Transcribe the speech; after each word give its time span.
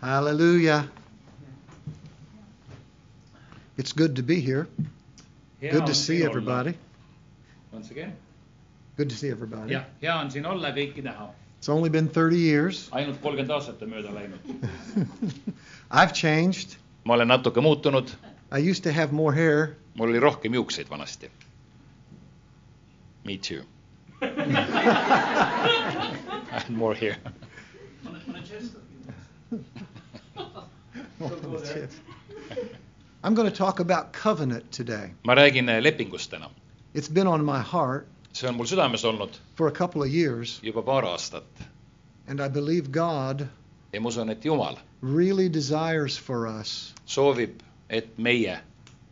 Hallelujah. 0.00 0.88
It's 3.76 3.92
good 3.92 4.16
to 4.16 4.22
be 4.22 4.40
here. 4.40 4.66
Good 5.60 5.86
to 5.86 5.94
see 5.94 6.22
everybody. 6.24 6.74
Once 7.72 7.90
again. 7.90 8.14
Good 8.96 9.10
to 9.10 9.16
see 9.16 9.30
everybody. 9.30 9.72
Yeah,, 9.72 9.84
hea 10.00 10.10
on 10.10 10.30
siin 10.30 10.46
olla 10.46 10.68
ja 10.68 10.74
kõiki 10.74 11.02
näha. 11.04 11.30
It's 11.58 11.68
only 11.68 11.90
been 11.90 12.08
30 12.08 12.36
years. 12.38 12.88
ainult 12.96 13.20
kolmkümmend 13.20 13.52
aastat 13.52 13.82
on 13.82 13.90
mööda 13.92 14.12
läinud. 14.12 14.40
I've 15.90 16.12
changed. 16.12 16.76
ma 17.04 17.14
olen 17.14 17.28
natuke 17.28 17.60
muutunud, 17.60 18.10
I 18.52 18.58
used 18.70 18.84
to 18.84 18.92
have 18.92 19.12
more 19.12 19.32
hair. 19.32 19.76
mul 19.94 20.08
oli 20.08 20.20
rohkem 20.20 20.54
juukseid 20.54 20.88
vanasti. 20.90 21.30
Me 23.24 23.36
too. 23.38 23.62
I 24.20 24.28
had 26.50 26.70
more 26.70 26.94
here. 26.94 27.16
I'm 33.22 33.34
going 33.34 33.50
to 33.50 33.56
talk 33.56 33.80
about 33.80 34.12
covenant 34.12 34.72
today. 34.72 35.10
ma 35.24 35.34
räägin 35.34 35.68
eh, 35.68 35.80
lepingust 35.82 36.30
täna. 36.30 36.50
It's 36.94 37.08
been 37.08 37.26
on 37.26 37.44
my 37.44 37.58
heart 37.60 38.06
see 38.32 38.48
on 38.48 38.56
mul 38.56 38.66
südames 38.66 39.04
olnud 39.04 39.36
for 39.56 39.68
a 39.68 39.72
couple 39.72 40.02
of 40.02 40.08
years, 40.08 40.60
juba 40.62 40.82
paar 40.82 41.02
aastat 41.04 41.44
and 42.28 42.40
I 42.40 42.48
believe 42.48 42.90
God 42.92 43.48
ja 43.92 44.00
ma 44.00 44.08
usun, 44.08 44.30
et 44.30 44.44
Jumal 44.44 44.78
really 45.02 45.48
desires 45.48 46.16
for 46.16 46.46
us 46.46 46.94
soovib, 47.06 47.60
et 47.90 48.18
meie 48.18 48.58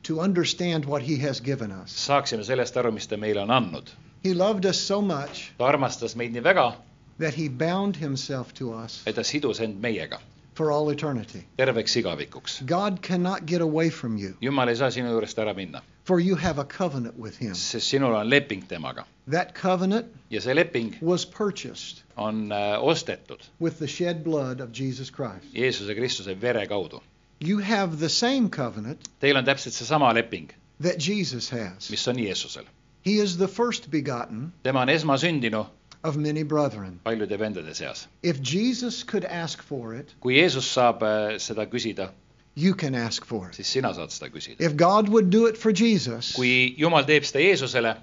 to 0.03 0.20
understand 0.20 0.84
what 0.84 1.03
He 1.03 1.17
has 1.17 1.41
given 1.41 1.73
us. 1.73 1.93
saaksime 1.93 2.45
sellest 2.45 2.77
aru, 2.77 2.93
mis 2.93 3.06
ta 3.06 3.17
meile 3.17 3.41
on 3.43 3.48
andnud. 3.51 3.89
He 4.25 4.34
loved 4.34 4.65
us 4.67 4.81
so 4.81 5.03
much 5.03 5.53
ta 5.59 5.65
armastas 5.67 6.17
meid 6.17 6.33
nii 6.33 6.43
väga, 6.43 6.75
that 7.19 7.34
He 7.34 7.48
bound 7.48 7.97
Himself 7.97 8.55
to 8.55 8.73
us 8.73 9.03
et 9.06 9.15
ta 9.15 9.23
sidus 9.23 9.61
end 9.61 9.83
meiega 9.83 10.19
for 10.59 10.71
all 10.75 10.91
eternity. 10.91 11.41
terveks 11.59 11.95
igavikuks. 12.01 12.59
God 12.67 13.01
cannot 13.09 13.47
get 13.47 13.61
away 13.61 13.91
from 13.91 14.17
you, 14.23 14.34
Jumal 14.42 14.69
ei 14.69 14.77
saa 14.81 14.91
sinu 14.91 15.09
juurest 15.14 15.39
ära 15.45 15.55
minna, 15.56 15.83
for 16.05 16.19
you 16.20 16.37
have 16.37 16.59
a 16.59 16.64
covenant 16.78 17.17
with 17.27 17.37
Him. 17.45 17.55
sest 17.55 17.87
sinul 17.95 18.14
on 18.20 18.28
leping 18.31 18.62
temaga 18.73 19.05
That 19.36 19.55
covenant 19.62 20.06
ja 20.31 20.41
see 20.41 20.55
leping 20.55 20.95
was 21.01 21.25
purchased 21.25 22.03
on 22.17 22.48
äh, 22.53 22.79
ostetud 22.92 23.41
with 23.61 23.79
the 23.79 23.86
shed 23.86 24.25
blood 24.25 24.61
of 24.61 24.73
Jesus 24.73 25.11
Christ. 25.11 25.47
Jeesuse 25.55 25.95
Kristuse 25.95 26.34
vere 26.47 26.67
kaudu. 26.67 27.01
You 27.41 27.59
have 27.59 27.98
the 28.01 28.09
same 28.09 28.48
covenant 28.51 29.09
Teil 29.20 29.36
on 29.36 29.45
täpselt 29.45 29.73
seesama 29.79 30.12
leping, 30.14 30.48
that 30.81 30.98
Jesus 30.98 31.48
has. 31.51 31.91
mis 31.91 32.09
on 32.09 32.17
Jeesusel. 32.17 32.64
He 33.05 33.20
is 33.25 33.36
the 33.39 33.48
first 33.48 33.91
begotten 33.91 34.53
tema 34.64 34.81
on 34.81 34.89
esmasündinu 34.89 35.67
of 36.05 36.17
many 36.17 36.43
brethren. 36.43 37.01
paljude 37.05 37.39
vendade 37.39 37.75
seas. 37.75 38.07
If 38.23 38.41
Jesus 38.43 39.03
could 39.05 39.25
ask 39.25 39.63
for 39.63 39.95
it, 39.95 40.15
kui 40.21 40.35
Jeesus 40.35 40.67
saab 40.67 41.03
äh, 41.03 41.39
seda 41.39 41.67
küsida, 41.67 42.11
you 42.55 42.75
can 42.75 42.95
ask 42.95 43.25
for 43.25 43.49
it. 43.49 43.55
siis 43.55 43.67
sina 43.67 43.93
saad 43.95 44.11
seda 44.11 44.31
küsida. 44.31 44.61
If 44.61 44.77
God 44.77 45.09
would 45.09 45.31
do 45.31 45.47
it 45.47 45.57
for 45.57 45.73
Jesus, 45.73 46.33
kui 46.33 46.75
Jumal 46.79 47.05
teeb 47.05 47.25
seda 47.25 47.41
Jeesusele, 47.41 47.97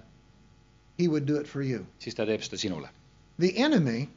He 0.98 1.08
would 1.08 1.26
do 1.26 1.36
it 1.38 1.48
for 1.48 1.62
you. 1.62 1.86
siis 2.00 2.16
ta 2.16 2.26
teeb 2.26 2.44
seda 2.44 2.58
sinule. 2.58 2.90
The 3.40 3.58
enemy, 3.58 4.10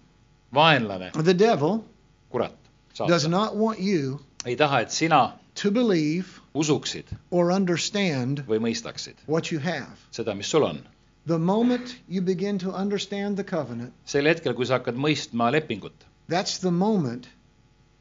vaenlane, 0.55 1.13
the 1.13 1.35
devil, 1.35 1.85
kurat, 2.33 2.55
does 2.95 3.25
saatan, 3.25 3.31
not 3.31 3.57
want 3.57 3.81
you 3.81 4.21
ei 4.47 4.57
taha, 4.57 4.81
et 4.81 4.93
sina 4.93 5.35
to 5.55 5.71
believe 5.71 6.41
usuksid 6.55 7.05
or 7.31 7.51
understand 7.53 8.45
või 8.47 8.61
mõistaksid 8.69 9.15
what 9.27 9.51
you 9.53 9.59
have. 9.61 9.91
seda, 10.11 10.35
mis 10.35 10.47
sul 10.47 10.65
on. 10.65 10.81
The 11.29 11.39
moment 11.39 11.95
you 12.09 12.23
begin 12.23 12.59
to 12.65 12.73
understand 12.73 13.37
the 13.37 13.45
covenant, 13.45 13.93
sel 14.13 14.25
hetkel, 14.31 14.55
kui 14.57 14.65
sa 14.69 14.79
hakkad 14.79 14.97
mõistma 15.07 15.51
lepingut, 15.53 16.07
that's 16.35 16.59
the 16.65 16.71
moment 16.73 17.29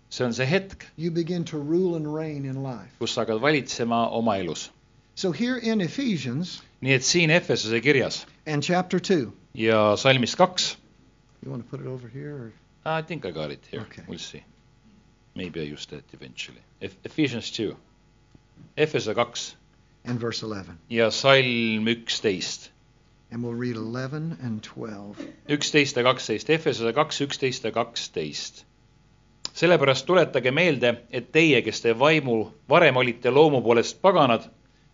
see 0.09 0.23
on 0.23 0.31
see 0.37 0.45
hetk, 0.47 0.85
you 0.95 1.11
begin 1.11 1.43
to 1.51 1.57
rule 1.71 1.95
and 1.97 2.07
reign 2.13 2.45
in 2.45 2.61
life. 2.63 2.93
kus 2.99 3.11
sa 3.17 3.25
hakkad 3.25 3.41
valitsema 3.43 3.99
oma 4.21 4.37
elus. 4.39 4.69
So 5.15 5.31
here 5.31 5.57
in 5.57 5.81
Ephesians 5.81 6.61
nii 6.81 6.93
et 6.99 7.03
siin 7.03 7.29
Efesuse 7.35 7.81
kirjas 7.83 8.21
and 8.45 8.63
chapter 8.63 8.99
2, 8.99 9.33
ja 9.53 9.95
salmis 9.97 10.35
kaks 10.35 10.77
you 11.43 11.51
want 11.51 11.65
to 11.65 11.69
put 11.69 11.81
it 11.85 11.87
over 11.87 12.07
here? 12.07 12.33
Or? 12.35 12.53
I 12.85 13.01
think 13.01 13.25
I 13.25 13.31
got 13.31 13.51
it 13.51 13.65
here 13.71 13.81
Okay. 13.81 14.01
okay., 14.01 14.03
we'll 14.07 14.19
see. 14.19 14.43
Maybe 15.35 15.59
I 15.61 15.63
use 15.73 15.85
that 15.87 16.03
eventually. 16.13 16.61
Ephesians 17.03 17.51
two, 17.51 17.75
Efesuse 18.77 19.13
kaks 19.15 19.55
And 20.05 20.17
verse 20.19 20.41
11. 20.45 20.77
ja 20.89 21.09
salm 21.11 21.87
üksteist, 21.91 22.69
And 23.31 23.43
we'll 23.43 23.59
read 23.59 23.75
11 23.75 24.37
and 24.43 24.63
12. 24.63 25.15
üksteist 25.49 25.97
ja 25.97 26.03
kaksteist, 26.03 26.49
Efesuse 26.49 26.93
kaks, 26.93 27.21
üksteist 27.21 27.63
ja 27.63 27.71
kaksteist. 27.71 28.65
sellepärast 29.53 30.05
tuletage 30.05 30.51
meelde, 30.51 30.93
et 31.11 31.31
teie, 31.31 31.61
kes 31.61 31.81
te 31.81 31.99
vaimu 31.99 32.35
varem 32.69 32.97
olite 32.97 33.29
loomu 33.29 33.61
poolest 33.61 34.01
paganad 34.01 34.45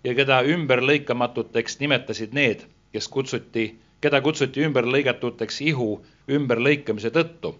ja 0.03 0.15
keda 0.15 0.39
ümberlõikamatuteks 0.47 1.77
nimetasid 1.79 2.33
need, 2.33 2.63
kes 2.91 3.07
kutsuti, 3.07 3.65
keda 4.01 4.21
kutsuti 4.21 4.63
ümberlõigatuteks 4.65 5.61
ihu 5.67 5.89
ümberlõikamise 6.31 7.11
tõttu. 7.11 7.53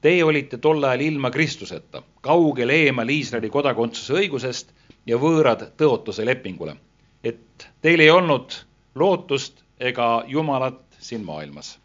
Teie 0.00 0.24
olite 0.24 0.58
tol 0.58 0.82
ajal 0.84 1.00
ilma 1.00 1.30
Kristuseta, 1.30 2.02
kaugel 2.20 2.70
eemal 2.74 3.08
Iisraeli 3.08 3.50
kodakondsuse 3.50 4.18
õigusest 4.18 4.72
ja 5.06 5.16
võõrad 5.16 5.68
tõotuse 5.76 6.26
lepingule. 6.26 6.76
et 7.24 7.70
teil 7.80 8.00
ei 8.00 8.10
olnud 8.10 8.54
lootust 8.94 9.61
ega 9.82 10.06
Jumalat 10.30 10.78
siin 11.02 11.24
maailmas. 11.26 11.76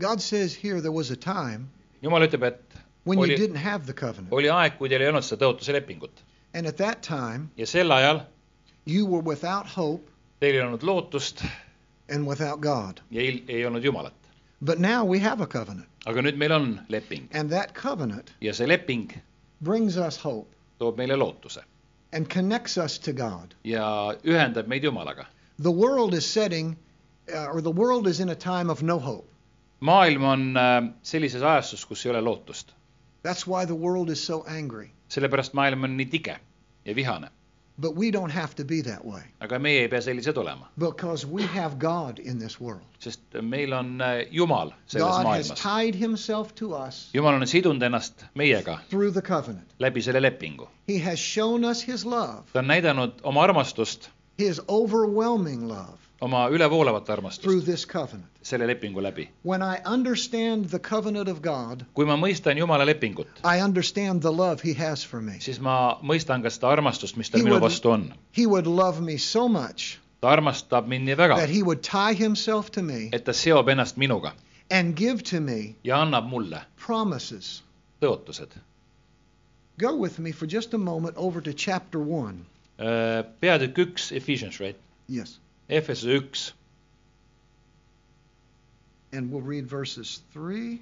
God 0.00 0.20
says 0.20 0.54
here 0.64 0.80
there 0.80 0.92
was 0.92 1.10
a 1.10 1.16
time 1.16 1.68
Jumal 2.02 2.22
ütleb, 2.26 2.42
et 2.44 2.74
when 3.06 3.18
you 3.18 3.24
oli, 3.24 3.36
didn't 3.36 3.56
have 3.62 3.86
the 3.86 3.92
covenant. 3.94 4.28
oli 4.32 4.50
aeg, 4.52 4.76
kui 4.78 4.88
teil 4.92 5.00
ei 5.06 5.08
olnud 5.08 5.24
seda 5.24 5.46
tõotuse 5.46 5.72
lepingut 5.76 6.22
And 6.54 6.66
at 6.66 6.76
that 6.76 7.02
time, 7.02 7.50
ja 7.56 7.66
sel 7.66 7.90
ajal 7.92 8.20
you 8.86 9.06
were 9.06 9.22
without 9.24 9.66
hope 9.66 10.10
teil 10.40 10.54
ei 10.58 10.62
olnud 10.66 10.82
lootust 10.84 11.44
and 12.08 12.26
without 12.28 12.60
God. 12.60 13.00
ja 13.10 13.20
ei, 13.22 13.44
ei 13.48 13.64
olnud 13.66 13.84
Jumalat. 13.84 14.12
But 14.62 14.78
now 14.78 15.04
we 15.04 15.18
have 15.20 15.40
a 15.42 15.46
covenant. 15.46 15.88
aga 16.06 16.22
nüüd 16.22 16.36
meil 16.36 16.52
on 16.52 16.80
leping 16.88 17.28
And 17.32 17.50
that 17.50 17.74
covenant 17.74 18.32
ja 18.40 18.52
see 18.54 18.66
leping 18.68 19.08
brings 19.60 19.96
us 19.96 20.16
hope 20.22 20.52
toob 20.78 20.98
meile 21.00 21.16
lootuse 21.16 21.64
and 22.12 22.28
connects 22.28 22.76
us 22.78 22.98
to 22.98 23.12
God. 23.12 23.54
ja 23.64 24.14
ühendab 24.24 24.68
meid 24.68 24.84
Jumalaga. 24.84 25.26
The 25.58 25.72
world 25.72 26.12
is 26.14 26.26
setting, 26.26 26.76
uh, 26.76 26.85
or 27.52 27.60
the 27.62 27.72
world 27.72 28.06
is 28.06 28.20
in 28.20 28.28
a 28.28 28.34
time 28.34 28.70
of 28.70 28.82
no 28.82 28.98
hope. 28.98 29.28
maailm 29.80 30.24
on 30.24 30.56
äh, 30.56 30.92
sellises 31.02 31.42
ajastus, 31.42 31.84
kus 31.86 32.06
ei 32.06 32.10
ole 32.10 32.20
lootust. 32.20 32.72
That's 33.22 33.46
why 33.46 33.64
the 33.66 33.74
world 33.74 34.10
is 34.10 34.26
so 34.26 34.44
angry. 34.48 34.90
sellepärast 35.08 35.52
maailm 35.54 35.84
on 35.84 35.96
nii 35.96 36.06
tige 36.06 36.38
ja 36.84 36.94
vihane, 36.94 37.28
But 37.78 37.94
we 37.94 38.10
don't 38.10 38.30
have 38.32 38.54
to 38.54 38.64
be 38.64 38.80
that 38.82 39.04
way 39.04 39.20
aga 39.40 39.58
meie 39.58 39.80
ei 39.82 39.88
pea 39.88 40.00
sellised 40.00 40.36
olema, 40.40 40.66
because 40.78 41.26
we 41.26 41.42
have 41.42 41.76
God 41.78 42.18
in 42.18 42.38
this 42.38 42.60
world. 42.60 42.86
sest 42.98 43.20
meil 43.42 43.72
on 43.74 43.98
äh, 44.00 44.26
Jumal 44.30 44.72
selles 44.86 45.04
God 45.08 45.26
has 45.26 45.50
maailmas. 45.50 45.62
tied 45.62 45.94
himself 45.94 46.54
to 46.54 46.72
us 46.74 47.10
Jumal 47.14 47.34
on 47.34 47.42
sidunud 47.46 47.82
ennast 47.82 48.24
meiega 48.34 48.78
through 48.88 49.10
the 49.12 49.22
covenant. 49.22 49.68
läbi 49.78 50.02
selle 50.02 50.20
lepingu. 50.22 50.68
He 50.88 50.98
has 50.98 51.18
shown 51.18 51.64
us 51.64 51.82
his 51.88 52.04
love, 52.06 52.42
ta 52.52 52.58
on 52.58 52.66
näidanud 52.68 53.12
oma 53.22 53.42
armastust, 53.42 54.08
his 54.38 54.60
overwhelming 54.68 55.68
love 55.68 55.98
oma 56.20 56.48
ülevoolavat 56.50 57.04
through 57.04 57.18
armastust 57.18 57.64
this 57.64 57.84
covenant. 57.86 58.30
selle 58.42 58.66
lepingu 58.66 59.02
läbi. 59.02 59.28
When 59.44 59.62
I 59.62 59.76
understand 59.84 60.64
the 60.70 60.78
covenant 60.78 61.28
of 61.28 61.42
God, 61.42 61.84
kui 61.94 62.04
ma 62.06 62.16
mõistan 62.16 62.56
Jumala 62.58 62.86
lepingut, 62.86 63.26
I 63.44 63.60
understand 63.60 64.22
the 64.22 64.32
love 64.32 64.60
he 64.64 64.72
has 64.74 65.04
for 65.04 65.20
me. 65.20 65.32
siis 65.40 65.60
ma 65.60 65.98
mõistan 66.02 66.42
ka 66.42 66.48
seda 66.50 66.68
armastust, 66.72 67.16
mis 67.16 67.30
tal 67.30 67.40
He 67.40 67.44
minu 67.46 67.58
would- 67.60 67.62
vastu 67.70 67.90
on. 67.92 68.14
He 68.32 68.46
would 68.46 68.66
love 68.66 69.00
me 69.00 69.16
so 69.18 69.48
much 69.48 69.98
ta 70.20 70.28
armastab 70.36 70.86
mind 70.88 71.06
nii 71.08 71.16
väga 71.16 71.36
that, 71.36 71.50
he 71.50 71.62
would 71.62 71.82
tie 71.82 72.14
himself 72.14 72.70
to 72.70 72.82
me 72.82 73.08
et 73.12 73.24
ta 73.24 73.32
seob 73.32 73.68
ennast 73.68 73.96
minuga 73.96 74.32
and 74.70 74.96
give 74.96 75.22
to 75.22 75.40
me 75.40 75.74
ja 75.84 76.00
annab 76.04 76.28
mulle 76.28 76.62
promises. 76.76 77.62
tõotused. 78.00 78.48
Go 79.78 79.94
with 79.94 80.18
me 80.18 80.32
for 80.32 80.46
just 80.46 80.72
a 80.74 80.78
moment 80.78 81.14
over 81.18 81.40
to 81.42 81.52
chapter 81.52 81.98
1. 82.00 82.46
peatükk 83.40 83.76
üks, 83.78 84.10
Ephesians, 84.12 84.58
right? 84.60 84.76
Yes. 85.08 85.38
Efesuse 85.68 86.20
üks, 86.20 86.52
And 89.12 89.30
we'll 89.30 89.40
read 89.40 89.66
verses 89.66 90.22
3 90.32 90.80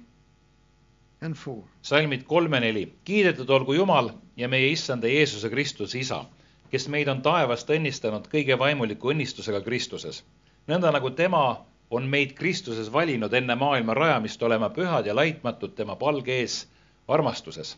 and 1.21 1.37
4. 1.37 1.63
salmid 1.81 2.25
kolm 2.27 2.53
ja 2.53 2.59
neli. 2.59 2.93
kiidetud 3.05 3.49
olgu 3.49 3.73
Jumal 3.73 4.09
ja 4.37 4.47
meie 4.47 4.71
issanda 4.71 5.07
Jeesuse 5.07 5.49
Kristuse 5.49 5.99
isa, 5.99 6.25
kes 6.71 6.87
meid 6.87 7.07
on 7.07 7.21
taevast 7.21 7.69
õnnistanud 7.69 8.27
kõige 8.33 8.57
vaimuliku 8.59 9.13
õnnistusega 9.13 9.61
Kristuses. 9.63 10.23
nõnda 10.67 10.91
nagu 10.91 11.09
tema 11.09 11.65
on 11.89 12.09
meid 12.09 12.33
Kristuses 12.33 12.91
valinud 12.93 13.33
enne 13.33 13.55
maailma 13.55 13.93
rajamist 13.93 14.43
olema 14.43 14.69
pühad 14.69 15.05
ja 15.05 15.15
laitmatud 15.15 15.75
tema 15.75 15.95
palge 15.95 16.39
ees 16.41 16.67
armastuses. 17.07 17.77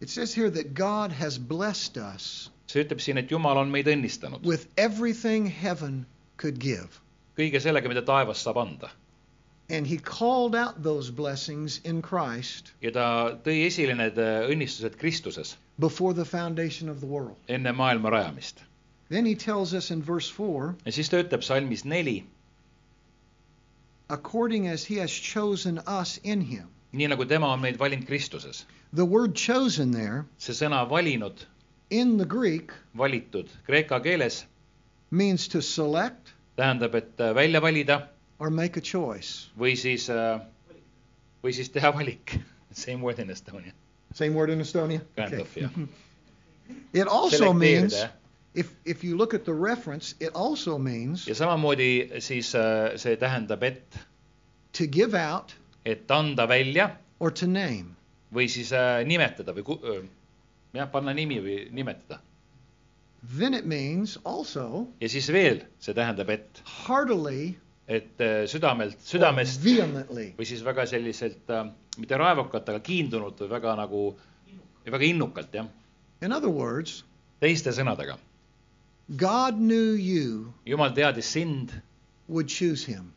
It 0.00 0.08
says 0.08 0.36
here 0.36 0.50
that 0.50 0.74
God 0.74 1.12
has 1.12 1.38
blessed 1.38 1.96
us 1.96 2.50
see 2.66 2.82
ütleb 2.84 3.00
siin, 3.00 3.18
et 3.18 3.30
Jumal 3.30 3.58
on 3.62 3.70
meid 3.70 3.86
õnnistanud 3.92 4.44
with 4.44 4.66
everything 4.76 5.46
heaven 5.46 6.04
could 6.36 6.58
give. 6.58 7.00
kõige 7.38 7.60
sellega, 7.60 7.88
mida 7.88 8.02
taevas 8.02 8.42
saab 8.46 8.56
anda. 8.62 8.90
And 9.68 9.86
he 9.86 9.96
called 9.98 10.54
out 10.54 10.82
those 10.82 11.10
blessings 11.10 11.80
in 11.84 12.00
Christ 12.02 12.72
ja 12.80 12.92
ta 12.94 13.06
tõi 13.44 13.64
esile 13.66 13.96
need 13.98 14.18
äh, 14.18 14.46
õnnistused 14.52 14.94
Kristuses 15.00 15.56
before 15.78 16.14
the 16.14 16.24
foundation 16.24 16.88
of 16.88 17.00
the 17.00 17.06
world. 17.06 17.36
enne 17.48 17.72
maailma 17.72 18.10
rajamist. 18.14 18.62
Then 19.08 19.26
he 19.26 19.34
tells 19.34 19.74
us 19.74 19.90
in 19.90 20.02
verse 20.02 20.30
4 20.30 20.74
ja 20.84 20.92
siis 20.92 21.10
ta 21.10 21.18
ütleb 21.22 21.42
salmis 21.42 21.84
neli, 21.84 22.24
according 24.08 24.68
as 24.68 24.84
he 24.84 24.96
has 24.98 25.10
chosen 25.10 25.80
us 26.00 26.18
in 26.22 26.40
him. 26.40 26.68
nii 26.92 27.08
nagu 27.10 27.26
tema 27.28 27.50
on 27.52 27.60
meid 27.60 27.78
valinud 27.78 28.06
Kristuses. 28.06 28.64
The 28.92 29.04
word 29.04 29.34
chosen 29.34 29.90
there 29.92 30.24
see 30.38 30.54
sõna 30.54 30.84
valinud, 30.88 31.42
in 31.90 32.16
the 32.18 32.24
Greek 32.24 32.72
valitud 32.98 33.48
kreeka 33.66 34.00
keeles 34.02 34.44
means 35.10 35.48
to 35.48 35.60
select 35.60 36.32
tähendab, 36.56 36.94
et 36.94 37.20
äh, 37.20 37.34
välja 37.34 37.60
valida 37.60 38.08
or 38.38 38.50
make 38.50 38.76
a 38.76 38.82
choice. 38.82 39.50
või 39.58 39.76
siis, 39.76 40.08
või 41.42 41.52
siis 41.52 41.70
teha 41.70 41.92
valik. 41.94 42.38
Same 42.76 43.00
word 43.02 43.18
in 43.18 43.30
Estonia. 43.30 43.72
Same 44.14 44.34
word 44.34 44.50
in 44.50 44.60
Estonia? 44.60 45.00
Kind 45.16 45.40
of, 45.40 45.56
jah. 45.56 45.70
It 46.92 47.06
also 47.06 47.52
means, 47.52 47.94
selekteerida 47.94 48.06
jah. 48.06 48.26
if, 48.54 48.70
if 48.84 49.04
you 49.04 49.16
look 49.16 49.34
at 49.34 49.44
the 49.44 49.54
reference, 49.54 50.14
it 50.20 50.30
also 50.34 50.78
means 50.78 51.26
ja 51.28 51.34
samamoodi 51.34 52.10
siis 52.18 52.54
äh, 52.54 52.96
see 52.96 53.16
tähendab, 53.16 53.62
et, 53.62 53.98
to 54.72 54.86
give 54.86 55.14
out 55.14 55.54
et 55.84 56.10
anda 56.10 56.48
välja 56.48 56.90
or 57.20 57.30
to 57.30 57.46
name. 57.46 57.94
või 58.34 58.48
siis 58.50 58.72
äh, 58.74 59.04
nimetada 59.06 59.54
või 59.54 59.76
öö, 59.76 60.00
jah, 60.76 60.90
panna 60.92 61.14
nimi 61.16 61.40
või 61.42 61.58
nimetada. 61.74 62.20
Then 63.38 63.54
it 63.54 63.66
means 63.66 64.18
also 64.24 64.86
ja 65.00 65.08
siis 65.10 65.28
veel 65.34 65.64
see 65.82 65.96
tähendab, 65.96 66.30
et, 66.30 66.60
heartily 66.86 67.56
et 67.88 68.20
äh, 68.22 68.44
südamelt, 68.50 69.00
südamest 69.06 69.62
vehemently. 69.64 70.30
või 70.38 70.46
siis 70.46 70.62
väga 70.66 70.86
selliselt 70.90 71.50
äh, 71.50 71.66
mitte 71.98 72.18
raevukalt, 72.18 72.68
aga 72.68 72.82
kiindunult 72.84 73.40
või 73.44 73.50
väga 73.56 73.74
nagu, 73.78 74.04
väga 74.86 75.10
innukalt 75.10 75.54
jah. 75.54 75.68
In 76.22 76.32
other 76.32 76.50
words, 76.50 77.04
teiste 77.42 77.72
sõnadega, 77.76 78.16
God 79.16 79.58
knew 79.60 79.94
you 79.94 80.52
Jumal 80.66 80.94
teadis 80.94 81.28
sind, 81.30 81.70
would 82.28 82.48
choose 82.50 82.84
him. 82.86 83.12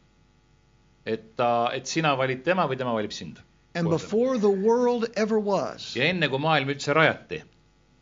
et 1.06 1.36
ta, 1.36 1.72
et 1.74 1.88
sina 1.88 2.12
valid 2.18 2.44
tema 2.46 2.68
või 2.70 2.78
tema 2.78 2.92
valib 2.94 3.14
sind. 3.16 3.40
And 3.80 3.88
Kohe. 3.88 3.92
before 3.92 4.38
the 4.38 4.50
world 4.50 5.06
ever 5.16 5.40
was, 5.40 5.96
ja 5.96 6.04
enne 6.12 6.28
kui 6.30 6.40
maailm 6.46 6.70
üldse 6.74 6.94
rajati, 6.98 7.42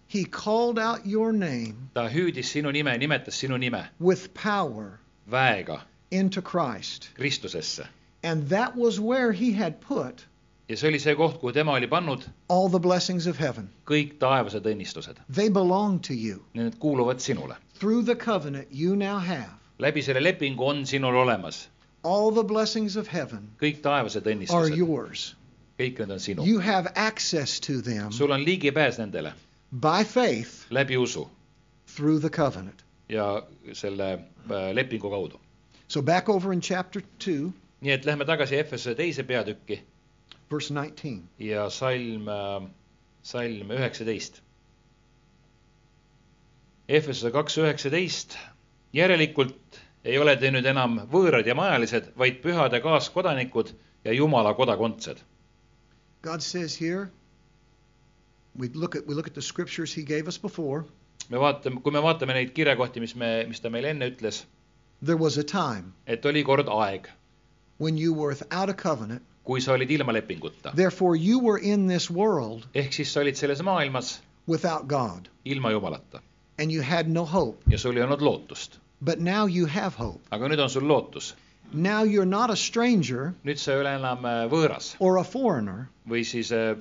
he 0.08 0.24
called 0.26 0.80
out 0.80 1.06
your 1.06 1.32
name 1.32 1.90
ta 1.94 2.08
hüüdis 2.10 2.50
sinu 2.56 2.72
nime, 2.72 2.98
nimetas 2.98 3.38
sinu 3.44 3.60
nime 3.60 3.84
with 4.00 4.34
power 4.34 5.00
väega 5.30 5.82
into 6.12 6.42
Christ. 6.42 7.10
Kristusesse. 7.20 7.86
And 8.24 8.50
that 8.50 8.76
was 8.76 9.00
where 9.00 9.32
he 9.32 9.52
had 9.52 9.80
put 9.82 10.26
ja 10.70 10.76
see 10.76 10.88
oli 10.90 11.00
see 11.00 11.16
koht, 11.16 11.40
kuhu 11.40 11.54
tema 11.54 11.72
oli 11.78 11.88
pannud 11.88 12.26
all 12.50 12.70
the 12.70 12.80
blessings 12.80 13.28
of 13.28 13.38
heaven. 13.38 13.70
kõik 13.86 14.18
taevased 14.20 14.66
õnnistused. 14.66 15.22
They 15.30 15.50
belong 15.50 16.00
to 16.02 16.14
you. 16.14 16.44
Need 16.54 16.80
kuuluvad 16.80 17.20
sinule. 17.22 17.56
Through 17.80 18.04
the 18.06 18.16
covenant 18.16 18.68
you 18.72 18.96
now 18.96 19.20
have 19.20 19.52
läbi 19.80 20.02
selle 20.02 20.24
lepingu 20.24 20.64
on 20.66 20.86
sinul 20.86 21.16
olemas 21.16 21.68
all 22.04 22.32
the 22.32 22.44
blessings 22.44 22.96
of 22.96 23.08
heaven 23.08 23.50
kõik 23.62 23.82
taevased 23.82 24.26
are 24.26 24.34
õnnistused. 24.34 24.76
yours. 24.78 25.36
Kõik 25.80 26.00
need 26.02 26.12
on 26.12 26.20
sinu. 26.20 26.46
You 26.46 26.60
have 26.60 26.92
access 26.96 27.60
to 27.68 27.82
them 27.82 28.12
sul 28.12 28.32
on 28.32 28.46
ligipääs 28.46 29.00
nendele 29.02 29.34
by 29.72 30.04
faith 30.04 30.66
läbi 30.70 30.98
usu 30.98 31.28
through 31.96 32.22
the 32.22 32.30
covenant. 32.30 32.84
ja 33.10 33.44
selle 33.74 34.14
äh, 34.14 34.74
lepingu 34.74 35.10
kaudu. 35.10 35.40
So 35.88 36.02
back 36.02 36.30
over 36.30 36.52
in 36.54 36.62
chapter 36.62 37.02
2, 37.20 37.54
nii 37.82 37.92
et 37.92 38.06
lähme 38.06 38.26
tagasi 38.26 38.58
Efesuse 38.60 38.96
teise 38.96 39.24
peatükki 39.24 39.82
verse 40.52 40.74
19. 40.74 41.24
ja 41.40 41.70
salm, 41.70 42.28
salm 43.24 43.72
üheksateist. 43.72 44.42
Efesuse 46.88 47.32
kaks 47.32 47.58
üheksateist. 47.58 48.38
järelikult 48.94 49.80
ei 50.08 50.18
ole 50.18 50.38
te 50.40 50.50
nüüd 50.52 50.66
enam 50.66 51.02
võõrad 51.12 51.48
ja 51.48 51.56
majalised, 51.56 52.14
vaid 52.18 52.40
pühade 52.42 52.80
kaaskodanikud 52.82 53.74
ja 54.06 54.14
Jumala 54.16 54.54
kodakondsed. 54.56 55.20
God 56.28 56.42
says 56.44 56.76
here, 56.76 57.10
we 58.62 58.68
look 58.84 58.96
at 58.96 59.08
we 59.08 59.14
look 59.16 59.28
at 59.28 59.36
the 59.40 59.42
scriptures 59.42 59.94
he 59.94 60.04
gave 60.04 60.28
us 60.28 60.38
before. 60.38 60.80
me 61.30 61.38
vaatame, 61.44 61.82
kui 61.84 61.92
me 61.96 62.00
vaatame 62.06 62.34
neid 62.38 62.54
kirjakohti, 62.58 63.00
mis 63.04 63.16
me, 63.16 63.30
mis 63.52 63.60
ta 63.64 63.70
meile 63.70 63.90
enne 63.94 64.10
ütles, 64.12 64.44
There 65.02 65.18
was 65.24 65.38
a 65.38 65.44
time 65.44 65.94
et 66.08 66.26
oli 66.26 66.44
kord 66.44 66.68
aeg, 66.76 67.08
when 67.78 67.98
you 68.04 68.14
were 68.14 68.30
without 68.36 68.70
a 68.70 68.74
covenant. 68.74 69.24
kui 69.46 69.62
sa 69.62 69.74
olid 69.74 69.92
ilma 69.92 70.14
lepinguta. 70.18 70.74
Therefore 70.76 71.16
you 71.16 71.40
were 71.40 71.58
in 71.74 71.88
this 71.88 72.10
world 72.22 72.68
ehk 72.76 72.92
siis 73.00 73.12
sa 73.14 73.22
olid 73.24 73.38
selles 73.40 73.62
maailmas 73.62 74.10
without 74.48 74.88
God 74.88 75.30
ilma 75.46 75.72
Jumalata 75.76 76.20
and 76.60 76.72
you 76.72 76.82
had 76.82 77.08
no 77.20 77.26
hope. 77.26 77.64
ja 77.72 77.78
sul 77.78 77.96
ei 77.98 78.04
olnud 78.08 78.22
lootust. 78.22 78.80
But 79.02 79.20
now 79.20 79.46
you 79.46 79.68
have 79.68 79.96
hope. 79.96 80.22
aga 80.32 80.48
nüüd 80.52 80.60
on 80.66 80.70
sul 80.70 80.88
lootus. 80.92 81.36
Now 81.74 82.04
you're 82.04 82.26
not 82.26 82.50
a 82.50 82.56
stranger 82.56 83.34
nüüd 83.44 83.60
sa 83.60 83.74
ei 83.74 83.82
ole 83.84 83.96
enam 84.00 84.26
äh, 84.26 84.46
võõras 84.52 84.96
or 85.00 85.18
a 85.20 85.24
foreigner, 85.24 85.88
või 86.08 86.24
siis 86.26 86.52
äh, 86.56 86.76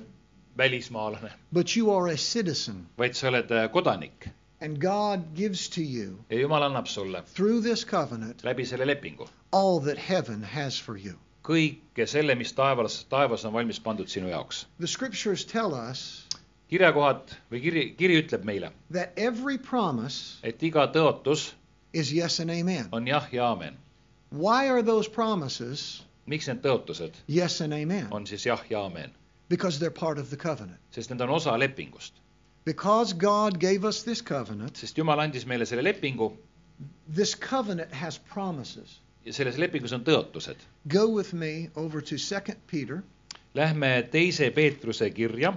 välismaalane, 0.57 1.31
but 1.51 1.75
you 1.75 1.91
are 1.91 2.07
a 2.07 2.17
citizen. 2.17 2.85
vaid 2.97 3.15
sa 3.15 3.27
oled 3.27 3.51
äh, 3.51 3.67
kodanik 3.71 4.29
And 4.59 4.79
God 4.81 5.35
gives 5.35 5.67
to 5.69 5.81
you 5.83 6.23
ja 6.29 6.39
Jumal 6.39 6.63
annab 6.63 6.87
sulle 6.87 7.21
through 7.35 7.61
this 7.61 7.83
covenant 7.85 8.43
läbi 8.43 8.65
selle 8.65 8.87
lepingu 8.87 9.27
all 9.51 9.79
that 9.79 9.97
heaven 9.97 10.41
has 10.41 10.79
for 10.79 10.97
you. 10.97 11.13
kõike 11.43 12.07
selle, 12.07 12.35
mis 12.35 12.51
taevas, 12.53 13.05
taevas 13.09 13.45
on 13.45 13.53
valmis 13.53 13.79
pandud 13.79 14.09
sinu 14.11 14.27
jaoks. 14.31 14.65
The 14.79 14.87
scriptures 14.87 15.45
tell 15.45 15.73
us 15.73 16.25
kirjakohad 16.71 17.35
või 17.51 17.61
kiri, 17.63 17.83
kiri 17.99 18.17
ütleb 18.23 18.43
meile, 18.43 18.71
that 18.91 19.13
every 19.15 19.57
promise 19.57 20.39
et 20.43 20.63
iga 20.63 20.87
tõotus 20.91 21.51
is 21.93 22.11
yes 22.11 22.39
and 22.39 22.51
amen. 22.51 22.89
on 22.91 23.07
jah 23.07 23.29
ja 23.31 23.51
aamen. 23.51 23.77
Why 24.29 24.69
are 24.69 24.81
those 24.81 25.07
promises 25.07 26.03
miks 26.27 26.47
need 26.47 26.61
tõotused 26.61 27.13
yes 27.27 27.61
and 27.61 27.73
amen? 27.73 28.07
on 28.11 28.25
siis 28.25 28.45
jah 28.45 28.63
ja 28.69 28.83
aamen? 28.83 29.11
Because 29.49 29.79
they're 29.79 29.99
part 29.99 30.17
of 30.17 30.29
the 30.29 30.37
covenant. 30.37 30.79
sest 30.91 31.09
need 31.09 31.21
on 31.21 31.29
osa 31.29 31.51
lepingust. 31.51 32.11
Because 32.65 33.13
God 33.13 33.59
gave 33.59 33.85
us 33.85 34.03
this 34.03 34.21
covenant, 34.21 34.77
sest 34.77 34.97
Jumal 34.97 35.19
andis 35.23 35.45
meile 35.45 35.65
selle 35.65 35.83
lepingu 35.83 36.33
this 37.07 37.35
covenant 37.35 37.93
has 37.93 38.17
promises. 38.17 38.99
ja 39.25 39.33
selles 39.33 39.57
lepingus 39.57 39.93
on 39.93 40.03
tõotused. 40.03 40.67
Go 40.87 41.07
with 41.09 41.33
me 41.33 41.69
over 41.75 42.01
to 42.01 42.17
2 42.17 42.55
Peter 42.67 43.03
Lähme 43.55 44.03
teise 44.11 44.51
Peetruse 44.51 45.09
kirja 45.09 45.53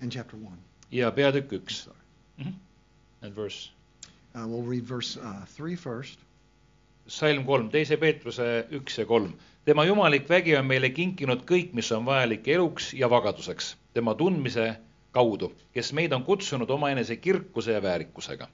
in 0.00 0.10
chapter 0.10 0.36
1. 0.36 0.67
Ja 0.90 1.10
peatükk 1.12 1.52
üks 1.52 1.82
Sorry. 1.84 1.98
Mhm. 2.38 2.54
and 3.22 3.34
verse 3.36 3.70
Uh, 4.34 4.46
we'll 4.46 4.62
read 4.62 4.84
verse 4.84 5.16
uh, 5.16 5.44
3 5.56 5.76
first. 5.76 6.18
salm 7.06 7.44
kolm, 7.46 7.70
teise 7.70 7.96
Peetruse 7.96 8.66
üks 8.70 8.98
ja 8.98 9.06
kolm. 9.06 9.32
tema 9.64 9.84
jumalik 9.84 10.28
vägi 10.28 10.56
on 10.56 10.66
meile 10.66 10.90
kinkinud 10.90 11.46
kõik, 11.48 11.72
mis 11.72 11.90
on 11.92 12.04
vajalik 12.04 12.48
eluks 12.48 12.92
ja 12.94 13.08
vagaduseks, 13.10 13.76
tema 13.94 14.14
tundmise 14.14 14.76
kaudu, 15.12 15.52
kes 15.74 15.92
meid 15.92 16.12
on 16.12 16.24
kutsunud 16.24 16.70
omaenese 16.70 17.16
kirkuse 17.16 17.72
ja 17.72 17.82
väärikusega. 17.82 18.48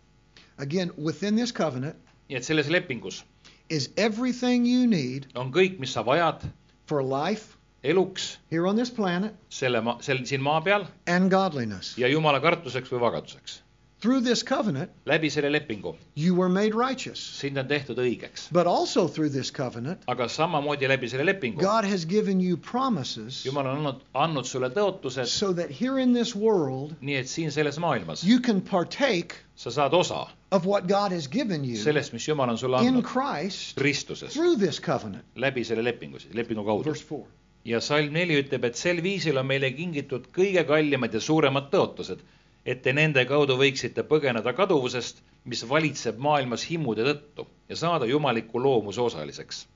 Again, 0.59 0.93
within 0.99 1.37
this 1.37 1.53
covenant 1.53 1.97
nii 2.29 2.39
et 2.39 2.47
selles 2.47 2.71
lepingus 2.73 3.25
is 3.69 3.91
everything 3.97 4.67
you 4.69 4.87
need 4.87 5.27
on 5.35 5.51
kõik, 5.53 5.79
mis 5.79 5.93
sa 5.93 6.05
vajad 6.07 6.47
for 6.89 7.05
life 7.05 7.54
eluks 7.85 8.39
here 8.51 8.67
on 8.67 8.77
this 8.77 8.91
planet 8.91 9.35
selle 9.49 9.81
maa, 9.85 9.99
sel 10.01 10.25
siin 10.25 10.43
maa 10.43 10.61
peal 10.61 10.87
and 11.07 11.31
godliness. 11.31 11.97
ja 11.99 12.09
jumala 12.09 12.41
kartuseks 12.41 12.91
või 12.93 13.01
vagaduseks. 13.09 13.61
Through 14.05 14.21
this 14.25 14.43
covenant, 14.45 14.91
läbi 15.09 15.31
selle 15.33 15.49
lepingu 15.53 15.95
you 16.15 16.35
were 16.37 16.49
made 16.53 16.75
righteous. 16.77 17.21
sind 17.41 17.57
on 17.59 17.69
tehtud 17.69 17.97
õigeks, 18.03 18.51
But 18.53 18.67
also 18.67 19.07
through 19.09 19.31
this 19.33 19.51
covenant, 19.53 20.03
aga 20.09 20.27
samamoodi 20.29 20.89
läbi 20.91 21.09
selle 21.09 21.25
lepingu 21.29 21.61
God 21.61 21.85
has 21.89 22.05
given 22.05 22.41
you 22.41 22.57
promises 22.57 23.43
jumal 23.47 23.69
on 23.71 23.79
andnud, 23.81 24.03
andnud 24.15 24.49
sulle 24.49 24.69
tõotused, 24.77 25.29
so 25.33 25.53
that 25.53 25.71
here 25.71 25.99
in 25.99 26.13
this 26.13 26.35
world, 26.37 26.93
nii 27.01 27.17
et 27.23 27.29
siin 27.33 27.53
selles 27.53 27.81
maailmas 27.81 28.25
you 28.25 28.41
can 28.41 28.61
partake 28.61 29.39
sa 29.57 29.71
saad 29.71 29.95
osa 29.97 30.27
of 30.53 30.67
what 30.67 30.87
God 30.87 31.13
has 31.13 31.29
given 31.29 31.65
you 31.65 31.77
sellest, 31.77 32.13
mis 32.13 32.29
jumal 32.29 32.49
on 32.53 32.59
sulle 32.61 32.81
in 32.85 32.95
andnud 32.97 33.09
Christ 33.09 33.77
Kristuses 33.81 34.33
through 34.37 34.57
this 34.57 34.81
covenant. 34.81 35.25
läbi 35.37 35.65
selle 35.65 35.85
lepingu, 35.85 36.21
lepingu 36.33 36.65
kaudu. 36.65 36.85
Verse 36.85 37.05
4. 37.15 37.25
Ja 37.65 37.81
salm 37.81 38.13
neli 38.13 38.37
ütleb, 38.43 38.65
et 38.69 38.77
sel 38.77 39.01
viisil 39.05 39.39
on 39.41 39.47
meile 39.49 39.71
kingitud 39.73 40.29
kõige 40.37 40.65
kallimad 40.69 41.15
ja 41.17 41.21
suuremad 41.21 41.71
tõotused, 41.73 42.21
et 42.65 42.83
te 42.85 42.93
nende 42.97 43.25
kaudu 43.29 43.57
võiksite 43.61 44.05
põgeneda 44.09 44.53
kaduvusest, 44.57 45.23
mis 45.45 45.65
valitseb 45.69 46.21
maailmas 46.21 46.65
himude 46.69 47.05
tõttu 47.09 47.47
ja 47.69 47.77
saada 47.77 48.09
jumaliku 48.09 48.61
loomuse 48.61 49.01
osaliseks. 49.01 49.67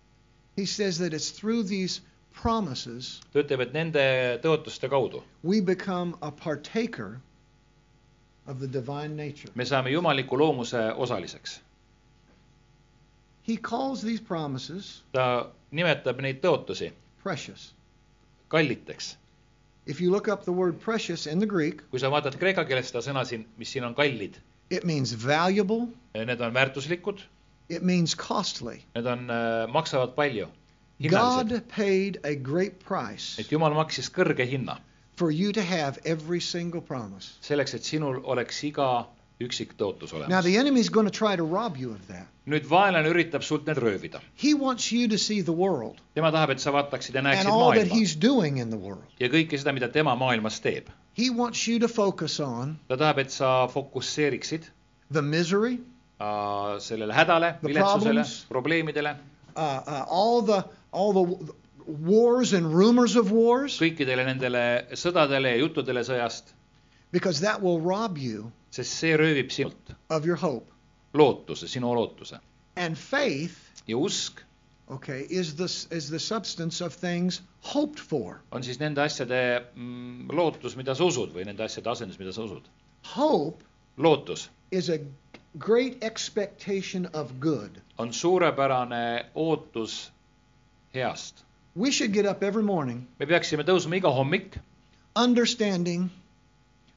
He 0.57 0.67
says 0.67 0.99
that 0.99 1.15
it's 1.15 1.31
through 1.31 1.63
these 1.69 2.01
promises 2.43 3.21
ta 3.33 3.43
ütleb, 3.43 3.65
et 3.65 3.73
nende 3.77 4.05
tõotuste 4.45 4.89
kaudu 4.93 5.23
we 5.43 5.61
become 5.61 6.15
a 6.23 6.31
partaker 6.31 7.21
of 8.47 8.61
the 8.61 8.69
divine 8.69 9.17
nature. 9.17 9.51
me 9.55 9.65
saame 9.65 9.91
jumaliku 9.91 10.39
loomuse 10.39 10.93
osaliseks. 10.97 11.61
He 13.49 13.57
calls 13.57 14.03
these 14.03 14.21
promises 14.21 15.03
ta 15.13 15.49
nimetab 15.73 16.21
neid 16.21 16.41
tõotusi 16.45 16.93
precious. 17.23 17.73
kalliteks. 18.51 19.15
If 19.87 20.01
you 20.01 20.11
look 20.11 20.29
up 20.29 20.45
the 20.45 20.53
word 20.53 20.81
precious 20.81 21.27
in 21.27 21.39
the 21.39 21.47
Greek, 21.47 21.83
kui 21.91 21.99
sa 21.99 22.11
vaatad 22.13 22.37
kreeka 22.41 22.67
keeles 22.69 22.91
seda 22.91 23.03
sõna 23.07 23.25
siin, 23.25 23.47
mis 23.57 23.73
siin 23.73 23.87
on 23.89 23.95
kallid, 23.97 24.37
it 24.71 24.85
means 24.85 25.13
valuable, 25.13 25.89
need 26.15 26.41
on 26.41 26.53
väärtuslikud, 26.53 27.23
it 27.69 27.83
means 27.83 28.15
costly. 28.15 28.85
need 28.95 29.07
on, 29.07 29.27
maksavad 29.73 30.15
palju. 30.17 30.49
God 31.09 31.69
paid 31.69 32.19
a 32.25 32.35
great 32.35 32.81
price 32.81 33.39
et 33.39 33.53
jumal 33.53 33.71
maksis 33.71 34.09
kõrge 34.11 34.43
hinna 34.51 34.81
for 35.19 35.31
you 35.31 35.53
to 35.53 35.63
have 35.63 35.99
every 36.05 36.41
single 36.41 36.81
promise. 36.81 37.39
selleks, 37.43 37.75
et 37.75 37.83
sinul 37.83 38.21
oleks 38.25 38.63
iga 38.65 39.07
üksik 39.41 39.75
tõotus 39.79 40.13
Now, 40.13 40.19
olemas. 40.19 40.45
the 40.45 40.57
enemy's 40.59 40.89
going 40.89 41.07
to 41.07 41.13
try 41.13 41.37
to 41.37 41.45
rob 41.45 41.77
you 41.77 41.93
of 41.93 42.07
that. 42.09 42.27
nüüd 42.49 42.65
vaenlane 42.69 43.09
üritab 43.13 43.45
sult 43.45 43.67
need 43.69 43.79
röövida. 43.79 44.21
He 44.37 44.55
wants 44.55 44.91
you 44.93 45.09
to 45.09 45.19
see 45.19 45.43
the 45.43 45.53
world 45.53 46.01
tema 46.15 46.31
tahab, 46.33 46.51
et 46.51 46.61
sa 46.61 46.73
vaataksid 46.73 47.15
ja 47.15 47.21
and 47.21 47.29
näeksid 47.29 47.51
all 47.51 47.73
that 47.73 47.87
maailma 47.87 47.95
he's 47.95 48.17
doing 48.17 48.59
in 48.59 48.71
the 48.71 48.79
world. 48.79 49.05
ja 49.21 49.29
kõike 49.29 49.59
seda, 49.59 49.73
mida 49.77 49.89
tema 49.89 50.17
maailmas 50.17 50.59
teeb. 50.65 50.89
He 51.19 51.31
wants 51.31 51.67
you 51.69 51.79
to 51.79 51.89
focus 51.89 52.41
on 52.41 52.79
ta 52.89 52.97
tahab, 52.97 53.19
et 53.19 53.31
sa 53.31 53.69
fokusseeriksid 53.69 54.67
the 55.13 55.23
misery, 55.23 55.79
äh, 56.21 56.79
sellele 56.81 57.15
hädale, 57.15 57.55
The 57.61 57.69
viletsusele 57.69 58.25
problems., 58.25 58.47
probleemidele, 58.49 59.17
uh, 59.57 59.61
uh, 59.87 60.05
all 60.09 60.43
the 60.43 60.65
all 60.93 61.13
the 61.13 61.55
wars 61.87 62.53
and 62.53 62.67
rumors 62.75 63.17
of 63.17 63.31
wars, 63.33 63.79
kõikidele 63.81 64.25
nendele 64.27 64.65
sõdadele 64.99 65.55
ja 65.55 65.63
juttudele 65.63 66.03
sõjast, 66.05 66.55
because 67.13 67.41
that 67.41 67.63
will 67.63 67.81
rob 67.81 68.19
you 68.19 68.51
sest 68.71 68.99
see 69.01 69.17
röövib 69.17 69.51
sinult 69.51 69.95
of 70.11 70.27
your 70.27 70.37
hope. 70.37 70.71
lootuse, 71.15 71.69
sinu 71.69 71.95
lootuse. 71.95 72.41
And 72.77 72.97
faith, 72.97 73.83
ja 73.87 73.97
usk 73.97 74.43
okay, 74.89 75.27
is 75.31 75.55
the 75.57 75.97
is 75.97 76.11
the 76.11 76.19
substance 76.19 76.85
of 76.85 76.95
things 76.95 77.41
hoped 77.61 78.01
for. 78.01 78.41
on 78.53 78.63
siis 78.63 78.79
nende 78.81 79.03
asjade 79.03 79.65
mm, 79.75 80.31
lootus, 80.33 80.77
mida 80.77 80.95
sa 80.95 81.05
usud 81.05 81.33
või 81.35 81.47
nende 81.49 81.65
asjade 81.65 81.91
asendus, 81.91 82.19
mida 82.19 82.33
sa 82.33 82.45
usud. 82.45 82.69
Hope 83.15 83.65
lootus 83.97 84.49
is 84.71 84.89
a 84.91 84.99
great 85.59 86.05
expectation 86.05 87.09
of 87.13 87.41
good. 87.41 87.81
on 87.99 88.13
suurepärane 88.13 89.27
ootus 89.35 90.11
heast. 90.95 91.45
We 91.75 91.91
should 91.91 92.13
get 92.13 92.27
up 92.27 92.43
every 92.43 92.63
morning 92.63 93.07
me 93.19 93.27
peaksime 93.27 93.65
tõusma 93.65 94.01
iga 94.01 94.13
hommik 94.13 94.59
understanding 95.17 96.11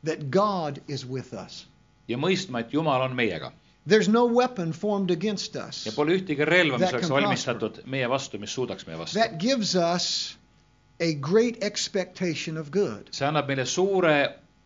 that 0.04 0.30
God 0.32 0.82
is 0.88 1.06
with 1.06 1.34
us. 1.34 1.66
ja 2.08 2.18
mõistma, 2.18 2.60
et 2.60 2.74
Jumal 2.74 3.02
on 3.02 3.16
meiega 3.16 3.52
There's 3.88 4.08
no 4.08 4.26
weapon 4.26 4.74
formed 4.74 5.10
against 5.12 5.56
us. 5.56 5.86
ja 5.86 5.92
pole 5.96 6.14
ühtegi 6.20 6.46
relva, 6.46 6.78
mis 6.78 6.94
oleks 6.94 7.10
valmistatud 7.10 7.82
meie 7.86 8.10
vastu, 8.10 8.38
mis 8.40 8.54
suudaks 8.54 8.86
meie 8.88 9.00
vastu. 9.00 9.18
That 9.20 9.40
gives 9.40 9.76
us 9.76 10.38
a 11.00 11.14
great 11.14 11.64
expectation 11.64 12.58
of 12.58 12.72
good. 12.72 13.10
see 13.12 13.26
annab 13.26 13.50
meile 13.50 13.66
suure 13.66 14.16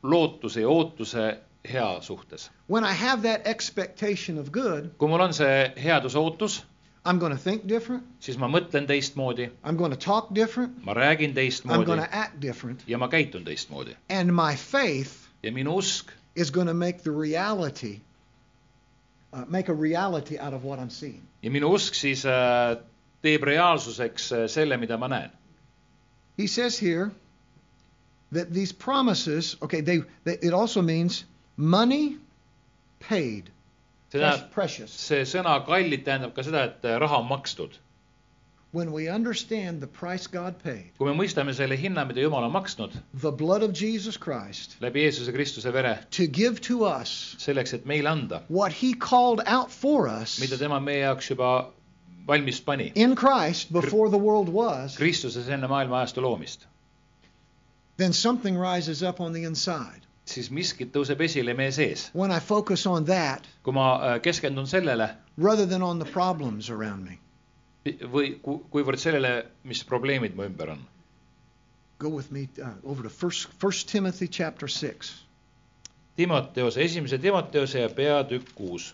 lootuse 0.04 0.62
ja 0.62 0.70
ootuse 0.70 1.38
hea 1.66 2.02
suhtes. 2.02 2.50
When 2.68 2.84
I 2.84 2.94
have 2.94 3.22
that 3.24 3.48
expectation 3.48 4.38
of 4.38 4.52
good, 4.52 4.92
kui 4.98 5.08
mul 5.10 5.22
on 5.22 5.34
see 5.34 5.72
headuse 5.78 6.20
ootus, 6.20 6.64
I'm 7.06 7.20
going 7.20 7.32
to 7.32 7.42
think 7.44 7.68
different. 7.68 8.04
siis 8.20 8.38
ma 8.38 8.48
mõtlen 8.52 8.88
teistmoodi, 8.90 9.50
I'm 9.64 9.78
going 9.78 9.92
to 9.96 10.00
talk 10.00 10.34
different. 10.36 10.84
ma 10.84 10.94
räägin 10.94 11.30
I'm 11.30 11.36
teistmoodi 11.36 11.86
going 11.86 12.02
to 12.04 12.14
act 12.16 12.42
different. 12.42 12.84
ja 12.88 12.98
ma 12.98 13.08
käitun 13.08 13.46
teistmoodi 13.46 13.96
And 14.10 14.36
my 14.36 14.56
faith 14.56 15.25
ja 15.46 15.52
minu 15.54 15.76
usk 15.78 16.10
is 16.36 16.50
going 16.52 16.68
to 16.68 16.74
make 16.74 17.04
the 17.04 17.12
reality, 17.12 18.00
uh, 19.34 19.46
make 19.48 19.70
a 19.70 19.74
reality 19.74 20.38
out 20.40 20.54
of 20.54 20.64
what 20.64 20.80
I'm 20.80 20.90
seeing. 20.90 21.22
ja 21.44 21.52
minu 21.54 21.70
usk 21.78 21.94
siis 21.96 22.26
äh, 22.26 22.78
teeb 23.22 23.44
reaalsuseks 23.48 24.32
äh, 24.32 24.48
selle, 24.50 24.78
mida 24.78 24.98
ma 24.98 25.08
näen. 25.08 25.32
He 26.38 26.48
says 26.48 26.78
here 26.82 27.12
that 28.32 28.54
these 28.54 28.74
promises, 28.74 29.56
okay, 29.62 29.82
they, 29.82 30.02
they 30.26 30.38
it 30.42 30.54
also 30.54 30.82
means 30.82 31.24
money 31.58 32.18
paid, 33.00 33.52
see 34.12 34.20
Pres- 34.20 34.42
tähendab, 34.42 34.52
precious. 34.52 34.92
see 34.92 35.22
sõna 35.30 35.60
kallid 35.66 36.04
tähendab 36.06 36.34
ka 36.36 36.44
seda, 36.44 36.64
et 36.72 36.84
äh, 36.86 36.98
raha 37.00 37.22
on 37.24 37.30
makstud. 37.30 37.78
When 38.76 38.92
we 38.92 39.08
understand 39.08 39.80
the 39.80 39.88
price 39.88 40.28
God 40.28 40.58
paid, 40.62 40.90
kui 40.98 41.08
me 41.08 41.14
mõistame 41.16 41.54
selle 41.56 41.78
hinna, 41.80 42.04
mida 42.10 42.20
Jumal 42.20 42.44
on 42.44 42.52
maksnud 42.52 42.98
the 43.14 43.32
blood 43.32 43.64
of 43.64 43.72
Jesus 43.72 44.18
Christ, 44.18 44.76
läbi 44.82 45.06
Jeesuse 45.06 45.32
Kristuse 45.32 45.72
vere, 45.72 45.94
to 46.18 46.28
give 46.28 46.60
to 46.68 46.84
us 46.84 47.36
selleks, 47.40 47.74
et 47.74 47.86
meile 47.86 48.12
anda, 48.12 48.42
what 48.50 48.74
He 48.74 48.94
called 48.94 49.42
out 49.46 49.72
for 49.72 50.10
us 50.10 50.36
mida 50.42 50.58
tema 50.58 50.82
meie 50.84 51.06
jaoks 51.06 51.32
juba 51.32 51.72
valmis 52.28 52.60
pani, 52.66 52.92
in 52.96 53.16
Christ 53.16 53.72
before 53.72 54.10
the 54.10 54.18
world 54.18 54.50
was, 54.50 54.98
Kristuses 54.98 55.48
enne 55.48 55.72
maailma 55.72 56.02
ajastu 56.04 56.28
loomist, 56.28 56.68
then 57.96 58.12
something 58.12 58.58
rises 58.58 59.02
up 59.04 59.22
on 59.22 59.32
the 59.32 59.46
inside. 59.46 60.02
siis 60.26 60.50
miskit 60.52 60.92
tõuseb 60.92 61.22
esile 61.22 61.56
meie 61.56 61.72
sees. 61.72 62.10
When 62.12 62.32
I 62.32 62.40
focus 62.40 62.86
on 62.86 63.06
that 63.06 63.48
kui 63.64 63.72
ma 63.74 63.88
äh, 63.96 64.20
keskendun 64.20 64.68
sellele 64.68 65.14
rather 65.38 65.66
than 65.66 65.82
on 65.82 66.00
the 66.00 66.12
problems 66.12 66.70
around 66.70 67.06
me, 67.06 67.20
või 67.86 68.30
ku- 68.42 68.64
kuivõrd 68.74 68.98
sellele, 69.02 69.32
mis 69.64 69.84
probleemid 69.86 70.36
mu 70.36 70.44
ümber 70.50 70.70
on. 70.76 70.80
go 72.00 72.10
with 72.10 72.32
me 72.32 72.48
uh, 72.62 72.70
over 72.84 73.04
to 73.04 73.10
First 73.10 73.50
First 73.60 73.88
Timothy 73.92 74.28
chapter 74.28 74.68
six. 74.68 75.14
Timoteose, 76.18 76.82
esimese 76.84 77.18
Timoteose 77.18 77.80
ja 77.80 77.90
peatükk 77.90 78.50
kuus. 78.56 78.94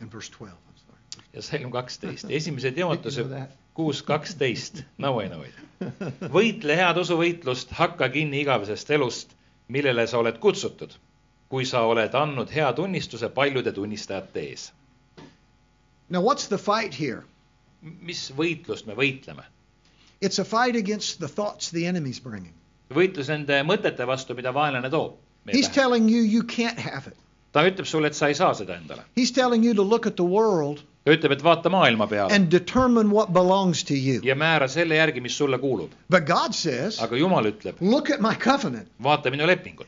in 0.00 0.08
verse 0.10 0.28
12. 0.30 0.52
I'm 0.52 0.78
sorry. 0.86 1.24
ja 1.34 1.42
salm 1.42 1.70
kaksteist, 1.72 2.30
esimese 2.38 2.70
that? 3.28 3.50
kuus 3.74 4.02
kaksteist, 4.02 4.82
no 4.98 5.20
I 5.20 5.28
know 5.28 5.42
it. 5.42 5.54
võitle 6.30 6.76
head 6.78 6.98
usuvõitlust, 7.00 7.72
hakka 7.78 8.08
kinni 8.14 8.40
igavesest 8.44 8.90
elust, 8.94 9.32
millele 9.68 10.06
sa 10.06 10.18
oled 10.20 10.38
kutsutud, 10.42 10.94
kui 11.54 11.66
sa 11.70 11.84
oled 11.86 12.14
andnud 12.18 12.50
hea 12.50 12.72
tunnistuse 12.74 13.28
paljude 13.34 13.72
tunnistajate 13.72 14.42
ees. 14.42 14.72
Now, 16.10 16.20
what's 16.20 16.48
the 16.48 16.58
fight 16.58 16.94
here? 16.94 17.22
mis 18.08 18.30
võitlust 18.34 18.88
me 18.88 18.96
võitleme? 18.98 19.44
It's 20.20 20.40
a 20.40 20.44
fight 20.44 20.74
against 20.74 21.20
the 21.20 21.28
thoughts 21.28 21.70
the 21.70 21.86
enemy's 21.86 22.18
bringing. 22.18 22.54
võitlus 22.90 23.30
nende 23.30 23.60
mõtete 23.68 24.06
vastu, 24.08 24.34
mida 24.34 24.50
vaenlane 24.56 24.90
toob. 24.90 25.14
He's 25.52 25.68
telling 25.68 26.08
you 26.08 26.22
you 26.22 26.42
can't 26.42 26.80
have 26.80 27.06
it. 27.06 27.16
ta 27.52 27.62
ütleb 27.68 27.86
sulle, 27.86 28.10
et 28.10 28.18
sa 28.18 28.32
ei 28.32 28.34
saa 28.34 28.50
seda 28.58 28.74
endale. 28.80 29.04
He's 29.14 29.30
telling 29.30 29.62
you 29.62 29.74
to 29.74 29.86
look 29.94 30.08
at 30.10 30.16
the 30.16 30.26
world 30.26 30.82
ta 31.04 31.12
ütleb, 31.12 31.32
et 31.36 31.42
vaata 31.44 31.68
maailma 31.70 32.06
peale 32.08 32.32
and 32.32 32.48
determine 32.50 33.10
what 33.12 33.32
belongs 33.32 33.82
to 33.84 33.94
you. 33.94 34.20
ja 34.24 34.34
määra 34.34 34.68
selle 34.68 34.96
järgi, 34.96 35.20
mis 35.20 35.36
sulle 35.36 35.58
kuulub. 35.58 35.90
But 36.10 36.24
God 36.26 36.54
says, 36.54 36.98
aga 37.02 37.16
Jumal 37.16 37.44
ütleb, 37.50 37.76
look 37.80 38.10
at 38.10 38.20
my 38.20 38.34
covenant 38.34 38.88
vaata 39.02 39.30
minu 39.30 39.46
lepingut 39.46 39.86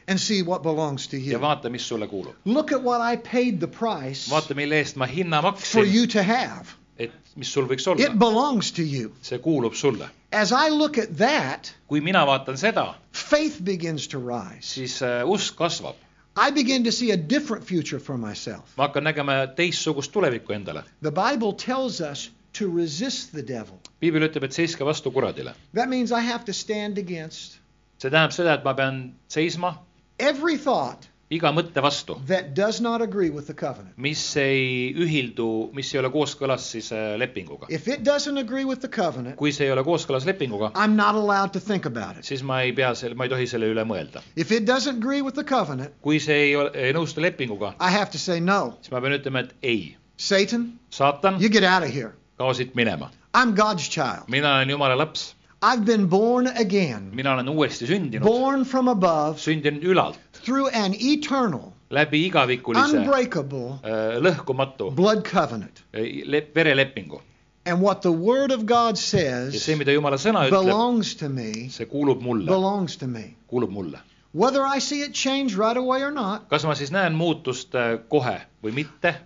ja 1.27 1.39
vaata, 1.41 1.71
mis 1.71 1.89
sulle 1.89 2.07
kuulub. 2.07 2.35
Look 2.45 2.73
at 2.73 2.83
what 2.83 3.01
I 3.13 3.17
paid 3.17 3.61
the 3.61 3.67
price 3.69 4.31
vaata, 4.31 4.55
mille 4.55 4.77
eest 4.83 4.97
ma 4.97 5.07
hinna 5.07 5.41
for 5.43 5.53
maksin, 5.53 5.95
you 5.95 6.07
to 6.07 6.23
have. 6.23 6.75
et 6.99 7.13
mis 7.37 7.49
sul 7.53 7.67
võiks 7.69 7.85
It 7.85 7.89
olla. 7.89 8.15
belongs 8.19 8.73
to 8.73 8.83
you. 8.83 9.13
see 9.23 9.39
kuulub 9.39 9.75
sulle. 9.75 10.09
As 10.33 10.53
I 10.53 10.69
look 10.71 10.99
at 10.99 11.17
that, 11.19 11.73
kui 11.89 12.01
mina 12.01 12.27
vaatan 12.27 12.57
seda, 12.59 12.95
faith 13.13 13.61
begins 13.65 14.09
to 14.09 14.19
rise. 14.19 14.63
siis 14.75 15.03
äh, 15.03 15.23
usk 15.29 15.57
kasvab. 15.57 15.95
I 16.37 16.51
begin 16.51 16.85
to 16.85 16.93
see 16.93 17.11
a 17.13 17.17
different 17.17 17.65
future 17.65 17.99
for 17.99 18.19
myself. 18.19 18.77
ma 18.77 18.89
hakkan 18.89 19.05
nägema 19.05 19.47
teistsugust 19.57 20.13
tulevikku 20.13 20.53
endale. 20.53 20.83
The 21.03 21.11
Bible 21.11 21.53
tells 21.53 22.01
us 22.01 22.31
to 22.59 22.69
resist 22.79 23.33
the 23.33 23.43
devil. 23.43 23.79
piibel 24.01 24.23
ütleb, 24.29 24.45
et 24.45 24.53
seiske 24.53 24.85
vastu 24.85 25.11
kuradile. 25.11 25.55
That 25.75 25.89
means 25.89 26.13
I 26.13 26.21
have 26.21 26.45
to 26.45 26.53
stand 26.53 26.99
against 26.99 27.59
see 27.99 28.11
tähendab 28.11 28.33
seda, 28.37 28.55
et 28.55 28.65
ma 28.65 28.75
pean 28.75 29.15
seisma 29.29 29.79
every 30.19 30.57
thought 30.59 31.09
iga 31.31 31.51
mõtte 31.51 31.83
vastu, 31.83 32.15
that 32.27 32.53
does 32.55 32.81
not 32.81 33.03
agree 33.03 33.31
with 33.31 33.47
the 33.47 33.55
covenant. 33.55 33.97
mis 33.99 34.21
ei 34.39 34.93
ühildu, 34.95 35.73
mis 35.75 35.91
ei 35.95 35.99
ole 36.01 36.11
kooskõlas 36.15 36.69
siis 36.77 36.93
äh, 36.95 37.17
lepinguga. 37.19 37.67
If 37.69 37.89
it 37.89 38.05
doesn't 38.07 38.39
agree 38.39 38.65
with 38.65 38.81
the 38.81 38.89
covenant, 38.89 39.37
kui 39.37 39.53
see 39.53 39.67
ei 39.67 39.73
ole 39.75 39.83
kooskõlas 39.87 40.27
lepinguga, 40.29 40.71
I'm 40.75 40.95
not 40.97 41.15
allowed 41.19 41.53
to 41.57 41.61
think 41.61 41.87
about 41.87 42.19
it. 42.21 42.25
siis 42.25 42.43
ma 42.47 42.61
ei 42.63 42.73
pea 42.73 42.93
selle, 42.95 43.19
ma 43.19 43.27
ei 43.27 43.33
tohi 43.35 43.47
selle 43.51 43.71
üle 43.73 43.85
mõelda. 43.89 44.23
If 44.37 44.53
it 44.53 44.67
doesn't 44.69 45.03
agree 45.03 45.23
with 45.23 45.35
the 45.35 45.45
covenant, 45.45 45.95
kui 46.03 46.21
see 46.23 46.39
ei 46.51 46.57
ole, 46.57 46.71
ei 46.75 46.95
nõustu 46.97 47.25
lepinguga, 47.25 47.75
I 47.81 47.91
have 47.91 48.11
to 48.15 48.19
say 48.23 48.41
no. 48.41 48.77
siis 48.83 48.95
ma 48.95 49.03
pean 49.03 49.19
ütlema, 49.19 49.43
et 49.47 49.55
ei, 49.67 49.97
Satan, 50.17 50.71
saatan, 50.91 51.41
you 51.43 51.51
get 51.51 51.65
out 51.65 51.83
of 51.83 51.91
here. 51.93 52.15
kao 52.39 52.55
siit 52.55 52.75
minema. 52.79 53.11
I'm 53.35 53.55
God's 53.59 53.89
child. 53.91 54.31
mina 54.33 54.55
olen 54.57 54.71
Jumala 54.71 54.97
laps, 54.97 55.35
I've 55.73 55.85
been 55.85 56.07
born 56.09 56.47
again, 56.47 57.11
mina 57.15 57.33
olen 57.35 57.49
uuesti 57.49 57.87
sündinud, 57.87 58.23
born 58.25 58.65
from 58.65 58.89
above 58.89 59.39
sündinud 59.43 59.83
ülalt, 59.83 60.19
through 60.45 60.69
an 60.85 60.95
eternal, 60.95 61.73
läbi 61.91 62.21
igavikulise 62.29 62.99
unbreakable 63.01 63.79
äh, 63.83 64.19
lõhkumatu 64.23 64.91
blood 64.95 65.25
covenant. 65.25 65.83
äh, 65.93 66.23
le- 66.25 66.45
verelepingu. 66.55 67.21
And 67.67 67.81
what 67.83 68.03
the 68.03 68.13
Word 68.13 68.53
of 68.53 68.65
God 68.67 68.95
ja 68.95 69.03
see, 69.03 69.59
says 69.59 69.79
mida 69.79 69.91
Jumala 69.93 70.21
sõna 70.23 70.45
ütleb, 70.47 70.69
belongs 70.69 71.15
to 71.19 71.29
me, 71.29 71.69
see 71.69 71.87
kuulub 71.91 72.21
mulle, 72.23 72.47
belongs 72.47 72.97
to 73.03 73.07
me. 73.09 73.35
kuulub 73.51 73.71
mulle. 73.71 73.99
Whether 74.33 74.63
I 74.67 74.79
see 74.79 75.01
it 75.03 75.15
change 75.15 75.57
right 75.57 75.77
away 75.77 76.03
or 76.03 76.13
not, 76.13 76.49
kas 76.49 76.65
ma 76.69 76.75
siis 76.79 76.93
näen 76.95 77.17
muutust 77.19 77.75
äh, 77.75 77.97
kohe 78.13 78.37
või 78.63 78.75
mitte, 78.85 79.17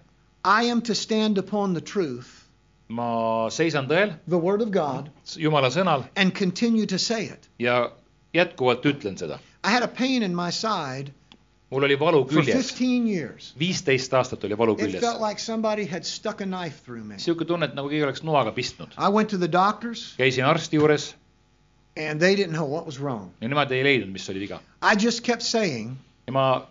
I 0.45 0.71
am 0.73 0.81
to 0.89 0.95
stand 0.95 1.37
upon 1.37 1.75
the 1.75 1.83
truth, 1.83 2.40
ma 2.91 3.47
seisan 3.55 3.87
tõel, 3.91 4.17
the 4.29 4.39
Word 4.41 4.63
of 4.65 4.71
God, 4.75 5.11
Jumala 5.39 5.71
sõnal 5.71 6.05
and 6.17 6.35
continue 6.35 6.87
to 6.91 6.99
say 6.99 7.25
it. 7.31 7.49
ja 7.59 7.91
jätkuvalt 8.35 8.85
ütlen 8.91 9.17
seda. 9.21 9.39
I 9.65 9.71
had 9.71 9.83
a 9.83 9.89
pain 9.89 10.23
in 10.27 10.35
my 10.35 10.51
side 10.51 11.13
mul 11.71 11.85
oli 11.87 11.95
valu 12.01 12.25
for 12.27 12.41
küljes, 12.43 12.73
15 12.75 13.07
years. 13.07 13.53
viisteist 13.61 14.15
aastat 14.19 14.43
oli 14.49 14.57
valu 14.59 14.73
It 14.75 14.81
küljes. 14.81 15.01
felt 15.05 15.21
like 15.23 15.39
somebody 15.39 15.85
had 15.87 16.05
stuck 16.05 16.41
a 16.41 16.45
knife 16.47 16.83
through 16.85 17.05
me. 17.07 17.15
niisugune 17.15 17.47
tunne, 17.47 17.65
et 17.71 17.75
nagu 17.79 17.89
keegi 17.93 18.03
oleks 18.09 18.25
noaga 18.27 18.51
pistnud. 18.57 18.91
I 18.99 19.09
went 19.09 19.31
to 19.31 19.39
the 19.39 19.49
doctors, 19.49 20.15
käisin 20.19 20.45
arsti 20.51 20.77
juures 20.81 21.15
and 21.97 22.19
they 22.21 22.35
didn't 22.35 22.55
know 22.59 22.67
what 22.67 22.87
was 22.87 22.99
wrong. 23.01 23.31
ja 23.41 23.49
nemad 23.49 23.71
ei 23.73 23.85
leidnud, 23.87 24.11
mis 24.13 24.27
oli 24.31 24.41
viga. 24.43 24.59
I 24.83 24.97
just 25.05 25.23
kept 25.23 25.43
saying 25.43 25.95
ja 26.27 26.33
ma 26.33 26.67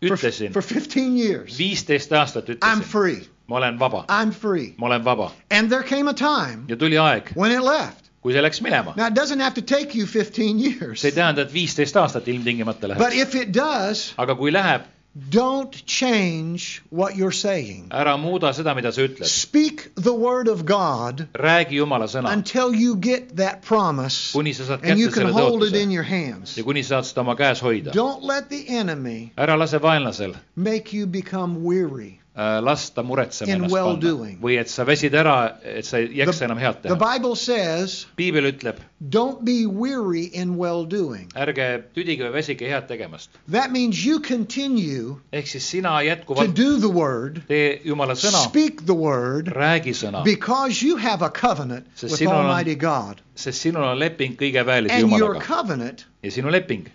for, 0.00 0.16
ütlesin 0.16 0.52
for 0.56 0.62
15 0.62 1.18
years, 1.20 1.58
viisteist 1.58 2.12
aastat 2.16 2.48
I'm 2.48 2.56
ütlesin, 2.56 2.82
free. 2.88 3.20
Ma 3.50 3.56
olen 3.58 3.78
vaba, 3.78 4.04
I'm 4.08 4.30
free. 4.32 4.74
ma 4.78 4.86
olen 4.86 5.02
vaba 5.04 5.32
And 5.50 5.68
there 5.70 5.82
came 5.82 6.08
a 6.08 6.14
time 6.14 6.64
ja 6.68 6.76
tuli 6.76 6.96
aeg, 6.98 7.32
when 7.36 7.50
it 7.52 7.62
left. 7.66 8.10
kui 8.22 8.32
see 8.32 8.42
läks 8.44 8.60
minema. 8.62 8.94
Now, 8.96 9.06
it 9.08 9.14
doesn't 9.14 9.40
have 9.40 9.54
to 9.54 9.62
take 9.62 9.94
you 9.98 10.06
15 10.06 10.58
years. 10.60 11.00
see 11.00 11.08
ei 11.10 11.16
tähenda, 11.18 11.42
et 11.42 11.52
viisteist 11.52 11.96
aastat 11.96 12.28
ilmtingimata 12.28 12.88
But 12.88 12.98
läheb, 12.98 13.26
if 13.28 13.34
it 13.34 13.52
does, 13.52 14.14
aga 14.18 14.34
kui 14.36 14.52
läheb, 14.52 14.82
don't 15.30 15.74
change 15.86 16.82
what 16.92 17.14
you're 17.16 17.32
saying. 17.34 17.88
ära 17.90 18.16
muuda 18.16 18.52
seda, 18.54 18.74
mida 18.76 18.92
sa 18.92 19.02
ütled, 19.08 19.26
Speak 19.26 19.90
the 19.96 20.12
word 20.14 20.46
of 20.48 20.62
God 20.64 21.26
räägi 21.34 21.80
Jumala 21.80 22.06
sõna, 22.06 22.30
until 22.32 22.70
you 22.74 22.94
get 22.96 23.34
that 23.36 23.62
promise 23.62 24.30
kuni 24.32 24.52
sa 24.52 24.64
saad 24.68 24.84
and 24.84 25.00
you 25.00 25.08
kätte 25.08 25.14
can 25.14 25.32
selle 25.32 25.40
hold 25.40 25.64
it 25.64 25.74
in 25.74 25.88
tõotuse 25.88 25.94
your 25.94 26.04
hands. 26.06 26.56
ja 26.56 26.62
kuni 26.62 26.82
sa 26.84 27.00
saad 27.00 27.08
seda 27.10 27.20
oma 27.24 27.34
käes 27.40 27.60
hoida. 27.64 27.90
Don't 27.96 28.22
let 28.22 28.48
the 28.50 28.62
enemy 28.68 29.32
ära 29.36 29.56
lase 29.58 29.80
vaenlasel 29.82 30.36
make 30.54 30.92
you 30.92 31.06
become 31.06 31.64
weary. 31.64 32.19
Äh, 32.36 32.60
lasta 32.62 33.02
muretsema 33.02 33.48
In 33.50 33.56
ennast 33.56 33.72
well 33.74 33.94
panna 33.96 34.00
doing. 34.10 34.36
või 34.40 34.58
et 34.60 34.68
sa 34.70 34.84
väsid 34.84 35.14
ära, 35.14 35.56
et 35.64 35.84
sa 35.84 35.98
ei 35.98 36.08
jaksa 36.20 36.44
enam 36.46 36.58
head 36.58 36.78
The 36.82 36.88
teha. 36.94 36.98
Bible 37.00 37.34
says, 37.36 38.06
piibel 38.16 38.46
ütleb, 38.52 38.78
don't 39.00 39.42
be 39.44 39.66
weary 39.66 40.24
in 40.32 40.56
well 40.56 40.84
doing. 40.86 41.28
ärge 41.34 41.82
tüdige 41.94 42.22
või 42.28 42.32
väsige 42.38 42.68
head 42.70 42.86
tegemast. 42.88 43.30
That 43.50 43.72
means 43.72 44.04
you 44.06 44.20
continue 44.20 45.16
ehk 45.32 45.46
siis 45.50 45.66
sina 45.70 45.96
to 45.98 46.06
jätkuvalt 46.06 46.54
do 46.56 46.78
the 46.78 46.88
word, 46.90 47.42
tee 47.48 47.80
Jumala 47.84 48.14
sõna, 48.14 48.44
speak 48.48 48.84
the 48.86 48.94
word, 48.96 49.48
räägi 49.48 49.92
sõna, 49.94 50.22
because 50.24 50.82
you 50.86 50.96
have 50.96 51.22
a 51.22 51.30
covenant 51.30 51.86
Sest 51.94 52.12
with 52.12 52.20
sinul 52.22 52.34
on- 52.34 52.46
Almighty 52.46 52.74
God. 52.76 53.20
sest 53.34 53.60
sinul 53.60 53.82
on 53.84 53.98
leping 53.98 54.36
kõige 54.36 54.64
väelise 54.66 54.92
And 54.94 55.10
your 55.10 55.34
Jumalaga 55.34 55.46
covenant, 55.46 56.06
ja 56.22 56.30
sinu 56.30 56.50
leping 56.50 56.86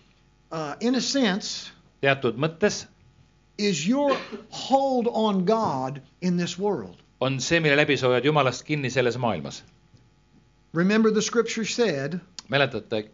uh, 0.52 0.76
in 0.80 0.96
a 0.96 1.02
sense, 1.02 1.72
teatud 2.02 2.38
mõttes 2.38 2.86
is 3.58 3.88
your 3.88 4.18
hold 4.50 5.08
on 5.08 5.46
God 5.46 6.02
in 6.22 6.38
this 6.38 6.58
world. 6.58 6.96
on 7.22 7.40
see, 7.40 7.60
mille 7.60 7.78
läbi 7.78 7.98
sa 7.98 8.08
hoiad 8.08 8.26
Jumalast 8.26 8.64
kinni 8.66 8.90
selles 8.92 9.18
maailmas. 9.18 9.62
Remember, 10.74 11.12
the 11.12 11.22
scripture 11.22 11.66
said, 11.66 12.20
mäletate, 12.50 13.06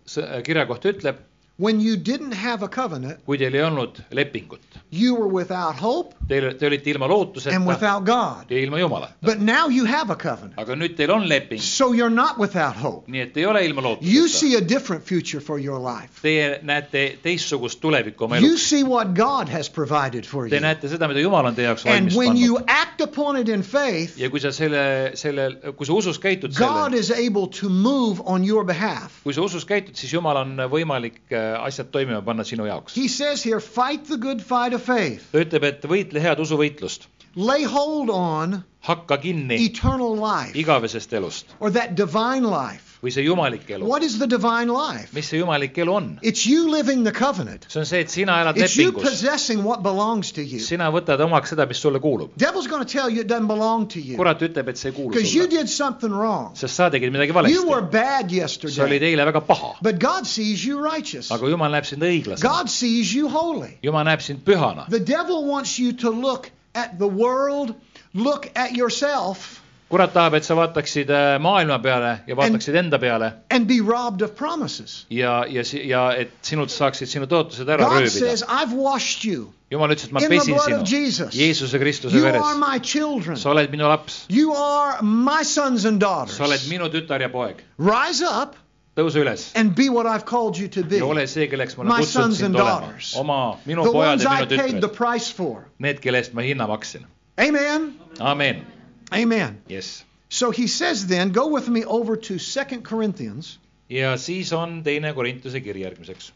kirjakoht 0.43 0.85
ütleb, 0.89 1.19
when 1.59 1.79
you 1.81 1.95
didn't 1.95 2.33
have 2.33 2.63
a 2.63 2.67
covenant, 2.67 3.19
kui 3.25 3.37
teil 3.37 3.53
ei 3.55 3.61
olnud 3.61 3.99
lepingut, 4.17 4.61
you 4.91 5.13
were 5.15 5.27
without 5.29 5.75
hope 5.77 6.15
teil, 6.27 6.53
te 6.57 6.65
olite 6.65 6.87
ilma 6.89 7.05
and 7.05 7.13
lootuseta 7.13 7.59
without 7.67 8.03
God. 8.05 8.49
ja 8.49 8.57
ilma 8.63 8.79
Jumalata. 8.79 9.13
But 9.21 9.39
now 9.39 9.67
you 9.69 9.85
have 9.85 10.09
a 10.09 10.15
covenant, 10.15 10.53
aga 10.57 10.73
nüüd 10.75 10.95
teil 10.97 11.11
on 11.13 11.27
leping, 11.29 11.61
so 11.61 11.91
you're 11.93 12.09
not 12.13 12.39
without 12.39 12.75
hope. 12.75 13.05
nii 13.11 13.21
et 13.27 13.37
ei 13.37 13.45
ole 13.45 13.61
ilma 13.67 13.81
You 13.81 13.89
lootuseta. 13.91 14.39
see 14.39 14.55
a 14.55 14.61
different 14.61 15.03
future 15.05 15.39
for 15.41 15.59
your 15.59 15.77
life. 15.79 16.21
Teie 16.23 16.59
näete 16.63 17.03
teistsugust 17.23 17.79
tulevikku 17.83 18.25
oma 18.25 18.39
You 18.39 18.53
elus. 18.55 18.65
see 18.69 18.83
what 18.83 19.13
God 19.13 19.49
has 19.49 19.69
provided 19.69 20.25
for 20.25 20.47
Te 20.49 20.55
you. 20.55 20.61
näete 20.65 20.89
seda, 20.89 21.07
mida 21.07 21.19
Jumal 21.21 21.45
on 21.45 21.55
teie 21.55 21.67
jaoks 21.69 21.85
And 21.85 22.09
valmis 22.09 22.15
when 22.17 22.37
you 22.37 22.55
pannud. 22.55 22.69
act 22.81 23.01
upon 23.01 23.37
it 23.37 23.49
in 23.49 23.61
faith, 23.61 24.17
ja 24.17 24.29
kui 24.29 24.39
sa 24.39 24.51
selle, 24.51 25.11
selle, 25.13 25.49
kui 25.77 25.85
sa 25.85 25.93
usus 25.93 26.17
käitud 26.19 26.55
God 26.57 26.91
selle, 26.95 26.99
is 26.99 27.11
able 27.11 27.47
to 27.59 27.69
move 27.69 28.21
on 28.25 28.43
your 28.43 28.63
behalf. 28.65 29.21
kui 29.23 29.33
sa 29.33 29.41
usus 29.45 29.65
käitud, 29.65 29.93
siis 29.95 30.13
Jumal 30.13 30.37
on 30.41 30.57
võimalik 30.71 31.21
äh, 31.31 31.40
asjad 31.61 31.91
toimima 31.93 32.21
panna 32.25 32.43
sinu 32.47 32.67
jaoks. 32.69 32.93
He 32.95 33.07
says 33.07 33.43
here, 33.43 33.59
fight 33.59 34.05
the 34.05 34.17
good 34.17 34.41
fight 34.41 34.73
of 34.73 34.83
faith. 34.83 35.31
ta 35.31 35.43
ütleb, 35.45 35.63
et 35.63 35.89
võitle 35.95 36.23
head 36.23 36.39
usuvõitlust, 36.43 37.07
Lay 37.35 37.63
hold 37.63 38.09
on 38.11 38.63
hakka 38.83 39.17
kinni 39.23 39.55
eternal 39.65 40.17
life 40.19 40.51
igavesest 40.57 41.13
elust 41.13 41.53
or 41.59 41.71
that 41.71 41.95
divine 41.95 42.43
life. 42.43 42.90
Või 43.01 43.11
see 43.13 43.23
jumalik 43.25 43.67
elu. 43.69 43.85
What 43.87 44.03
is 44.03 44.19
the 44.19 44.27
divine 44.27 44.69
life? 44.69 45.13
mis 45.13 45.27
see 45.29 45.39
jumalik 45.41 45.77
elu 45.81 45.93
on? 45.93 46.19
It's 46.21 46.45
you 46.45 46.69
living 46.69 47.03
the 47.03 47.11
covenant. 47.11 47.65
see 47.69 47.79
on 47.79 47.85
see, 47.85 47.99
et 48.01 48.09
sina 48.09 48.39
elad 48.43 48.57
It's 48.57 48.75
you 48.77 48.91
lepingus, 48.91 49.09
possessing 49.09 49.63
what 49.63 49.81
belongs 49.83 50.31
to 50.33 50.43
you. 50.43 50.59
sina 50.59 50.91
võtad 50.91 51.21
omaks 51.25 51.49
seda, 51.53 51.65
mis 51.65 51.77
sulle 51.81 51.99
kuulub. 51.99 52.31
Devil's 52.37 52.67
going 52.67 52.85
to 52.85 52.91
tell 52.91 53.09
you 53.09 53.21
it 53.21 53.27
doesn't 53.27 53.47
belong 53.47 53.87
to 53.87 53.99
you 53.99 54.17
kurat 54.17 54.41
ütleb, 54.41 54.69
et 54.69 54.77
see 54.77 54.89
ei 54.91 54.95
kuulu 54.95 55.11
because 55.11 55.33
you 55.33 55.43
sulle, 55.45 55.57
did 55.57 55.69
something 55.69 56.11
wrong. 56.11 56.55
sest 56.55 56.75
sa 56.75 56.89
tegid 56.89 57.11
midagi 57.11 57.31
You 57.51 57.67
were 57.67 57.81
valesti. 57.81 57.91
bad 57.91 58.29
sa 58.31 58.83
olid 58.85 59.01
yesterday, 59.01 59.15
eile 59.15 59.25
väga 59.31 59.41
paha, 59.47 59.75
but 59.81 59.99
God 59.99 60.27
sees 60.27 60.65
you 60.65 60.79
righteous. 60.79 61.31
aga 61.31 61.45
Jumal 61.49 61.71
näeb 61.71 61.85
sind 61.85 62.03
õiglasena, 62.03 62.41
God 62.41 62.69
sees 62.69 63.13
you 63.13 63.29
holy. 63.29 63.77
Jumal 63.83 64.05
näeb 64.05 64.21
sind 64.21 64.45
pühana. 64.45 64.87
The 64.89 64.99
devil 64.99 65.45
wants 65.45 65.79
you 65.79 65.93
to 65.93 66.11
look 66.11 66.51
at 66.75 66.99
the 66.99 67.07
world, 67.07 67.73
look 68.13 68.49
at 68.55 68.71
yourself, 68.75 69.60
kurat 69.91 70.13
tahab, 70.15 70.37
et 70.39 70.47
sa 70.47 70.55
vaataksid 70.55 71.09
äh, 71.11 71.37
maailma 71.43 71.79
peale 71.83 72.11
ja 72.27 72.37
vaataksid 72.39 72.77
enda 72.79 72.99
peale 72.99 73.31
and 73.51 73.67
be 73.67 73.81
robbed 73.83 74.23
of 74.25 74.35
promises. 74.39 75.05
ja, 75.09 75.41
ja, 75.49 75.63
ja 75.83 76.05
et 76.23 76.31
sinult 76.47 76.71
saaksid 76.71 77.11
sinu 77.11 77.27
tootused 77.27 77.67
ära 77.67 77.89
God 77.89 78.01
röövida 78.01 78.19
says, 78.19 78.43
I've 78.47 78.75
washed 78.75 79.25
you 79.27 79.51
jumal 79.71 79.91
ütles, 79.93 80.09
et 80.09 80.15
ma 80.15 80.23
pesin 80.27 80.57
sinu. 80.59 81.27
Jeesuse 81.31 81.79
Kristuse 81.79 82.15
You 82.15 82.25
veres 82.25 82.41
are. 82.43 82.57
my 82.59 82.79
children. 82.79 83.37
sa 83.37 83.51
oled 83.53 83.71
minu 83.71 83.87
laps, 83.87 84.25
You 84.29 84.55
are 84.55 85.01
my 85.01 85.43
sons 85.43 85.85
and 85.85 85.99
daughters. 85.99 86.37
sa 86.37 86.47
oled 86.47 86.67
minu 86.71 86.89
tütar 86.91 87.23
ja 87.23 87.29
poeg. 87.31 87.63
Rise 87.79 88.27
up 88.27 88.57
tõuse 88.99 89.21
üles 89.23 89.45
and 89.55 89.75
be 89.75 89.87
what 89.89 90.05
I've 90.05 90.25
called 90.25 90.59
you 90.59 90.67
to 90.75 90.83
be. 90.83 90.99
ja 90.99 91.07
ole 91.07 91.23
see, 91.27 91.47
kelleks 91.51 91.77
ma 91.77 91.85
olen 91.85 92.03
kutsunud 92.03 92.35
sind 92.35 92.59
and 92.59 92.63
olema 92.63 93.21
oma, 93.23 93.39
minu 93.65 93.87
pojad 93.87 94.23
ja 94.23 94.35
minu 94.35 94.51
tütred, 94.51 95.65
need, 95.79 96.03
kelle 96.03 96.19
eest 96.19 96.35
ma 96.35 96.43
hinna 96.45 96.67
maksin. 96.67 97.07
Amen. 97.39 97.93
amen, 98.19 98.65
Amen. 99.13 99.61
jess. 99.69 100.03
So 100.29 100.51
he 100.51 100.67
says 100.67 101.07
then, 101.07 101.31
go 101.31 101.47
with 101.47 101.67
me 101.67 101.83
over 101.85 102.15
to 102.15 102.37
Second 102.39 102.83
Corinthians 102.83 103.59
ja 103.91 104.17
siis 104.17 104.53
on 104.53 104.83
teine 104.83 105.13
Korintuse 105.13 105.59
kiri 105.59 105.81
järgmiseks. 105.81 106.33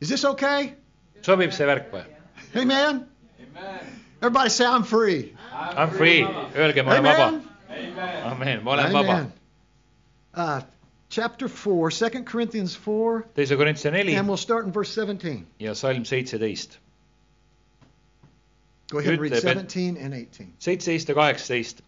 Is 0.00 0.08
this 0.08 0.24
okay? 0.24 0.72
sobib 1.22 1.52
see 1.56 1.66
värk 1.66 1.88
või? 1.92 2.04
Amen. 2.60 3.06
Everybody 4.20 4.50
say 4.50 4.66
I'm 4.66 4.84
free. 4.84 5.32
I 5.52 5.86
m 5.86 5.90
free, 5.90 6.20
öelge, 6.54 6.82
ma 6.84 6.92
olen 6.92 7.04
vaba 7.04 7.26
Amen.. 7.26 8.22
amen, 8.30 8.64
ma 8.64 8.72
olen 8.76 8.92
vaba 8.92 9.12
Amen.. 9.14 9.32
Uh, 10.36 10.60
chapter 11.08 11.48
4, 11.48 11.90
2 11.90 12.24
Corinthians 12.24 12.76
4, 12.76 13.24
teise 13.34 13.56
Korintuse 13.56 13.90
neli 13.90 14.16
and 14.16 14.28
we'll 14.28 14.36
start 14.36 14.66
in 14.66 14.72
verse 14.72 14.92
17. 14.92 15.46
ja 15.58 15.74
salm 15.74 16.04
seitseteist. 16.04 16.78
Go 18.90 18.98
ahead 18.98 19.12
and 19.12 19.22
read 19.22 19.40
17 19.40 19.96
and 19.96 20.14
18. 20.14 20.52
seitseteist 20.58 21.08
ja 21.08 21.14
kaheksateist. 21.14 21.82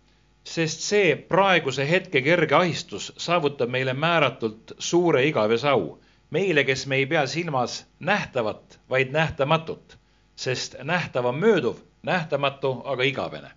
sest 0.44 0.80
see 0.80 1.14
praeguse 1.16 1.84
hetke 1.90 2.22
kerge 2.22 2.54
ahistus 2.54 3.12
saavutab 3.16 3.68
meile 3.70 3.92
määratult 3.92 4.72
suure 4.78 5.26
igavese 5.26 5.68
au. 5.68 5.98
meile, 6.30 6.64
kes 6.64 6.86
me 6.86 6.96
ei 6.96 7.06
pea 7.06 7.26
silmas 7.26 7.86
nähtavat, 8.00 8.78
vaid 8.90 9.12
nähtamatut. 9.12 9.98
sest 10.36 10.74
nähtav 10.82 11.24
on 11.24 11.34
mööduv, 11.34 11.76
nähtamatu 12.02 12.82
aga 12.84 13.02
igavene. 13.02 13.50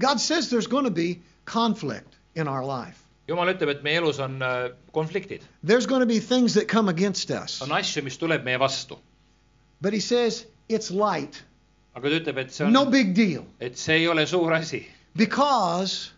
God 0.00 0.18
says 0.18 0.48
there's 0.50 0.68
going 0.68 0.84
to 0.86 0.90
be 0.90 1.18
conflict 1.44 2.16
in 2.36 2.48
our 2.48 2.64
life. 2.64 2.98
jumal 3.28 3.48
ütleb, 3.48 3.68
et 3.68 3.82
meie 3.82 3.96
elus 3.96 4.18
on 4.20 4.42
äh, 4.42 4.70
konfliktid, 4.92 5.42
There's 5.66 5.86
going 5.86 6.00
to 6.00 6.06
be 6.06 6.20
things 6.20 6.54
that 6.54 6.68
come 6.68 6.90
against 6.90 7.30
us. 7.30 7.62
on 7.62 7.68
asju, 7.72 8.02
mis 8.02 8.18
tuleb 8.18 8.44
meie 8.44 8.58
vastu. 8.58 8.98
But 9.80 9.92
he 9.92 10.00
says 10.00 10.46
it's 10.68 10.90
light, 10.90 11.42
aga 11.94 12.08
ta 12.08 12.16
ütleb, 12.20 12.38
et 12.38 12.52
see 12.54 12.64
on 12.66 12.72
no 12.72 12.84
big 12.86 13.14
deal, 13.14 13.44
et 13.60 13.76
see 13.78 13.96
ei 14.02 14.08
ole 14.08 14.26
suur 14.26 14.52
asi, 14.54 14.86
because 15.16 16.10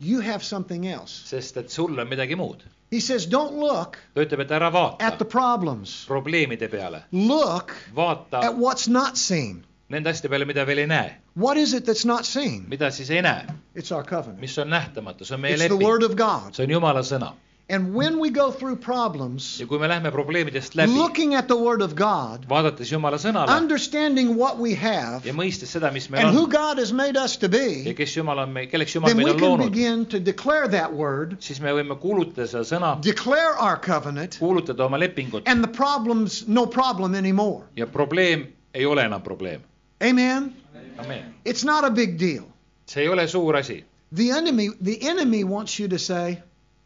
you 0.00 0.20
have 0.20 0.42
something 0.44 0.86
else. 0.86 1.22
sest 1.28 1.56
et 1.56 1.70
sul 1.70 1.98
on 1.98 2.08
midagi 2.08 2.36
muud. 2.36 2.62
He 2.92 3.00
says 3.00 3.26
don't 3.26 3.56
look 3.56 3.96
ta 4.14 4.20
ütleb, 4.26 4.40
et 4.44 4.50
ära 4.52 4.66
at 4.68 4.72
vaata 4.74 5.18
the 5.18 5.24
problems, 5.24 6.04
probleemide 6.08 6.68
peale, 6.68 7.02
look 7.12 7.72
vaata 7.94 8.42
at 8.44 8.56
what's 8.56 8.88
not 8.88 9.16
seen. 9.16 9.64
nende 9.90 10.10
asjade 10.10 10.28
peale, 10.32 10.44
mida 10.48 10.64
veel 10.66 10.78
ei 10.84 10.86
näe. 10.86 11.14
What 11.34 11.56
is 11.56 11.72
it 11.72 11.84
that's 11.86 12.04
not 12.04 12.24
seen? 12.26 12.66
mida 12.68 12.90
siis 12.90 13.10
ei 13.10 13.22
näe, 13.22 13.46
It's 13.74 13.92
our 13.92 14.04
covenant. 14.04 14.40
mis 14.40 14.58
on 14.58 14.68
nähtamatu, 14.68 15.24
see 15.24 15.34
on 15.34 15.40
meie 15.40 15.54
It's 15.54 15.62
the 15.66 15.72
leping, 15.74 15.88
Word 15.88 16.02
of 16.02 16.16
God. 16.16 16.54
see 16.54 16.64
on 16.64 16.70
Jumala 16.70 17.00
sõna. 17.02 17.32
And 17.72 17.94
when 17.94 18.18
we 18.18 18.28
go 18.28 18.50
through 18.50 18.76
problems, 18.76 19.58
ja 19.60 19.66
kui 19.66 19.78
me 19.80 19.88
läheme 19.88 20.10
probleemidest 20.12 20.74
läbi, 20.76 20.92
looking 20.92 21.34
at 21.34 21.46
the 21.48 21.56
Word 21.56 21.80
of 21.80 21.94
God, 21.96 22.44
vaadates 22.50 22.90
Jumala 22.92 23.16
sõnale 23.16 23.48
understanding 23.48 24.34
what 24.36 24.58
we 24.58 24.74
have 24.74 25.24
ja 25.24 25.32
mõistes 25.32 25.72
seda, 25.72 25.88
mis 25.94 26.10
meil 26.12 26.26
and 26.26 26.36
who 26.36 26.42
on 26.44 26.50
God 26.52 26.82
has 26.82 26.92
made 26.92 27.16
us 27.16 27.38
to 27.40 27.48
ja 27.48 27.54
be, 27.54 27.94
kes 27.96 28.12
Jumal 28.18 28.42
on 28.44 28.52
meil, 28.52 28.68
kelleks 28.68 28.92
Jumal 28.92 29.08
then 29.08 29.16
we 29.16 29.24
meid 29.24 29.36
on 29.36 29.40
can 29.40 29.54
loonud, 29.54 29.72
begin 29.72 30.04
to 30.04 30.20
declare 30.20 30.68
that 30.68 30.92
Word, 30.92 31.38
siis 31.40 31.62
me 31.64 31.72
võime 31.72 31.96
kuulutada 32.04 32.44
seda 32.52 32.68
sõna, 32.74 32.92
declare 33.08 33.56
our 33.56 33.80
covenant, 33.80 34.36
kuulutada 34.36 34.84
oma 34.84 35.00
lepingut 35.00 35.48
and 35.48 35.64
the 35.64 35.72
problem's 35.80 36.42
no 36.46 36.66
problem 36.66 37.16
anymore. 37.16 37.64
ja 37.76 37.88
probleem 37.88 38.50
ei 38.74 38.84
ole 38.84 39.08
enam 39.08 39.24
probleem. 39.24 39.64
Amen? 40.04 40.52
amen. 40.98 41.34
It's 41.46 41.64
not 41.64 41.88
a 41.88 41.90
big 41.90 42.18
deal. 42.18 42.44
see 42.84 43.06
ei 43.06 43.08
ole 43.08 43.24
suur 43.26 43.56
asi. 43.56 43.84
The 44.12 44.30
enemy, 44.30 44.68
the 44.78 45.08
enemy 45.08 45.44
wants 45.44 45.80
you 45.80 45.88
to 45.88 45.98
say, 45.98 46.42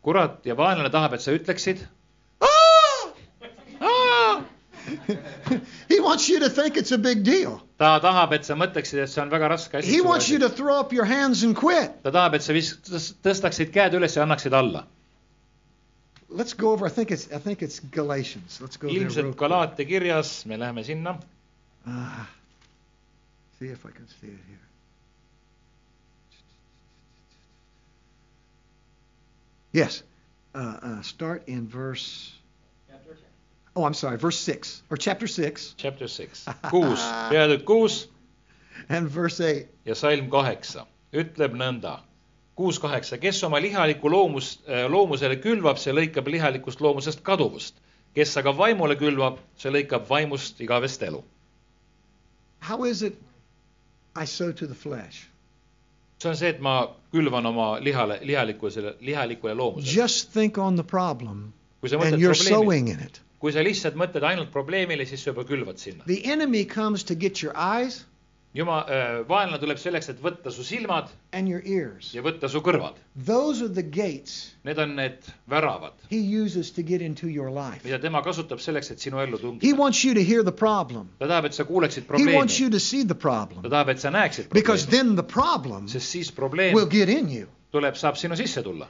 kurat 0.07 0.45
ja 0.47 0.55
vaenlane 0.55 0.90
tahab, 0.95 1.16
et 1.16 1.21
sa 1.25 1.33
ütleksid, 1.35 1.81
"Ah!" 2.40 2.47
he 5.90 5.99
wants 6.01 6.29
you 6.31 6.38
to 6.40 6.49
think 6.49 6.77
it's 6.77 6.92
a 6.92 6.99
big 6.99 7.25
deal. 7.25 7.61
ta 7.79 7.99
tahab, 8.01 8.33
et 8.37 8.45
sa 8.47 8.55
mõtleksid, 8.55 9.01
et 9.03 9.11
see 9.11 9.21
on 9.23 9.31
väga 9.33 9.49
raske 9.51 9.79
asi 9.81 9.97
He. 9.97 10.01
wants 10.07 10.29
you 10.31 10.38
to 10.38 10.49
throw 10.49 10.79
up 10.81 10.92
your 10.95 11.05
hands 11.05 11.42
and 11.42 11.57
quit. 11.59 11.90
ta 12.05 12.11
tahab, 12.14 12.35
et 12.38 12.42
sa 12.47 12.53
vis-, 12.55 12.77
tõstaksid 13.27 13.73
käed 13.75 13.95
üles 13.99 14.14
ja 14.16 14.23
annaksid 14.23 14.55
alla. 14.55 14.85
Let's 16.31 16.55
go 16.55 16.73
over. 16.73 16.87
I 16.87 16.90
think 16.90 17.11
it's 17.11 17.27
I 17.33 17.38
think 17.38 17.62
it's 17.62 17.81
Galatians. 17.81 18.61
Let's 18.61 18.77
go 18.77 18.88
ilmselt. 18.90 19.35
Galaatia 19.38 19.87
kirjas, 19.87 20.45
me 20.47 20.57
läheme 20.59 20.85
sinna. 20.85 21.19
Ah, 21.87 22.27
see 23.59 23.69
if 23.75 23.85
I 23.87 23.90
can 23.90 24.07
see 24.21 24.29
it 24.29 24.38
here. 24.51 24.65
Yes. 29.77 30.03
Uh, 30.55 30.59
uh, 30.83 31.03
start 31.03 31.49
in 31.49 31.69
verse. 31.69 32.33
Oh, 33.75 33.85
I'm 33.85 33.93
sorry, 33.93 34.17
verse 34.17 34.39
six 34.39 34.83
or 34.91 34.97
chapter 34.97 35.27
six 35.27 35.75
Chapter 35.77 36.09
six, 36.09 36.47
kuus, 36.73 37.03
peatükk 37.29 37.65
kuus 37.69 38.07
and 38.89 39.07
verse 39.07 39.39
eight. 39.41 39.67
ja 39.85 39.95
salm 39.95 40.31
kaheksa 40.33 40.87
ütleb 41.12 41.53
nõnda. 41.61 41.99
kuus 42.57 42.79
kaheksa, 42.81 43.19
kes 43.21 43.43
oma 43.45 43.61
lihalikku 43.61 44.09
loomust, 44.09 44.65
loomusele 44.89 45.37
külvab, 45.45 45.77
see 45.77 45.93
lõikab 45.93 46.33
lihalikust 46.33 46.81
loomusest 46.81 47.21
kaduvust. 47.21 47.77
kes 48.15 48.33
aga 48.41 48.57
vaimule 48.57 48.97
külvab, 48.97 49.37
see 49.61 49.69
lõikab 49.71 50.09
vaimust 50.09 50.61
igavest 50.65 51.03
elu. 51.03 51.21
How 52.61 52.85
is 52.85 53.03
it 53.03 53.21
I 54.17 54.25
sow 54.25 54.53
to 54.53 54.67
the 54.67 54.75
flesh? 54.75 55.29
See 56.22 56.29
on 56.31 56.37
see, 56.37 56.48
et 56.48 56.61
ma 56.61 56.79
külvan 57.12 57.46
oma 57.46 57.68
lihale, 57.81 58.18
lihalikkusele, 58.22 58.96
lihalikule 59.00 59.55
loomusele. 59.55 59.92
Just 59.92 60.33
think 60.33 60.59
on 60.59 60.76
the 60.76 60.85
problem 60.85 61.52
kui 61.81 61.90
sa 61.90 61.96
and 61.96 62.05
mõtled 62.05 62.20
you're 62.20 62.35
probleemile, 62.35 62.64
sowing 62.64 62.88
in 62.88 63.00
it. 63.00 63.20
kui 63.40 63.52
sa 63.52 63.62
lihtsalt 63.62 63.96
mõtled 64.00 64.24
ainult 64.26 64.50
probleemile, 64.52 65.07
siis 65.07 65.22
sa 65.22 65.33
juba 65.33 65.44
külvad 65.48 65.79
sinna. 65.79 66.05
The 66.07 66.24
enemy 66.24 66.64
comes 66.64 67.05
to 67.11 67.14
get 67.14 67.42
your 67.42 67.52
eyes 67.57 68.05
jumal, 68.57 68.87
vaenlane 69.29 69.59
tuleb 69.61 69.79
selleks, 69.79 70.09
et 70.09 70.21
võtta 70.25 70.51
su 70.51 70.64
silmad 70.64 71.11
and 71.33 71.49
your 71.49 71.61
ears. 71.64 72.12
ja 72.14 72.23
võtta 72.25 72.49
su 72.49 72.61
kõrvad. 72.64 72.97
Those 73.27 73.62
are 73.64 73.69
the 73.73 73.83
gates 73.83 74.53
Need 74.64 74.79
on 74.83 74.97
need 74.97 75.19
väravad, 75.49 75.92
he 76.11 76.19
uses 76.42 76.71
to 76.73 76.83
get 76.83 77.03
into 77.03 77.29
your 77.29 77.51
life. 77.51 77.85
mida 77.85 77.99
tema 78.03 78.23
kasutab 78.23 78.59
selleks, 78.64 78.90
et 78.90 78.99
sinu 78.99 79.21
ellu 79.23 79.37
He 79.37 79.42
tungida. 79.47 79.77
wants 79.79 80.03
you 80.05 80.14
to 80.14 80.23
hear 80.25 80.42
the 80.42 80.53
problem. 80.53 81.09
ta 81.19 81.27
tahab, 81.29 81.45
et 81.45 81.55
sa 81.55 81.64
kuuleksid 81.64 82.05
He 82.19 82.35
wants 82.35 82.57
probleemi, 82.57 82.61
you 82.61 82.71
to 82.71 82.81
see 82.81 83.03
the 83.05 83.14
ta 83.14 83.21
problem. 83.21 83.62
tahab, 83.71 83.88
et 83.90 84.01
sa 84.01 84.11
näeksid 84.11 84.49
Because 84.51 84.87
probleemi, 84.87 84.90
then 84.90 85.16
the 85.16 85.23
problem 85.23 85.88
sest 85.88 86.09
siis 86.14 86.31
probleem 86.33 86.75
will 86.75 86.87
get 86.87 87.09
in 87.09 87.29
you. 87.29 87.47
tuleb, 87.73 87.95
saab 87.95 88.16
sinu 88.16 88.35
sisse 88.37 88.62
tulla. 88.62 88.88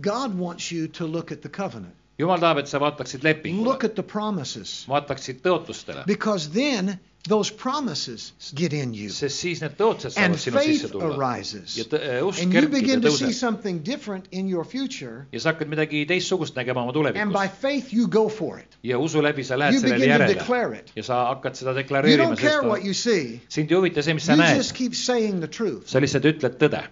God 0.00 0.38
wants 0.38 0.70
you 0.70 0.88
to 0.88 1.06
look 1.06 1.32
at 1.32 1.42
the 1.42 1.48
covenant. 1.48 1.94
jumal 2.18 2.38
tahab, 2.40 2.58
et 2.58 2.68
sa 2.68 2.78
vaataksid 2.78 3.22
Look 3.24 3.42
lepingule, 3.42 3.84
at 3.84 3.94
the 3.96 4.02
promises. 4.02 4.86
vaataksid 4.88 5.40
tõotustele, 5.42 6.06
Because 6.06 6.48
then 6.50 6.98
those 7.28 7.50
promises 7.50 8.32
get 8.54 8.72
in 8.72 8.94
you. 8.94 9.06
And 9.06 9.12
saavad 9.12 10.08
sinu 10.14 10.38
sisse 10.38 10.52
faith. 10.52 10.94
arises. 10.94 11.78
usk 11.78 11.92
eh, 11.92 12.42
And 12.42 12.52
you 12.54 12.68
begin 12.68 13.00
to 13.02 13.10
see 13.10 13.32
something 13.32 13.80
different 13.82 14.28
in 14.30 14.48
your 14.48 14.64
future. 14.64 15.26
ja 15.32 15.40
sa 15.40 15.52
hakkad 15.52 15.68
midagi 15.68 16.06
teistsugust 16.06 16.54
nägema 16.56 16.82
oma 16.82 17.10
And 17.14 17.32
by 17.32 17.48
faith 17.48 17.92
you 17.92 18.06
go 18.08 18.28
for 18.28 18.58
it. 18.58 18.76
ja 18.82 18.98
usu 18.98 19.22
läbi 19.22 19.44
sa 19.44 19.56
lähed 19.56 19.74
You 19.74 19.80
sellele 19.80 19.98
begin 19.98 20.18
to 20.18 20.24
järele 20.24 20.34
declare 20.38 20.78
it. 20.78 20.92
ja 20.96 21.02
sa 21.02 21.34
hakkad 21.34 21.56
seda 21.56 21.74
You, 21.76 22.16
don't 22.16 22.38
care 22.38 22.62
what 22.62 22.84
you 22.84 22.94
see. 22.94 23.40
sind 23.48 23.70
ei 23.70 23.76
huvita 23.76 24.02
see, 24.02 24.14
mis 24.14 24.24
sa 24.24 24.34
You 24.34 24.56
just, 24.56 24.74
keep 24.74 24.94
saying 24.94 25.40
the 25.40 25.48
truth. 25.48 25.88
sa 25.88 25.98
lihtsalt 25.98 26.24
ütled 26.24 26.58
tõde. 26.58 26.86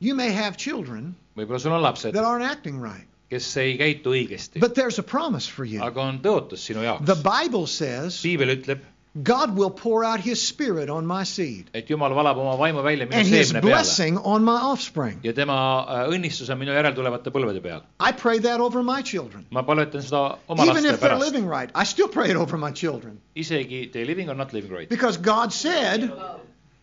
You 0.00 0.14
may 0.14 0.30
have 0.32 0.56
children 0.56 1.14
võib-olla 1.36 1.58
sul 1.60 1.72
on 1.72 1.82
lapsed 1.82 2.14
that, 2.14 2.24
aren't 2.24 2.44
acting 2.44 2.80
right, 2.80 3.06
kes 3.30 3.50
ei 3.62 3.76
käitu 3.78 4.10
õigesti, 4.16 4.60
but 4.60 4.74
there's 4.74 4.98
a 4.98 5.02
promise 5.06 5.46
for 5.48 5.64
you. 5.64 5.82
aga 5.82 6.02
on 6.02 6.18
tõotus 6.24 6.64
sinu 6.68 6.80
The 6.82 7.14
jaoks. 7.14 7.22
Bible 7.26 7.66
says 7.66 8.20
piibel 8.22 8.56
ütleb, 8.58 8.80
God 9.24 9.56
will 9.58 9.70
pour 9.70 10.04
out 10.04 10.20
His 10.20 10.40
Spirit 10.40 10.88
on 10.88 11.04
my 11.06 11.24
seed 11.26 11.66
et 11.74 11.88
Jumal 11.90 12.12
valab 12.14 12.38
oma 12.38 12.52
vaimu 12.60 12.82
välja 12.86 13.06
minu 13.10 13.18
and 13.18 13.26
His 13.26 13.48
seemne 13.50 13.60
peale 13.64 13.72
blessing 13.74 14.18
on 14.22 14.44
my 14.46 14.54
offspring. 14.70 15.18
ja 15.26 15.32
tema 15.34 15.56
äh, 15.82 16.12
õnnistus 16.14 16.50
on 16.54 16.58
minu 16.60 16.70
järeltulevate 16.76 17.32
põlvede 17.34 17.62
peal. 17.64 17.82
I 17.98 18.12
pray 18.12 18.38
that 18.46 18.60
over 18.60 18.84
my 18.86 19.02
children. 19.02 19.46
ma 19.50 19.62
palvetan 19.66 20.02
seda 20.06 20.38
oma 20.48 20.62
Even 20.62 20.74
laste 20.84 20.94
if 20.94 21.00
they're 21.00 21.10
pärast, 21.10 21.26
living 21.26 21.48
right, 21.48 21.70
I 21.74 21.84
still 21.84 22.08
pray 22.08 22.30
it 22.30 22.36
over 22.36 22.56
my 22.56 22.70
children. 22.70 23.18
isegi 23.34 23.90
they 23.92 24.04
living 24.04 24.28
or 24.30 24.34
not 24.36 24.52
living 24.52 24.70
right. 24.70 24.88
Because 24.88 25.16
God 25.18 25.52
said 25.52 26.06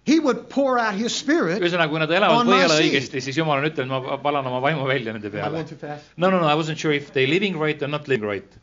He 0.08 0.20
would 0.24 0.48
pour 0.50 0.80
out 0.80 0.96
His 0.96 1.16
Spirit. 1.16 1.60
ühesõnaga, 1.62 1.92
kui 1.92 2.00
nad 2.00 2.12
elavad 2.16 2.48
seed. 2.48 2.86
õigesti, 2.86 3.22
siis 3.26 3.38
Jumal 3.38 3.60
on 3.60 3.68
ütelnud, 3.70 4.08
ma 4.08 4.18
palan 4.24 4.48
oma 4.48 4.62
vaimu 4.64 4.88
välja 4.88 5.14
nende 5.14 5.32
peale 5.34 5.52
going 5.58 5.68
too 5.68 5.78
fast? 5.82 6.14
no 6.18 6.30
no 6.30 6.40
no 6.40 6.48
I 6.48 6.56
wasn't 6.56 6.80
sure 6.80 6.94
if 6.96 7.12
they 7.14 7.28
living 7.28 7.60
right 7.60 7.82
or 7.84 7.92
not 7.92 8.08
living 8.08 8.28
right. 8.28 8.58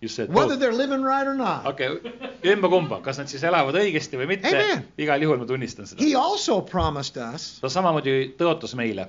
You 0.00 0.08
said 0.08 0.28
Whether 0.28 0.56
both. 0.56 0.60
they're 0.60 0.72
living 0.76 1.02
right 1.02 1.26
or 1.26 1.34
not. 1.34 1.64
okei 1.66 1.88
okay., 1.88 2.30
ümba-kumba, 2.52 3.00
kas 3.02 3.18
nad 3.22 3.30
siis 3.30 3.44
elavad 3.46 3.78
õigesti 3.80 4.18
või 4.20 4.26
mitte 4.34 4.50
Amen., 4.50 4.82
igal 5.00 5.22
juhul 5.22 5.38
ma 5.40 5.46
tunnistan 5.48 5.86
seda. 5.88 6.02
He 6.02 6.14
also 6.18 6.60
promised 6.60 7.16
us, 7.16 7.58
ta 7.62 7.70
samamoodi 7.72 8.34
tõotas 8.40 8.74
meile 8.76 9.08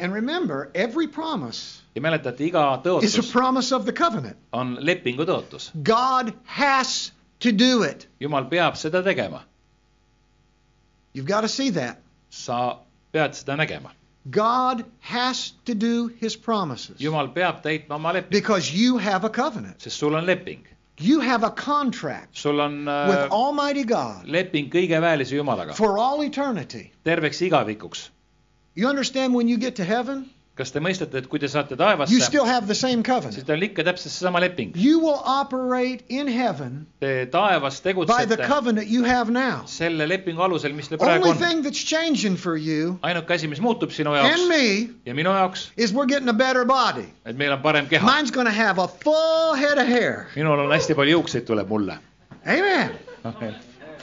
and 0.00 0.12
remember, 0.12 0.70
every 0.74 1.06
promise 1.06 1.80
ja 1.94 2.02
mäletate, 2.02 2.44
iga 2.48 2.64
is 2.74 2.80
a 3.16 3.22
tõotus 3.22 3.30
promise 3.32 3.72
of 3.72 3.84
the 3.86 3.92
covenant. 3.92 4.36
on 4.52 4.76
lepingu 4.80 5.24
tõotus. 5.28 5.70
God 5.82 6.32
has 6.44 7.12
to 7.40 7.52
do 7.52 7.82
it. 7.82 8.06
jumal 8.20 8.48
peab 8.50 8.76
seda 8.76 9.02
tegema, 9.02 9.44
You've 11.16 11.26
got 11.26 11.40
to 11.42 11.48
see 11.48 11.70
that. 11.70 11.96
sa 12.30 12.78
pead 13.12 13.32
seda 13.34 13.56
nägema. 13.56 13.90
God 14.30 14.84
has 15.00 15.52
to 15.64 15.74
do 15.74 16.08
His 16.20 16.36
promises 16.36 16.98
jumal 17.00 17.32
peab 17.34 17.62
täitma 17.62 17.94
oma 17.96 18.12
lepingu, 18.12 18.30
because 18.30 18.70
you 18.74 18.98
have 18.98 19.24
a 19.24 19.30
covenant. 19.30 19.80
sest 19.80 19.96
sul 19.98 20.14
on 20.16 20.26
leping, 20.26 20.64
You 20.98 21.20
have 21.20 21.42
a 21.44 21.50
contract 21.50 22.36
sul 22.36 22.60
on 22.60 22.84
with 22.86 23.18
äh, 23.24 23.28
Almighty 23.30 23.84
God 23.84 24.26
leping 24.26 24.68
kõigeväelise 24.70 25.32
Jumalaga, 25.32 25.74
for 25.74 25.96
all 25.98 26.22
eternity. 26.22 26.92
terveks 27.04 27.40
igavikuks. 27.48 28.08
You 28.74 28.88
understand 28.88 29.32
when 29.34 29.48
you 29.48 29.56
get 29.56 29.76
to 29.76 29.84
heaven, 29.84 30.28
kas 30.56 30.70
te 30.72 30.80
mõistate, 30.80 31.20
et 31.20 31.26
kui 31.28 31.38
te 31.38 31.48
saate 31.52 31.76
taevasse, 31.76 32.14
siis 33.36 33.44
teil 33.44 33.58
on 33.58 33.64
ikka 33.66 33.84
täpselt 33.84 34.12
seesama 34.14 34.40
leping. 34.40 34.72
Te 37.00 37.26
taevas 37.32 37.80
tegutsete 37.84 38.38
selle 39.68 40.06
lepingu 40.08 40.40
alusel, 40.42 40.72
mis 40.72 40.88
teil 40.88 40.98
praegu 40.98 41.28
on. 41.34 41.38
ainuke 43.02 43.34
asi, 43.36 43.48
mis 43.52 43.60
muutub 43.60 43.90
sinu 43.92 44.14
jaoks 44.16 44.32
me 44.48 44.62
ja 45.04 45.14
minu 45.14 45.30
jaoks, 45.36 45.70
et 47.26 47.36
meil 47.36 47.52
on 47.52 47.60
parem 47.62 47.86
keha. 47.88 48.06
Mine's 48.06 48.30
going 48.30 48.46
to 48.46 48.52
have 48.52 48.78
a 48.78 48.88
full 48.88 49.54
head 49.54 49.76
of 49.78 49.86
hair. 49.88 50.26
minul 50.36 50.58
on 50.64 50.72
hästi 50.72 50.94
palju 50.94 51.18
juukseid, 51.18 51.44
tuleb 51.44 51.68
mulle. 51.68 51.98
Amen. 52.46 52.90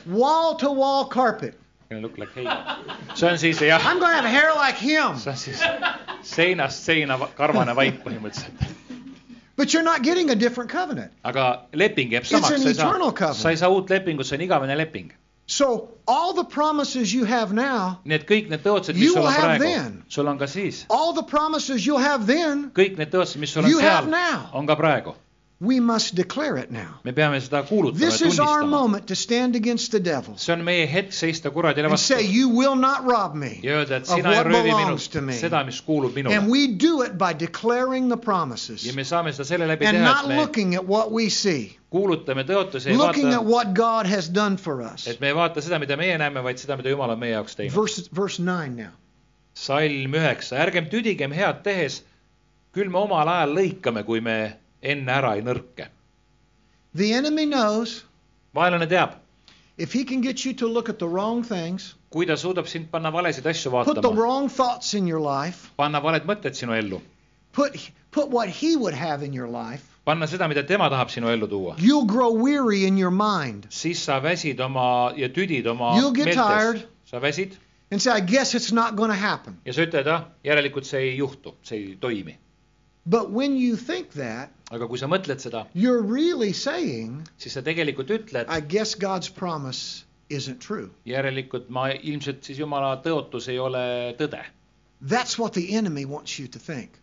Wall 0.06 0.56
to 0.56 0.70
wall 0.72 1.06
carpet. 1.06 1.58
Look 1.92 2.18
like 2.18 2.34
hey. 2.34 2.46
see 3.16 3.28
on 3.30 3.38
siis 3.38 3.60
jah, 3.62 3.80
I'm 3.86 4.00
going 4.00 4.12
to 4.12 4.22
have 4.22 4.30
hair 4.30 4.54
like 4.56 4.78
him. 4.78 5.18
see 5.18 5.30
on 5.32 5.38
siis 5.38 5.62
seinast 6.24 6.84
seina 6.88 7.18
va- 7.20 7.30
karvane 7.38 7.76
vaip 7.76 8.04
põhimõtteliselt. 8.04 8.72
But 9.56 9.72
you're 9.74 9.84
not 9.84 10.02
getting 10.02 10.32
a 10.32 10.36
different 10.36 10.72
covenant. 10.72 11.12
aga 11.24 11.66
leping 11.74 12.10
jääb 12.12 12.24
It's 12.26 12.32
samaks, 12.32 12.52
an 12.56 12.60
sa 12.62 12.70
ei 12.70 12.74
eternal 12.74 13.12
saa, 13.12 13.18
covenant. 13.20 13.42
sa 13.44 13.50
ei 13.50 13.58
saa 13.58 13.70
uut 13.70 13.90
lepingut, 13.90 14.26
see 14.26 14.38
on 14.40 14.42
igavene 14.48 14.78
leping. 14.78 15.12
So 15.46 15.90
all 16.08 16.34
the 16.34 16.46
promises 16.46 17.14
you 17.14 17.26
have 17.26 17.54
now, 17.54 18.00
nii 18.06 18.16
et 18.16 18.26
kõik 18.26 18.48
need 18.50 18.64
tõotused, 18.64 18.96
You 18.96 19.12
mis 19.12 19.14
sul 19.14 19.22
will 19.22 19.28
on 19.28 19.34
have 19.34 19.50
praegu 19.60 19.64
then., 19.68 20.04
sul 20.08 20.28
on 20.32 20.38
ka 20.40 20.48
siis, 20.48 20.86
all 20.90 21.14
the 21.14 21.24
promises 21.24 21.86
you'll 21.86 22.00
have 22.02 22.26
then, 22.26 22.72
kõik 22.72 22.98
need 22.98 23.12
tõotused, 23.12 23.38
mis 23.44 23.52
sul 23.52 23.66
on 23.66 23.70
You 23.70 23.80
have 23.84 24.06
seal 24.08 24.12
now., 24.16 24.50
on 24.54 24.66
ka 24.66 24.76
praegu. 24.80 25.14
We 25.64 25.80
must 25.80 26.16
declare 26.16 26.58
it 26.64 26.72
now. 26.72 26.92
me 27.04 27.12
peame 27.12 27.40
seda 27.42 27.64
kuulutama 27.64 28.04
ja 28.06 28.10
This 28.10 28.22
is 28.22 28.40
our 28.40 28.48
tunnistama. 28.62 28.68
moment 28.80 29.06
to 29.08 29.16
stand 29.16 29.56
against 29.56 29.92
the 29.92 30.00
devil 30.00 30.34
see 30.38 30.54
on 30.54 30.64
meie 30.66 30.86
hetk 30.94 31.12
seista 31.14 31.52
kuradile 31.52 31.90
vastu 31.94 32.14
say, 32.16 32.24
You 32.38 32.50
will 32.50 32.76
not 32.76 33.06
rob 33.12 33.36
me. 33.36 33.52
ja 33.64 33.78
öelda, 33.80 33.96
et 34.02 34.04
of 34.10 34.16
sina 34.16 34.30
ei 34.32 34.38
what 34.38 34.48
röövi 34.48 34.70
belongs 34.76 35.08
to 35.08 35.22
me. 35.22 35.26
minult 35.34 35.40
seda, 35.42 35.64
mis 35.70 35.82
kuulub 35.82 36.18
And 36.18 36.28
minule. 36.28 36.50
we 36.52 36.68
do 36.88 37.02
it 37.04 37.18
by 37.18 37.34
declaring 37.46 38.10
the 38.10 38.18
promises 38.18 38.86
ja 38.86 38.94
me 38.94 39.04
saame 39.04 39.32
seda 39.34 39.46
selle 39.52 39.68
läbi 39.68 39.86
and 39.88 39.98
teha, 39.98 40.06
not 40.14 40.24
et 40.26 40.30
me 40.36 40.42
looking 40.42 40.76
at 40.76 40.86
what 40.88 41.12
we 41.12 41.30
see, 41.30 41.72
kuulutame 41.92 42.44
tõotusi, 42.50 42.90
ei 42.90 42.98
looking 42.98 43.30
at 43.34 43.40
vaata, 43.44 43.50
what 43.56 43.74
God 43.74 44.06
has 44.16 44.28
done 44.30 44.58
for 44.58 44.82
us. 44.82 45.08
et 45.08 45.22
me 45.22 45.28
ei 45.32 45.36
vaata 45.36 45.62
seda, 45.62 45.80
mida 45.80 45.96
meie 45.98 46.18
näeme, 46.18 46.44
vaid 46.44 46.58
seda, 46.58 46.76
mida 46.78 46.90
Jumal 46.90 47.10
on 47.16 47.20
meie 47.20 47.34
jaoks 47.38 47.56
teinud. 47.56 47.76
Verse, 47.78 48.10
verse 48.16 48.42
9 48.42 48.76
now. 48.76 48.92
salm 49.54 50.14
üheksa, 50.18 50.58
ärgem 50.66 50.88
tüdigem 50.90 51.32
head 51.32 51.62
tehes, 51.64 52.02
küll 52.74 52.90
me 52.90 52.98
omal 52.98 53.28
ajal 53.30 53.52
lõikame, 53.54 54.02
kui 54.04 54.20
me 54.22 54.38
enne 54.84 55.12
ära 55.12 55.36
ei 55.38 55.42
nõrke. 55.42 55.88
The 56.96 57.14
enemy 57.14 57.46
knows 57.46 58.04
vaenlane 58.56 58.88
teab, 58.90 59.16
if 59.78 59.94
he 59.94 60.04
can 60.04 60.22
get 60.22 60.46
you 60.46 60.54
to 60.54 60.68
look 60.68 60.90
at 60.90 61.00
the 61.00 61.08
wrong 61.08 61.44
things, 61.44 61.96
kui 62.12 62.26
ta 62.26 62.34
suudab 62.38 62.68
sind 62.68 62.92
panna 62.92 63.12
valesid 63.12 63.48
asju 63.50 63.72
put 63.72 63.96
the 63.96 64.02
vaatama, 64.02 64.18
wrong 64.18 64.50
thoughts 64.50 64.94
in 64.94 65.08
your 65.08 65.20
life, 65.20 65.72
panna 65.78 66.02
valed 66.02 66.28
mõtted 66.30 66.54
sinu 66.60 66.76
ellu, 66.78 67.02
put 67.54 67.80
put 68.12 68.30
what 68.30 68.50
he 68.50 68.76
would 68.76 68.94
have 68.94 69.24
in 69.24 69.34
your 69.34 69.48
life, 69.48 69.84
panna 70.06 70.28
seda, 70.28 70.48
mida 70.48 70.64
tema 70.64 70.90
tahab 70.90 71.10
sinu 71.10 71.32
ellu 71.34 71.48
tuua, 71.48 71.76
you'll 71.80 72.06
grow 72.06 72.32
weary 72.34 72.86
in 72.86 72.98
your 72.98 73.12
mind 73.12 73.66
siis 73.70 74.04
sa 74.06 74.20
väsid 74.22 74.60
oma 74.62 75.14
ja 75.18 75.30
tüdid 75.30 75.66
oma 75.68 75.96
You'll 75.98 76.14
get 76.14 76.34
tired. 76.36 76.76
meeltes. 76.76 77.10
sa 77.10 77.20
väsid 77.20 77.58
and 77.92 78.02
say, 78.02 78.12
I 78.12 78.22
guess 78.22 78.54
it's 78.56 78.72
not 78.72 78.96
going 78.96 79.10
to 79.10 79.18
happen. 79.18 79.58
ja 79.66 79.74
sa 79.74 79.82
ütled, 79.82 80.08
ah, 80.08 80.24
järelikult 80.44 80.86
see 80.86 81.00
ei 81.10 81.18
juhtu, 81.18 81.56
see 81.64 81.78
ei 81.80 81.98
toimi. 82.02 82.38
But 83.06 83.32
when 83.32 83.58
you 83.58 83.76
think 83.76 84.14
that, 84.14 84.52
aga 84.72 84.88
kui 84.88 84.98
sa 84.98 85.10
mõtled 85.12 85.44
seda, 85.44 85.66
you're 85.74 86.02
really 86.02 86.54
saying, 86.54 87.28
siis 87.38 87.58
sa 87.58 87.62
tegelikult 87.62 88.14
ütled, 88.16 88.48
I 88.48 88.62
guess 88.62 88.96
God's 88.96 89.28
promise 89.28 90.06
isn't 90.30 90.62
true. 90.64 90.90
järelikult 91.06 91.68
ma 91.70 91.90
ilmselt 91.92 92.48
siis 92.48 92.62
jumala 92.64 92.96
tõotus 93.04 93.50
ei 93.52 93.60
ole 93.60 93.84
tõde. 94.20 94.40
That's 95.02 95.38
what 95.38 95.54
the 95.54 95.76
enemy 95.76 96.06
wants 96.06 96.40
you 96.40 96.48
to 96.48 96.60
think. 96.60 97.00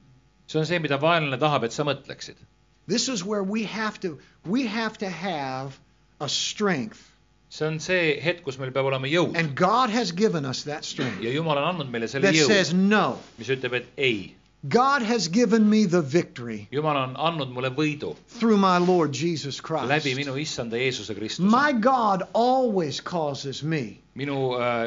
see 0.46 0.58
on 0.58 0.66
see, 0.66 0.78
mida 0.78 0.98
vaenlane 0.98 1.38
tahab, 1.38 1.64
et 1.68 1.72
sa 1.76 1.84
mõtleksid. 1.84 2.40
This 2.88 3.08
is 3.08 3.22
where 3.22 3.44
we 3.44 3.64
have 3.64 4.00
to 4.00 4.18
we 4.46 4.66
have 4.66 4.98
to 4.98 5.08
have 5.08 5.78
a 6.18 6.28
strength. 6.28 7.06
see 7.50 7.66
on 7.66 7.78
see 7.78 8.16
hetk, 8.24 8.42
kus 8.46 8.58
meil 8.58 8.72
peab 8.72 8.88
olema 8.88 9.08
jõud 9.10 9.36
And 9.36 9.54
God 9.54 9.90
has 9.90 10.12
given 10.12 10.46
us 10.46 10.64
that 10.64 10.84
strength 10.84 11.20
ja 11.20 11.30
jumal 11.34 11.60
on 11.60 11.74
andnud 11.74 11.92
meile 11.92 12.08
selle 12.08 12.30
that 12.30 12.40
says 12.48 12.72
jõu, 12.72 12.88
no. 12.88 13.06
mis 13.38 13.52
ütleb, 13.52 13.74
et 13.82 13.88
ei. 13.98 14.30
God 14.68 15.00
has 15.00 15.28
given 15.28 15.70
me 15.70 15.86
the 15.86 16.02
victory 16.02 16.68
jumal 16.70 16.96
on 16.96 17.14
andnud 17.16 17.52
mulle 17.52 17.70
võidu 17.70 18.14
through 18.28 18.58
my 18.58 18.76
Lord 18.76 19.12
Jesus 19.12 19.60
Christ. 19.60 19.88
läbi 19.88 20.14
minu 20.14 20.36
issanda 20.36 20.76
Jeesuse 20.76 21.14
Kristuse. 21.14 21.48
My 21.48 21.72
God 21.72 22.24
always 22.34 23.00
causes 23.00 23.62
me 23.62 24.00
minu 24.14 24.36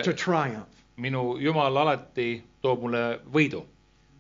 to 0.03 0.12
äh,, 0.12 0.17
triumph. 0.17 0.69
minu 0.97 1.39
jumal 1.41 1.73
alati 1.73 2.43
toob 2.63 2.83
mulle 2.83 3.19
võidu. 3.31 3.63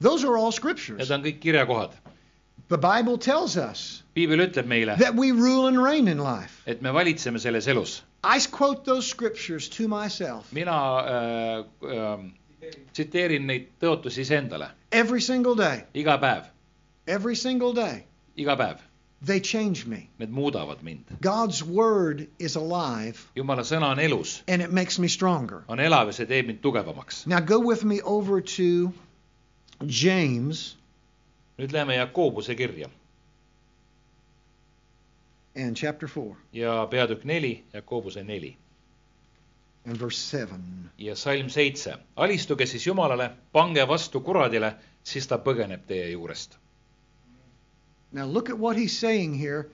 Those 0.01 0.23
are 0.23 0.35
all 0.37 0.51
scriptures. 0.51 0.97
Need 0.97 1.11
on 1.11 1.23
kõik 1.23 1.39
kirjakohad. 1.39 1.91
The 2.69 2.77
Bible 2.77 3.19
tells 3.19 3.55
us 3.55 4.01
piibel 4.15 4.41
ütleb 4.47 4.65
meile, 4.65 4.97
that 4.97 5.13
we 5.13 5.31
rule 5.31 5.67
and 5.67 5.77
reign 5.77 6.07
in 6.07 6.17
life. 6.17 6.63
et 6.65 6.81
me 6.81 6.89
valitseme 6.89 7.39
selles 7.39 7.67
elus. 7.67 8.01
I 8.23 8.39
quote 8.49 8.85
those 8.85 9.05
scriptures 9.05 9.69
to 9.69 9.87
myself 9.87 10.51
mina 10.51 10.79
äh, 11.05 11.63
äh, 11.93 12.31
tsiteerin 12.93 13.45
neid 13.45 13.67
tõotusi 13.83 14.23
iseendale 14.25 14.71
every 14.93 15.21
single 15.21 15.55
day. 15.55 15.83
iga 15.93 16.17
päev, 16.21 16.45
Every 17.07 17.35
single 17.35 17.73
day. 17.73 18.05
iga 18.37 18.55
päev. 18.57 18.77
They 19.25 19.39
change 19.39 19.85
me. 19.85 20.09
Need 20.19 20.31
muudavad 20.31 20.81
mind. 20.83 21.05
God's 21.21 21.63
word 21.63 22.27
is 22.39 22.55
alive 22.57 23.17
jumala 23.35 23.63
sõna 23.63 23.91
on 23.91 23.97
elus, 23.99 24.41
and 24.47 24.61
it 24.61 24.71
makes 24.71 24.99
me 24.99 25.07
stronger. 25.07 25.63
on 25.69 25.77
elav 25.79 26.05
ja 26.07 26.11
see 26.11 26.25
teeb 26.25 26.47
mind 26.47 26.61
tugevamaks. 26.61 27.25
Now 27.27 27.39
go 27.39 27.59
with 27.59 27.83
me 27.85 28.01
over 28.01 28.41
to 28.41 28.93
James 29.85 30.75
nüüd 31.59 31.71
läheme 31.71 31.95
Jakobuse 31.95 32.55
kirja 32.55 32.89
and 35.55 35.75
chapter 35.77 36.07
4 36.07 36.35
ja 36.53 36.85
peatükk 36.87 37.23
neli, 37.25 37.63
Jakobuse 37.73 38.23
neli 38.23 38.57
and 39.85 39.97
verse 39.99 40.17
7. 40.17 40.89
ja 40.97 41.15
salm 41.15 41.49
seitse. 41.49 41.93
alistuge 42.15 42.65
siis 42.65 42.87
Jumalale, 42.87 43.29
pange 43.51 43.87
vastu 43.87 44.21
kuradile, 44.21 44.73
siis 45.03 45.27
ta 45.27 45.37
põgeneb 45.37 45.85
teie 45.87 46.09
juurest. 46.11 46.57
Now 48.11 48.25
look 48.33 48.49
at 48.49 48.57
what 48.59 48.77
he's 48.77 48.97
saying 48.99 49.33
here 49.39 49.69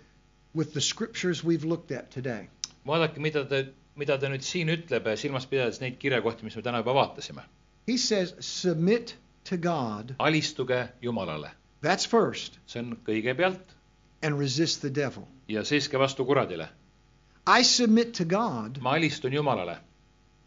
with 0.56 0.74
the 0.74 0.82
scriptures 0.82 1.44
we've 1.44 1.66
looked 1.66 1.92
at 1.92 2.10
today. 2.12 2.48
vaadake, 2.88 3.20
mida 3.20 3.46
ta, 3.46 3.64
mida 3.96 4.18
ta 4.18 4.30
nüüd 4.30 4.42
siin 4.44 4.70
ütleb, 4.70 5.10
silmas 5.20 5.46
pidades 5.46 5.82
neid 5.82 5.98
kirjakohti, 6.00 6.44
mis 6.48 6.56
me 6.56 6.62
täna 6.66 6.80
juba 6.82 6.94
vaatasime. 6.96 7.44
He 7.88 7.98
says, 7.98 8.34
Submit 8.40 9.16
to 9.50 9.58
God, 9.58 10.16
alistuge 10.20 10.88
Jumalale, 11.02 11.52
that's 11.82 12.06
first, 12.08 12.58
see 12.66 12.80
on 12.80 12.98
kõigepealt 13.06 13.76
and 14.22 14.40
resist 14.40 14.82
the 14.82 14.90
devil. 14.90 15.28
ja 15.48 15.64
seiske 15.66 15.98
vastu 16.00 16.26
kuradile. 16.26 16.70
I 17.48 17.64
submit 17.64 18.14
to 18.14 18.26
God 18.26 18.78
ma 18.82 18.94
alistun 18.98 19.34
Jumalale 19.34 19.78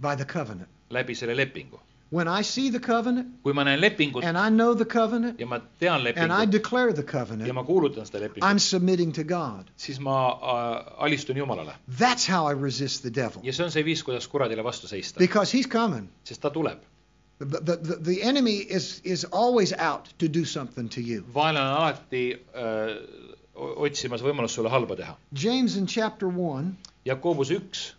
by 0.03 0.15
the 0.17 0.25
covenant. 0.25 0.69
läbi 0.91 1.15
selle 1.15 1.35
lepingu. 1.37 1.79
When 2.13 2.29
I 2.29 2.43
see 2.43 2.71
the 2.71 2.81
covenant 2.81 3.29
kui 3.43 3.55
ma 3.57 3.65
näen 3.65 3.81
lepingut 3.81 4.25
and 4.25 4.37
I 4.37 4.51
know 4.51 4.75
the 4.75 4.85
covenant 4.85 5.41
ja 5.41 5.47
ma 5.47 5.59
tean 5.81 5.95
and 5.95 6.09
I 6.09 6.13
lepingut 6.13 6.51
declare 6.53 6.93
the 6.93 7.03
ja 7.03 7.13
covenant, 7.13 7.55
ma 7.55 7.63
kuulutan 7.65 8.05
seda 8.07 8.21
lepingut, 8.27 8.45
I'm 8.49 8.59
submitting 8.59 9.13
to 9.13 9.25
God. 9.25 9.71
siis 9.77 10.01
ma 10.01 10.17
äh, 10.33 10.95
alistun 11.07 11.37
Jumalale 11.37 11.73
That's 11.89 12.27
how 12.27 12.47
I 12.47 12.53
resist 12.53 13.03
the 13.03 13.11
devil 13.11 13.41
ja 13.43 13.53
see 13.53 13.65
on 13.65 13.71
see 13.71 13.85
viis, 13.85 14.03
kuidas 14.05 14.29
kuradile 14.29 14.65
vastu 14.65 14.89
seista, 14.89 15.19
because 15.19 15.57
he's 15.57 15.67
coming. 15.67 16.09
sest 16.25 16.43
ta 16.43 16.51
tuleb. 16.51 16.79
The, 17.39 17.61
the, 17.61 17.77
the, 17.77 17.97
the 17.97 18.23
enemy 18.23 18.57
is, 18.79 19.01
is 19.05 19.25
always 19.33 19.73
out 19.73 20.13
to 20.19 20.29
do 20.29 20.45
something 20.45 20.89
to 20.91 21.01
you. 21.01 21.25
vaenlane 21.35 21.71
on 21.71 21.77
alati 21.81 22.25
öö, 22.55 23.33
otsimas 23.87 24.23
võimalust 24.23 24.55
sulle 24.61 24.71
halba 24.71 24.97
teha. 24.97 25.17
James 25.33 25.77
in 25.77 25.87
chapter 25.87 26.29
1 26.29 26.77
Jakobus 27.05 27.51
üks, 27.51 27.95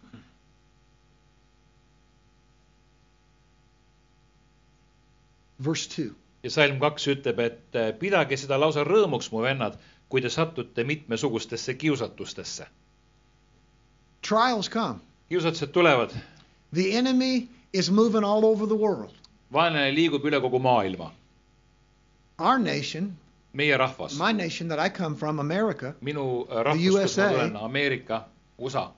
verse 5.66 5.90
2. 5.90 6.12
ja 6.44 6.50
salm 6.52 6.80
kaks 6.80 7.08
ütleb, 7.08 7.40
et 7.40 7.76
äh, 7.76 7.92
pidage 8.00 8.38
seda 8.38 8.58
lausa 8.60 8.84
rõõmuks, 8.84 9.30
mu 9.32 9.42
vennad, 9.44 9.78
kui 10.10 10.22
te 10.22 10.30
satute 10.30 10.84
mitmesugustesse 10.84 11.74
kiusatustesse. 11.74 12.68
Trials 14.28 14.70
come. 14.70 15.00
kiusatused 15.30 15.72
tulevad, 15.74 16.12
The 16.74 16.98
enemy 16.98 17.48
is 17.74 17.92
moving 17.92 18.24
all 18.26 18.46
over 18.46 18.68
the 18.68 18.76
world. 18.76 19.14
vaenlane 19.54 19.92
liigub 19.96 20.24
üle 20.26 20.40
kogu 20.42 20.60
maailma, 20.60 21.12
Our 22.40 22.58
nation, 22.60 23.12
meie 23.54 23.78
rahvas, 23.78 24.18
my 24.18 24.32
nation 24.34 24.68
that 24.70 24.80
I 24.80 24.90
come 24.90 25.16
from, 25.16 25.40
America, 25.40 25.94
minu 26.02 26.46
äh, 26.50 26.64
rahvus, 26.66 26.94
USA. 26.94 27.28
ma 27.28 27.34
tulen, 27.38 27.56
Ameerika, 27.58 28.24
USA. 28.58 28.92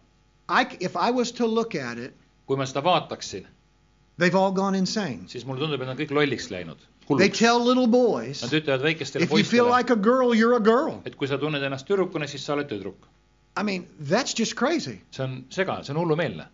I, 0.50 0.65
if 0.80 0.96
I 0.96 1.12
was 1.12 1.32
to 1.34 1.46
look 1.48 1.76
at 1.76 1.98
it, 1.98 2.13
kui 2.48 2.58
ma 2.58 2.65
seda 2.65 2.82
vaataksin, 2.84 3.48
they've 4.17 4.36
all 4.36 4.51
gone 4.51 4.78
insane. 4.78 5.23
siis 5.28 5.45
mulle 5.45 5.60
tundub, 5.60 5.82
et 5.82 5.88
nad 5.88 5.97
kõik 5.99 6.12
lolliks 6.12 6.49
läinud, 6.51 6.78
They 7.06 7.15
hulluks. 7.15 7.38
tell 7.39 7.60
little 7.67 7.88
boys, 7.88 8.41
Nad 8.41 8.51
ütlevad 8.62 8.82
väikestele 8.82 9.23
if 9.23 9.32
you 9.32 9.43
feel 9.43 9.65
poistele, 9.65 9.78
like 9.78 9.89
a 9.93 9.95
girl, 9.95 10.34
you're 10.34 10.56
a 10.56 10.60
girl. 10.63 11.01
et 11.06 11.15
kui 11.15 11.28
sa 11.28 11.38
tunned 11.38 11.62
ennast 11.63 11.86
tüdrukuna, 11.88 12.28
siis 12.28 12.45
sa 12.45 12.54
oled 12.54 12.67
tüdruk. 12.69 13.06
I 13.58 13.63
mean, 13.63 13.86
that's 14.01 14.34
just 14.39 14.56
crazy. 14.56 15.01
see 15.12 15.23
on 15.23 15.45
segane, 15.49 15.84
see 15.86 15.93
on 15.95 16.01
hullumeelne. 16.01 16.47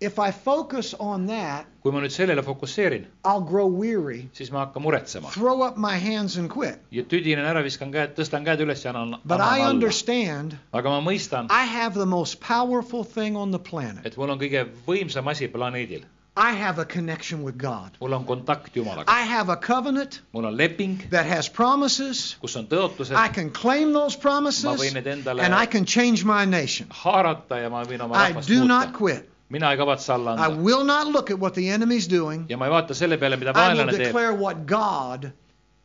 If 0.00 0.18
I 0.18 0.32
focus 0.32 0.92
on 0.98 1.26
that, 1.28 1.66
kui 1.80 1.92
ma 1.92 2.00
nüüd 2.02 2.10
sellele 2.10 2.42
fokusseerin, 2.42 3.04
I'll 3.24 3.44
grow 3.46 3.68
weary, 3.70 4.24
siis 4.34 4.50
ma 4.52 4.64
hakkan 4.66 4.82
muretsema 4.82 5.30
throw 5.32 5.62
up 5.62 5.76
my 5.76 5.94
hands 6.00 6.36
and 6.36 6.50
quit. 6.50 6.80
ja 6.90 7.04
tüdinen 7.04 7.44
ära, 7.46 7.62
viskan 7.64 7.92
käed, 7.94 8.16
tõstan 8.18 8.44
käed 8.44 8.60
üles 8.60 8.82
ja 8.84 8.90
annan, 8.90 9.20
But 9.22 9.38
annan 9.40 9.58
I 9.58 9.60
alla. 9.62 9.70
understand 9.70 10.56
aga 10.72 10.90
ma 10.90 11.00
mõistan, 11.00 11.46
I 11.48 11.64
have 11.66 11.94
the 11.94 12.06
most 12.06 12.40
powerful 12.40 13.04
thing 13.04 13.36
on 13.36 13.50
the 13.52 13.58
planet. 13.70 14.04
et 14.04 14.16
mul 14.16 14.30
on 14.34 14.38
kõige 14.38 14.66
võimsam 14.86 15.28
asi 15.30 15.46
planeedil. 15.48 16.02
I 16.36 16.50
have 16.52 16.80
a 16.80 16.84
connection 16.84 17.42
with 17.44 17.56
God. 17.56 17.96
mul 18.00 18.12
on 18.14 18.24
kontakt 18.24 18.74
Jumalaga, 18.74 19.04
I 19.06 19.22
have 19.22 19.48
a 19.52 19.56
covenant 19.56 20.20
mul 20.32 20.46
on 20.46 20.56
leping, 20.56 20.98
that 21.10 21.26
has 21.26 21.48
promises. 21.48 22.36
kus 22.40 22.56
on 22.56 22.66
tõotused, 22.66 23.14
I 23.14 23.28
can 23.28 23.50
claim 23.50 23.92
those 23.92 24.16
ma 24.16 24.22
promises 24.22 24.80
võin 24.80 24.94
need 24.94 25.06
endale 25.06 25.40
and 25.42 25.54
I 25.54 25.66
can 25.66 25.84
change 25.84 26.24
my 26.24 26.44
nation. 26.44 26.88
haarata 26.90 27.60
ja 27.62 27.68
ma 27.70 27.84
võin 27.84 28.00
oma 28.02 28.16
I 28.16 28.32
rahvast 28.32 28.48
do 28.48 28.64
not 28.64 28.88
muuta. 28.88 28.98
quit. 28.98 29.28
mina 29.50 29.70
ei 29.70 29.76
kavatse 29.78 30.10
alla 30.12 30.34
I 30.34 30.46
anda 30.50 30.62
will 30.62 30.84
not 30.84 31.06
look 31.06 31.30
at 31.30 31.38
what 31.38 31.54
the 31.54 31.68
enemy's 31.70 32.08
doing. 32.08 32.46
ja 32.50 32.56
ma 32.56 32.66
ei 32.66 32.70
vaata 32.72 32.94
selle 32.94 33.16
peale, 33.16 33.36
mida 33.36 33.50
I 33.50 33.54
will 33.54 33.62
vaenlane 33.76 33.92
teeb, 33.92 34.04
declare 34.06 34.34
what 34.34 34.66
God 34.66 35.30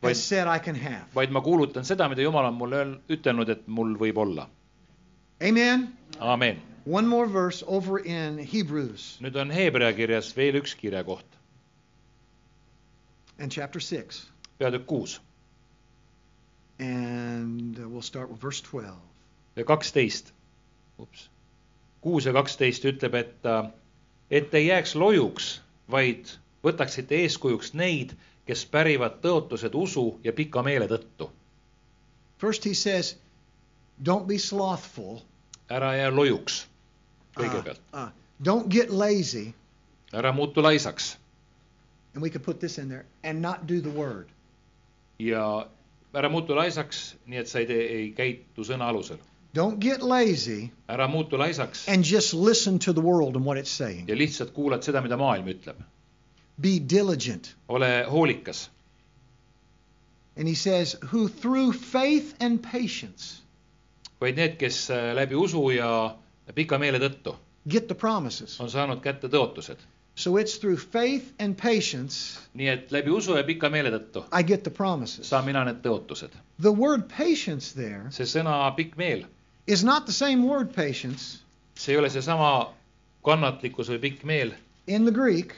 Vaid- 0.02 0.08
has 0.16 0.24
said 0.24 0.48
I 0.48 0.58
can 0.58 0.74
have. 0.74 1.04
vaid 1.14 1.30
ma 1.30 1.40
kuulutan 1.40 1.84
seda, 1.84 2.08
mida 2.08 2.22
Jumal 2.22 2.44
on 2.50 2.54
mulle 2.54 2.86
ütelnud, 3.08 3.48
et 3.48 3.68
mul 3.68 3.94
võib 3.98 4.16
olla. 4.18 4.48
Amen. 5.42 5.92
amen. 6.20 6.56
One 6.86 7.06
more 7.06 7.26
verse 7.26 7.62
over 7.66 7.98
in 7.98 8.38
Hebrews 8.38 9.18
nüüd 9.20 9.36
on 9.36 9.50
Hebra 9.52 9.92
kirjas 9.92 10.30
veel 10.36 10.56
üks 10.62 10.72
kirjakoht, 10.80 11.26
and 13.38 13.52
chapter 13.52 13.80
6. 13.80 14.22
peatükk 14.58 14.86
kuus 14.88 15.18
And 16.80 17.76
we'll 17.76 18.02
start 18.02 18.30
with 18.30 18.40
verse 18.40 18.62
12. 18.62 18.96
ja 19.56 19.64
kaksteist, 19.64 20.32
ups, 20.98 21.28
kuus 22.00 22.24
ja 22.24 22.32
kaksteist 22.32 22.84
ütleb, 22.88 23.14
et, 23.14 23.48
et 24.30 24.54
ei 24.54 24.70
jääks 24.70 24.94
lojuks, 24.96 25.50
vaid 25.92 26.32
võtaksite 26.64 27.20
eeskujuks 27.20 27.74
neid, 27.76 28.16
kes 28.48 28.64
pärivad 28.64 29.20
tõotused 29.20 29.76
usu 29.76 30.06
ja 30.24 30.32
pika 30.32 30.64
meele 30.64 30.88
tõttu. 30.88 31.28
First, 32.40 32.64
he 32.64 32.72
says, 32.74 33.18
Don't 34.00 34.24
be 34.26 34.38
slothful. 34.38 35.20
ära 35.68 35.92
jää 35.94 36.10
lojuks 36.10 36.69
kõigepealt, 37.36 37.80
uh, 37.92 38.08
don't 38.42 38.68
get 38.68 38.90
lazy. 38.90 39.52
ära 40.12 40.32
muutu 40.32 40.62
laisaks, 40.62 41.16
and 42.14 42.22
we 42.22 42.30
could 42.30 42.44
put 42.44 42.60
this 42.60 42.78
in 42.78 42.88
there, 42.88 43.04
and 43.22 43.42
not 43.42 43.66
do 43.66 43.80
the 43.80 43.90
word. 43.90 44.28
ja 45.18 45.66
ära 46.14 46.28
muutu 46.28 46.56
laisaks, 46.56 47.14
nii 47.26 47.38
et 47.38 47.48
sa 47.48 47.60
ei 47.60 47.66
tee, 47.66 47.82
ei 47.98 48.08
käitu 48.16 48.64
sõna 48.66 48.88
alusel. 48.90 49.18
Don't 49.54 49.80
get 49.82 50.02
lazy 50.02 50.70
ära 50.88 51.08
muutu 51.10 51.38
laisaks 51.38 51.88
and 51.88 52.04
just 52.06 52.34
listen 52.34 52.78
to 52.78 52.92
the 52.92 53.02
world 53.02 53.36
and 53.36 53.44
what 53.44 53.58
it's 53.58 53.70
saying. 53.70 54.08
ja 54.08 54.16
lihtsalt 54.16 54.52
kuulad 54.54 54.82
seda, 54.86 55.02
mida 55.02 55.16
maailm 55.16 55.48
ütleb. 55.50 55.80
Be 56.60 56.78
diligent. 56.78 57.54
ole 57.68 58.04
hoolikas 58.10 58.68
And 60.36 60.48
he 60.48 60.54
says, 60.54 60.96
who 61.02 61.28
through 61.28 61.72
faith 61.72 62.34
and 62.40 62.62
patience 62.62 63.42
vaid 64.20 64.36
need, 64.36 64.58
kes 64.58 64.90
äh, 64.90 65.12
läbi 65.16 65.34
usu 65.34 65.70
ja 65.74 66.16
pika 66.54 66.78
meele 66.78 66.98
tõttu 67.02 67.34
get 67.68 67.88
the 67.88 67.94
promises. 67.94 68.60
on 68.60 68.70
saanud 68.70 69.02
kätte 69.04 69.28
tõotused. 69.28 69.76
So 70.14 70.36
it's 70.36 70.58
through 70.58 70.76
faith 70.76 71.32
and 71.38 71.56
patience 71.56 72.38
nii 72.54 72.68
et 72.68 72.90
läbi 72.92 73.10
usu 73.14 73.36
ja 73.36 73.44
pika 73.44 73.70
meele 73.70 73.92
tõttu 73.94 74.24
I 74.32 74.42
get 74.42 74.64
the 74.64 74.70
promises. 74.70 75.28
saan 75.28 75.44
mina 75.44 75.64
need 75.64 75.82
tõotused. 75.84 76.34
The 76.60 76.72
word 76.72 77.08
patience 77.08 77.72
there 77.74 78.10
see 78.10 78.26
sõna 78.26 78.74
pikk 78.76 78.96
meel, 78.96 79.24
is 79.66 79.84
not 79.84 80.06
the 80.06 80.12
same 80.16 80.46
word 80.46 80.74
patience 80.74 81.38
see 81.74 81.94
ei 81.94 81.98
ole 82.02 82.10
seesama 82.10 82.72
kannatlikkus 83.24 83.88
või 83.92 84.00
pikk 84.08 84.24
meel, 84.24 84.54
in 84.86 85.04
the 85.04 85.12
Greek 85.12 85.54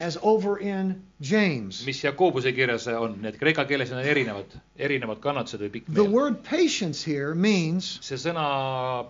as 0.00 0.16
over 0.22 0.56
in 0.58 1.02
James. 1.20 1.84
mis 1.86 2.00
Jakobuse 2.02 2.52
kirjas 2.56 2.86
on, 2.88 3.18
need 3.22 3.36
kreeka 3.38 3.66
keeles 3.68 3.90
on 3.92 4.00
erinevad, 4.00 4.54
erinevad 4.80 5.20
kannatused 5.20 5.60
või 5.60 5.70
pikk 5.74 5.90
The 5.92 6.02
meel. 6.02 6.10
word 6.14 6.38
patience 6.46 7.04
here 7.04 7.34
means 7.34 7.98
see 8.06 8.16
sõna 8.16 8.46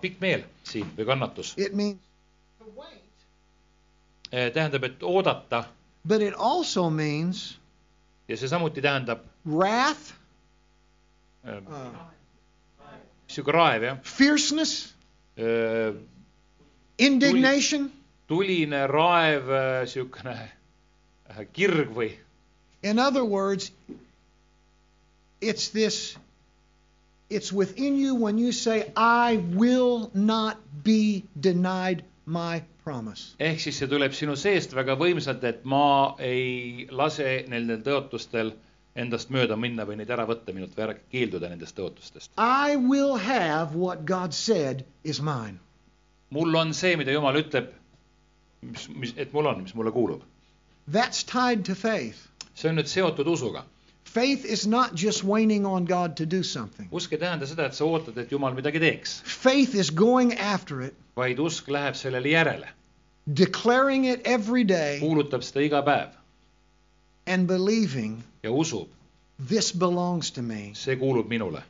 pikk 0.03 0.19
meel 0.21 0.43
siin 0.67 0.89
või 0.97 1.07
kannatus 1.07 1.53
it 1.57 1.73
means 1.73 1.99
to 2.59 2.67
wait, 2.75 3.25
eh, 4.31 4.49
tähendab, 4.51 4.83
et 4.83 5.03
oodata 5.03 5.63
but 6.03 6.21
it 6.21 6.33
also 6.37 6.89
means 6.89 7.57
ja 8.27 8.35
see 8.37 8.47
samuti 8.51 8.83
tähendab 8.83 9.23
wrath, 9.45 10.11
äh, 11.47 11.61
sihuke 13.31 13.51
raev 13.55 13.83
jah, 13.87 13.97
fierceness, 14.03 14.91
indignation. 16.99 17.91
tuline 18.27 18.87
raev, 18.91 19.47
siukene 19.89 20.35
äh, 20.35 20.49
kirg 21.53 21.93
või 21.95 22.11
In 22.83 22.97
other 22.97 23.23
words, 23.23 23.71
it's 25.39 25.69
this, 25.69 26.17
it's 27.29 27.53
within 27.53 27.95
you 27.95 28.15
when 28.15 28.39
you 28.39 28.51
say, 28.51 28.91
I 28.95 29.37
will 29.37 30.09
not 30.15 30.57
be 30.83 31.23
denied 31.39 32.03
my 32.25 32.63
promise. 32.83 33.35
ehk 33.39 33.59
siis 33.61 33.77
see 33.77 33.87
tuleb 33.87 34.15
sinu 34.17 34.35
seest 34.35 34.73
väga 34.73 34.95
võimsalt, 34.97 35.43
et 35.45 35.61
ma 35.65 36.15
ei 36.17 36.87
lase 36.89 37.45
nendel 37.53 37.83
tõotustel 37.85 38.53
endast 38.95 39.29
mööda 39.29 39.55
minna 39.55 39.85
või 39.85 39.99
neid 40.01 40.09
ära 40.09 40.25
võtta 40.25 40.53
minult 40.55 40.73
või 40.77 40.87
ära 40.87 40.95
keelduda 41.13 41.49
nendest 41.53 41.77
tõotustest. 41.77 42.33
I 42.37 42.75
will 42.75 43.15
have 43.17 43.75
what 43.75 44.05
God 44.05 44.33
said 44.33 44.85
is 45.03 45.21
mine. 45.21 45.59
mul 46.29 46.55
on 46.55 46.73
see, 46.73 46.95
mida 46.97 47.11
Jumal 47.11 47.37
ütleb, 47.37 47.69
mis, 48.61 48.89
mis, 48.89 49.13
et 49.17 49.33
mul 49.33 49.45
on, 49.53 49.61
mis 49.61 49.75
mulle 49.75 49.91
kuulub. 49.91 50.25
That's 50.87 51.23
tied 51.23 51.65
to 51.65 51.75
faith. 51.75 52.27
see 52.55 52.69
on 52.69 52.75
nüüd 52.75 52.87
seotud 52.87 53.27
usuga. 53.27 53.63
Faith 54.03 54.45
is 54.45 54.67
not 54.67 54.93
just 54.93 55.23
waiting 55.23 55.65
on 55.65 55.85
God 55.85 56.17
to 56.17 56.25
do 56.25 56.43
something. 56.43 56.89
usk 56.91 57.13
ei 57.13 57.17
tähenda 57.17 57.47
seda, 57.47 57.65
et 57.65 57.75
sa 57.75 57.85
ootad, 57.85 58.17
et 58.17 58.29
Jumal 58.31 58.53
midagi 58.55 58.79
teeks, 58.79 59.21
Faith 59.23 59.75
is 59.75 59.89
going 59.89 60.33
after 60.37 60.81
it, 60.81 60.95
vaid 61.15 61.39
usk 61.39 61.67
läheb 61.67 61.95
sellele 61.95 62.33
järele, 62.33 62.67
declaring 63.33 64.05
it 64.05 64.21
every 64.25 64.63
day, 64.63 64.99
kuulutab 65.01 65.43
seda 65.43 65.63
iga 65.69 65.83
päev. 65.85 66.09
And 67.25 67.47
believing 67.47 68.23
ja 68.43 68.51
usub, 68.51 68.87
this 69.39 69.71
belongs 69.71 70.31
to 70.31 70.41
me, 70.41 70.71
see 70.73 70.95
kuulub 70.95 71.29
minule 71.29 71.63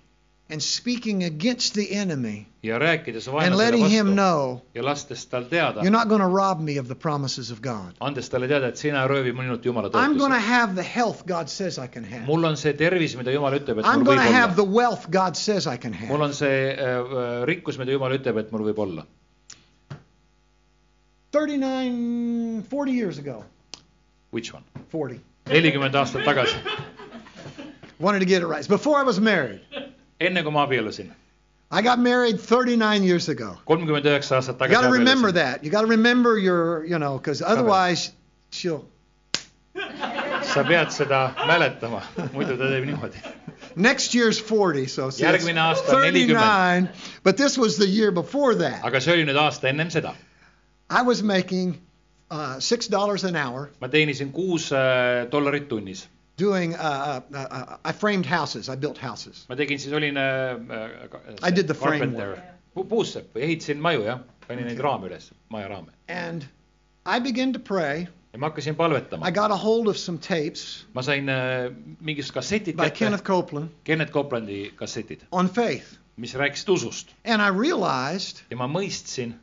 and 0.51 0.61
speaking 0.61 1.23
against 1.23 1.73
the 1.73 1.85
enemy 1.95 2.45
ja 2.63 2.77
rääkides 2.79 3.27
and 3.27 3.35
vaenlasele 3.35 3.63
letting 3.63 3.87
him 3.89 4.05
vastu 4.07 4.13
know 4.13 4.61
ja 4.75 4.83
lastes 4.85 5.25
tal 5.25 5.43
teada 5.49 5.81
you're, 5.81 5.89
not 5.97 6.07
going 6.09 6.21
to 6.21 6.27
rob 6.27 6.59
me 6.59 6.77
of 6.79 6.87
the 6.87 6.95
promises 6.95 7.51
of 7.51 7.61
God. 7.61 7.93
andes 7.99 8.29
talle 8.29 8.47
teada, 8.47 8.67
et 8.67 8.77
sina 8.77 9.01
ei 9.03 9.07
röövi 9.07 9.31
minult 9.33 9.65
Jumala 9.65 9.87
I'm 9.93 10.17
going 10.17 10.31
to 10.31 10.37
tõotusi. 10.37 10.49
have 10.57 10.75
the 10.75 10.83
health 10.83 11.25
God 11.25 11.49
says 11.49 11.77
I 11.79 11.87
can 11.87 12.03
have. 12.03 12.25
mul 12.27 12.45
on 12.45 12.57
see 12.57 12.73
tervis, 12.73 13.15
mida 13.17 13.31
Jumal 13.31 13.53
ütleb, 13.59 13.79
et 13.79 13.85
I'm 13.85 13.99
mul 14.03 14.05
going 14.11 14.19
võib 14.19 14.27
to 14.27 14.33
have 14.33 14.49
olla 14.51 14.55
the 14.63 14.69
wealth 14.79 15.09
God 15.11 15.35
says 15.37 15.67
I 15.67 15.77
can 15.77 15.91
mul 16.07 16.17
have. 16.17 16.21
on 16.29 16.33
see 16.33 16.75
äh, 16.75 17.45
rikkus, 17.45 17.77
mida 17.77 17.91
Jumal 17.91 18.11
ütleb, 18.19 18.37
et 18.37 18.51
mul 18.51 18.67
võib 18.69 18.79
olla. 18.87 19.05
39, 21.31 22.63
40 22.69 22.91
years 22.91 23.17
ago, 23.17 23.43
Which 24.31 24.53
one? 24.53 24.63
40. 24.91 25.19
nelikümmend 25.47 25.95
aastat 25.95 26.23
tagasi, 26.25 26.55
Wanted 27.99 28.19
to 28.19 28.25
get 28.25 28.41
it 28.41 28.47
right. 28.47 28.59
It's 28.59 28.67
before 28.67 28.97
I 28.99 29.03
was 29.03 29.19
married. 29.19 29.61
Enne 30.27 30.43
kui 30.43 30.51
ma 30.51 30.63
abiellusin, 30.67 31.09
I 31.71 31.81
got 31.81 31.99
married 31.99 32.39
39 32.39 33.03
years 33.03 33.29
ago. 33.29 33.57
kolmkümmend 33.65 34.05
üheksa 34.05 34.35
aastat 34.39 34.59
You 34.61 34.67
got 34.67 34.83
tagasi 34.83 34.87
to 34.87 34.91
remember 34.99 35.29
abiellusin. 35.29 35.33
that. 35.33 35.63
You 35.63 35.71
got 35.71 35.81
to 35.81 35.87
remember 35.97 36.37
your, 36.37 36.85
you 36.85 36.99
know, 36.99 37.17
because 37.17 37.41
otherwise 37.41 38.11
she'll. 38.51 38.85
sa 40.53 40.63
pead 40.67 40.91
seda 40.91 41.19
mäletama, 41.47 42.01
muidu 42.33 42.57
ta 42.59 42.67
teeb 42.73 42.85
niimoodi. 42.89 43.21
Next 43.75 44.13
year's 44.15 44.37
40, 44.39 44.87
so 44.87 45.09
see, 45.09 45.23
it's 45.23 45.45
Järgmine 45.45 45.61
aasta 45.63 45.95
on 45.95 46.01
39. 46.01 46.89
But 47.23 47.37
this 47.37 47.57
was 47.57 47.77
the 47.77 47.87
year 47.87 48.11
before 48.11 48.55
that. 48.55 48.83
aga 48.83 48.99
see 49.01 49.13
oli 49.13 49.23
nüüd 49.29 49.39
aasta 49.39 49.69
ennem 49.69 49.89
seda. 49.89 50.11
I 50.89 51.03
was 51.03 51.23
making 51.23 51.77
uh, 52.29 52.59
six 52.59 52.87
dollars 52.87 53.23
an 53.23 53.35
hour 53.37 53.69
ma 53.79 53.87
teenisin 53.87 54.33
kuus 54.35 54.71
äh, 54.75 55.29
dollarit 55.31 55.69
tunnis. 55.69 56.07
Doing. 56.41 56.73
Uh, 56.75 57.21
uh, 57.33 57.37
uh, 57.37 57.77
I 57.89 57.91
framed 58.03 58.25
houses. 58.25 58.69
I 58.69 58.75
built 58.85 58.97
houses. 59.07 59.45
ma 59.49 59.55
tegin 59.59 59.79
siis, 59.79 59.93
olin 59.99 60.17
äh, 60.17 61.47
I 61.47 61.51
did 61.51 61.67
the 61.67 61.73
carpenter. 61.73 62.35
framework. 62.35 62.39
Pu- 62.75 62.87
puussepp, 62.87 63.35
ehitasin 63.35 63.79
maju 63.83 64.03
jah, 64.07 64.19
panin 64.47 64.65
neid 64.69 64.79
raame 64.79 65.09
üles, 65.09 65.31
maja. 65.49 65.83
And 66.07 66.45
I 67.05 67.19
began 67.19 67.53
to 67.53 67.59
pray. 67.59 68.07
ja 68.33 68.39
ma 68.39 68.47
hakkasin 68.49 68.75
palvetama 68.79 69.27
I. 69.27 69.31
got 69.35 69.51
a 69.51 69.55
hold 69.59 69.87
of 69.91 69.97
some 69.97 70.17
tapes 70.17 70.85
ma 70.95 71.01
sain 71.03 71.27
äh, 71.29 71.67
mingisugused 71.99 72.31
kassetid 72.37 72.77
by 72.77 72.85
kätte, 72.87 72.99
Kenneth 73.01 73.23
Copeland 73.27 73.69
Kenneth 73.83 74.13
Coplandi 74.13 74.59
kassetid, 74.79 75.25
on 75.31 75.49
faith, 75.49 75.97
mis 76.15 76.31
rääkisid 76.39 76.69
usust 76.71 77.11
and 77.25 77.41
I 77.43 77.49
realized 77.51 78.39
ja 78.49 78.55
ma 78.61 78.69
mõistsin, 78.71 79.33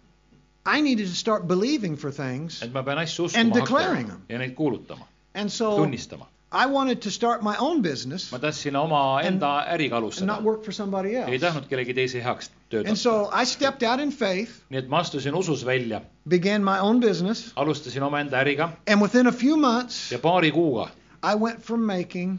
I 0.64 0.80
needed 0.80 1.04
to 1.10 1.14
start 1.14 1.44
believing 1.50 1.96
for 2.00 2.10
things. 2.10 2.62
et 2.64 2.72
ma 2.72 2.80
pean 2.82 2.96
asju 3.04 3.28
And 3.36 3.52
uskuma 3.52 3.60
declaring 3.60 4.06
hakkama 4.08 4.24
them. 4.24 4.24
ja 4.32 4.38
neid 4.46 4.54
kuulutama, 4.56 5.04
And 5.34 5.52
so 5.52 5.76
tunnistama. 5.76 6.26
I 6.52 6.64
wanted 6.66 7.02
to 7.02 7.10
start 7.10 7.42
my 7.42 7.54
own 7.60 7.82
business 7.82 8.30
ma 8.32 8.38
tahtsin 8.38 8.76
oma 8.80 9.00
enda 9.22 9.50
äriga 9.74 9.96
and 9.96 10.04
alustada 10.04 10.26
not, 10.26 10.42
work 10.42 10.62
for 10.64 10.72
somebody 10.72 11.10
ei 11.16 11.38
tahtnud 11.42 11.66
kellegi 11.68 11.94
teise 11.98 12.22
heaks 12.24 12.48
töötada 12.70 12.88
And. 12.88 12.98
so 12.98 13.28
I 13.32 13.44
stepped 13.44 13.82
out 13.90 14.00
in 14.00 14.10
faith, 14.10 14.54
nii 14.70 14.78
et 14.82 14.88
ma 14.88 15.00
astusin 15.04 15.34
usus 15.36 15.64
välja, 15.66 16.00
began 16.28 16.64
my 16.64 16.78
own 16.80 17.00
business, 17.00 17.52
alustasin 17.56 18.02
omaenda 18.02 18.40
äriga 18.44 18.70
and 18.86 19.00
within 19.02 19.26
a 19.26 19.32
few 19.32 19.56
months, 19.56 19.98
ja 20.12 20.18
paari 20.18 20.50
kuuga 20.52 20.88
I 21.22 21.34
went 21.34 21.60
from 21.68 21.80
making 21.86 22.38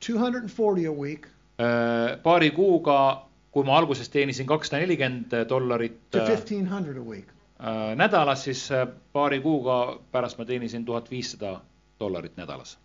240 0.00 0.86
a 0.86 0.92
week 0.92 1.26
äh, 1.58 2.16
paari 2.22 2.50
kuuga, 2.50 3.22
kui 3.52 3.64
ma 3.66 3.78
alguses 3.78 4.08
teenisin 4.08 4.46
kakssada 4.46 4.82
nelikümmend 4.84 5.34
dollarit 5.50 5.98
to 6.10 6.18
äh, 6.22 6.26
1500 6.30 6.96
a 6.96 7.04
week. 7.10 7.26
äh, 7.58 7.96
nädalas, 7.98 8.44
siis 8.44 8.70
äh, 8.70 8.86
paari 9.12 9.40
kuuga 9.40 9.98
pärast 10.12 10.38
ma 10.38 10.44
teenisin 10.44 10.84
tuhat 10.84 11.10
viissada 11.10 11.56
dollarit 12.00 12.36
nädalas. 12.36 12.76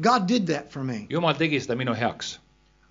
God 0.00 0.26
did 0.28 0.46
that 0.46 0.70
for 0.72 0.82
me. 0.84 1.06
jumal 1.10 1.34
tegi 1.34 1.60
seda 1.60 1.74
minu 1.76 1.94
heaks. 1.94 2.38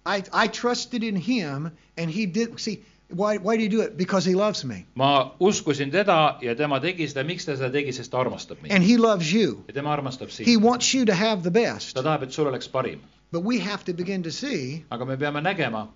I, 0.05 0.23
I 0.33 0.47
trusted 0.47 1.03
in 1.03 1.15
Him, 1.15 1.71
and 1.97 2.09
He 2.11 2.25
did. 2.25 2.59
See, 2.59 2.83
why, 3.09 3.37
why 3.37 3.57
did 3.57 3.63
He 3.71 3.77
do 3.77 3.81
it? 3.81 3.97
Because 3.97 4.25
He 4.25 4.35
loves 4.35 4.63
me. 4.65 4.85
ma 4.95 5.31
uskusin 5.39 5.91
teda 5.91 6.37
ja 6.41 6.55
tema 6.55 6.79
tegi 6.79 7.07
seda, 7.07 7.23
miks 7.23 7.45
ta 7.45 7.51
seda 7.55 7.69
tegi, 7.71 7.91
sest 7.93 8.11
ta 8.11 8.17
armastab 8.23 8.61
mind 8.61 8.71
And 8.73 8.83
He 8.83 8.97
loves 8.97 9.33
you. 9.33 9.63
ja 9.67 9.73
tema 9.73 9.93
armastab 9.95 10.29
He 10.29 10.43
sind. 10.45 10.63
wants 10.63 10.93
you 10.93 11.05
to 11.05 11.13
have 11.13 11.43
the 11.43 11.51
best. 11.51 11.95
ta 11.95 12.01
tahab, 12.01 12.23
et 12.23 12.31
sul 12.33 12.47
oleks 12.47 12.67
parim, 12.67 12.99
But 13.31 13.41
we 13.43 13.59
have 13.59 13.83
to 13.85 13.93
begin 13.93 14.23
to 14.23 14.31
see 14.31 14.85
aga 14.91 15.05
me 15.05 15.15
peame 15.17 15.41
nägema, 15.41 15.87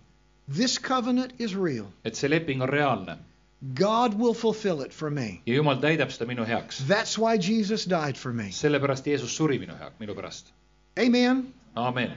this 0.47 0.77
covenant 0.77 1.33
is 1.39 1.55
real. 1.55 1.85
et 2.05 2.15
see 2.15 2.27
leping 2.27 2.61
on 2.61 2.69
reaalne 2.69 3.17
God 3.73 4.13
will 4.19 4.33
fulfill 4.33 4.81
it 4.81 4.93
for 4.93 5.09
me. 5.09 5.41
ja 5.45 5.55
jumal 5.55 5.79
täidab 5.81 6.11
seda 6.11 6.25
minu 6.29 6.45
heaks. 6.45 6.79
That's 6.87 7.17
why 7.17 7.37
Jesus 7.37 7.85
died 7.85 8.17
for 8.17 8.33
me. 8.33 8.49
sellepärast 8.51 9.05
Jeesus 9.07 9.37
suri 9.37 9.59
minu 9.59 9.77
heaks, 9.79 9.99
minu 9.99 10.15
pärast. 10.15 10.51
Amen. 10.99 11.53
amen. 11.75 12.11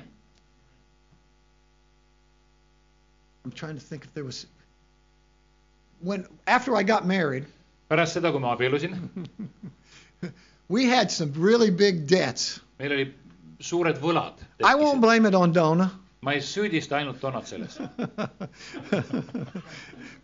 I'm 3.45 3.53
trying 3.53 3.75
to 3.75 3.81
think 3.81 4.05
if 4.05 4.15
there 4.15 4.25
was. 4.25 4.47
When 6.01 6.27
after 6.47 6.77
I 6.77 6.83
got 6.83 7.07
married, 7.07 7.47
pärast 7.91 8.13
seda, 8.19 8.31
kui 8.31 8.41
ma 8.41 8.57
abiellusin, 8.57 8.99
we 10.69 10.85
had 10.85 11.11
some 11.11 11.33
really 11.37 11.71
big 11.71 12.07
debts. 12.07 12.61
meil 12.79 12.93
oli 12.93 13.15
suured 13.61 13.99
võlad. 13.99 14.35
I 14.63 14.75
won't 14.75 15.01
blame 15.01 15.27
it 15.27 15.35
on 15.35 15.53
Donna. 15.53 15.91
Ma 16.21 16.33
ei 16.35 16.41
süüdista 16.43 16.97
ainult 16.99 17.21
Donat 17.23 17.47
selles, 17.47 17.79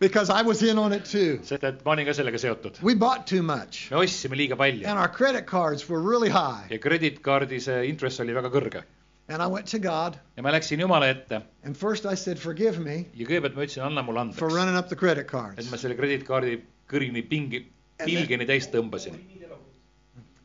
because 0.00 0.30
I 0.30 0.42
was 0.42 0.62
in 0.62 0.78
on 0.78 0.92
it 0.92 1.04
too. 1.04 1.38
sest 1.42 1.64
et 1.64 1.84
ma 1.84 1.92
olin 1.94 2.06
ka 2.08 2.14
sellega 2.16 2.38
seotud. 2.42 2.80
We 2.82 2.94
bought 2.94 3.26
too 3.26 3.42
much, 3.42 3.90
me 3.92 3.98
ostsime 4.02 4.36
liiga 4.38 4.56
palju 4.58 4.86
and 4.86 4.98
our 4.98 5.08
credit 5.08 5.46
cards 5.46 5.88
were 5.88 6.00
really 6.02 6.28
high. 6.30 6.66
ja 6.70 6.78
krediitkaardi 6.78 7.60
see 7.60 7.86
intress 7.92 8.20
oli 8.20 8.34
väga 8.34 8.50
kõrge 8.50 8.82
And 9.28 9.40
I 9.40 9.46
went 9.48 9.64
to 9.72 9.78
God, 9.80 10.18
ja 10.36 10.42
ma 10.44 10.50
läksin 10.52 10.80
Jumala 10.82 11.06
ette 11.08 11.38
and 11.64 11.76
first 11.76 12.04
I 12.04 12.14
said, 12.14 12.38
Forgive 12.38 12.78
me 12.78 13.04
ja 13.14 13.26
kõigepealt 13.28 13.54
ma 13.56 13.62
ütlesin, 13.64 13.86
anna 13.86 14.02
mulle 14.04 14.26
for 14.34 14.48
andeks, 14.50 14.58
running 14.58 14.76
up 14.76 14.88
the 14.90 14.96
credit 14.96 15.24
et 15.24 15.30
cards. 15.30 15.70
ma 15.70 15.76
selle 15.80 15.94
krediitkaardi 15.96 16.58
kõrini 16.90 17.22
pingi, 17.30 17.62
pilgeni 18.04 18.46
täis 18.50 18.68
tõmbasin 18.74 19.16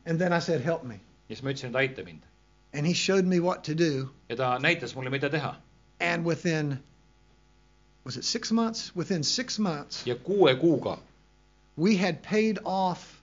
And 0.06 0.18
then 0.18 0.32
I 0.32 0.38
said, 0.40 0.62
Help 0.64 0.84
me. 0.84 0.96
ja 1.28 1.36
siis 1.36 1.42
ma 1.44 1.50
ütlesin, 1.52 1.74
et 1.74 1.80
aita 1.82 2.06
mind 2.06 2.24
And 2.72 2.86
He 2.86 2.92
showed 2.94 3.24
me 3.26 3.40
what 3.40 3.64
to 3.64 3.74
do. 3.74 4.10
ja 4.28 4.36
ta 4.36 4.58
näitas 4.58 4.94
mulle, 4.94 5.10
mida 5.10 5.28
teha 5.30 5.56
And 6.00 6.24
within, 6.24 6.78
was 8.04 8.16
it 8.16 8.24
six 8.24 8.50
months? 8.52 8.92
Within 8.96 9.22
six 9.22 9.58
months, 9.58 10.06
ja 10.06 10.14
kuue 10.14 10.54
kuuga 10.60 10.98
we 11.76 11.96
had 11.96 12.22
paid 12.22 12.58
off 12.64 13.22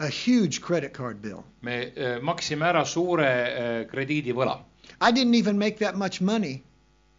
a 0.00 0.08
huge 0.08 0.60
credit 0.60 0.92
card 0.92 1.20
bill. 1.22 1.44
me 1.62 1.92
äh, 1.96 2.20
maksime 2.22 2.62
ära 2.66 2.84
suure 2.84 3.26
äh, 3.26 3.84
krediidivõla. 3.90 4.58
I 5.00 5.12
didn't 5.12 5.34
even 5.34 5.58
make 5.58 5.78
that 5.78 5.96
much 5.96 6.20
money 6.20 6.62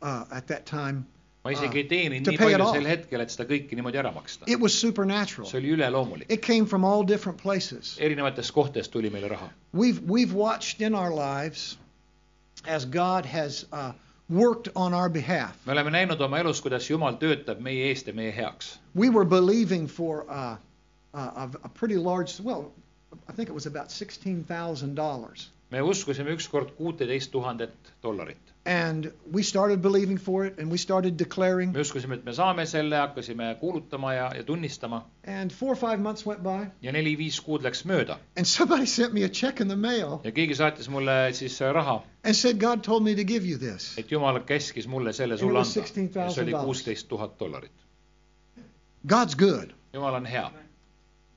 uh, 0.02 0.26
at 0.32 0.48
that 0.48 0.66
time. 0.66 1.06
Ma 1.44 1.52
isegi 1.52 1.78
ei 1.82 1.84
teeninud 1.92 2.26
To 2.26 2.32
nii 2.32 2.38
pay 2.38 2.48
it 2.48 2.58
palju 2.58 2.66
off. 2.68 2.76
sel 2.78 2.86
hetkel, 2.88 3.22
et 3.22 3.30
seda 3.34 3.46
kõike 3.50 3.76
niimoodi 3.76 4.00
ära 4.00 4.12
maksta. 4.16 4.46
It 4.48 4.60
was 4.60 4.74
supernatural. 4.80 5.48
see 5.50 5.60
oli 5.60 5.74
üleloomulik. 5.76 6.32
It 6.32 6.42
came 6.42 6.66
from 6.66 6.86
all 6.86 7.04
different 7.04 7.42
places. 7.42 7.98
erinevatest 8.00 8.52
kohtadest 8.56 8.92
tuli 8.92 9.10
meile 9.10 9.28
raha. 9.30 9.50
We've 9.74 10.00
we've 10.08 10.34
watched 10.34 10.82
in 10.82 10.96
our 10.96 11.12
lives 11.12 11.78
as 12.66 12.86
God 12.86 13.26
has 13.26 13.66
uh, 13.74 13.92
worked 14.30 14.70
on 14.76 14.94
our 14.94 15.10
behalf. 15.10 15.56
me 15.66 15.74
oleme 15.74 15.92
näinud 15.92 16.22
oma 16.22 16.40
elus, 16.40 16.62
kuidas 16.62 16.90
Jumal 16.90 17.18
töötab 17.20 17.60
meie 17.60 17.90
eest 17.92 18.08
ja 18.08 18.14
meie 18.14 18.32
heaks. 18.32 18.78
We 18.96 19.10
were 19.10 19.26
believing 19.26 19.88
for 19.90 20.24
uh, 20.30 20.56
uh, 21.14 21.20
a, 21.44 21.50
a 21.64 21.70
pretty 21.70 21.98
large, 21.98 22.40
well, 22.44 22.72
I 23.28 23.34
think 23.34 23.50
it 23.50 23.54
was 23.54 23.66
about 23.68 23.92
sixteen 23.92 24.44
thousand 24.46 24.96
dollars, 24.96 25.50
me 25.72 25.82
uskusime 25.82 26.30
ükskord 26.32 26.70
kuuteteist 26.78 27.32
tuhandet 27.32 27.94
dollarit. 28.04 28.38
and 28.66 29.12
we 29.34 29.44
started 29.44 29.80
believing 29.82 30.20
for 30.20 30.46
it, 30.46 30.60
and 30.60 30.72
we 30.72 30.78
started 30.78 31.20
declaring. 31.20 31.74
me 31.74 31.82
uskusime, 31.82 32.14
et 32.16 32.26
me 32.26 32.34
saame 32.34 32.66
selle, 32.66 32.96
hakkasime 32.96 33.56
kuulutama 33.60 34.14
ja, 34.14 34.32
ja 34.36 34.44
tunnistama 34.44 35.10
And 35.28 35.52
four 35.52 35.70
or 35.72 35.76
five 35.76 35.98
months 35.98 36.26
went 36.28 36.44
by, 36.44 36.66
ja 36.82 36.92
neli-viis 36.92 37.42
kuud 37.42 37.64
läks 37.64 37.86
mööda 37.86 38.18
and 38.38 38.46
somebody 38.46 38.86
sent 38.86 39.14
me 39.14 39.24
a 39.24 39.30
check 39.30 39.60
in 39.62 39.68
the 39.68 39.76
mail 39.76 40.18
ja 40.24 40.32
keegi 40.32 40.56
saatis 40.56 40.90
mulle 40.90 41.34
siis 41.34 41.60
raha, 41.74 42.04
and 42.24 42.34
said, 42.34 42.58
"God 42.58 42.84
told 42.86 43.04
me 43.04 43.16
to 43.16 43.24
give 43.24 43.48
you 43.48 43.58
this." 43.60 43.98
et 43.98 44.12
Jumal 44.12 44.40
käskis 44.40 44.88
mulle 44.88 45.14
selle 45.14 45.38
sulle 45.38 45.60
anda. 45.60 45.80
ja 46.20 46.30
see 46.30 46.44
oli 46.44 46.52
$16,000. 46.52 46.66
kuusteist 46.66 47.08
tuhat 47.08 47.40
dollarit. 47.40 47.72
God's 49.08 49.36
good. 49.36 49.74
Jumal 49.94 50.14
on 50.14 50.26
hea. 50.26 50.52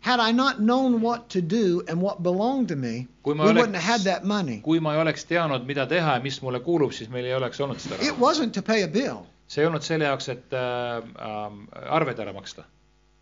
Had 0.06 0.20
I 0.20 0.30
not 0.32 0.60
known 0.60 1.00
what 1.02 1.28
to 1.30 1.40
do 1.42 1.82
and 1.88 2.00
what 2.00 2.22
belonged 2.22 2.68
to 2.68 2.76
me, 2.76 3.08
we 3.24 3.34
wouldn't 3.34 3.74
have 3.74 3.82
had 3.82 4.00
oleks, 4.00 4.04
that 4.04 4.24
money. 4.24 4.60
kui 4.62 4.78
ma 4.78 4.92
ei 4.94 5.00
oleks 5.02 5.24
teadnud, 5.26 5.64
mida 5.66 5.86
teha 5.90 6.12
ja 6.18 6.20
mis 6.22 6.36
mulle 6.42 6.60
kuulub, 6.62 6.92
siis 6.94 7.08
meil 7.10 7.24
ei 7.26 7.34
oleks 7.34 7.58
olnud 7.64 7.80
seda 7.82 7.96
It 7.98 8.12
raha. 8.12 8.20
wasn't 8.26 8.52
to 8.54 8.62
pay 8.62 8.82
a 8.84 8.88
bill. 8.88 9.24
see 9.48 9.62
ei 9.64 9.66
olnud 9.66 9.82
selle 9.82 10.04
jaoks, 10.06 10.28
et 10.28 10.54
äh, 10.54 11.02
äh, 11.02 11.90
arved 11.98 12.18
ära 12.22 12.32
maksta. 12.36 12.62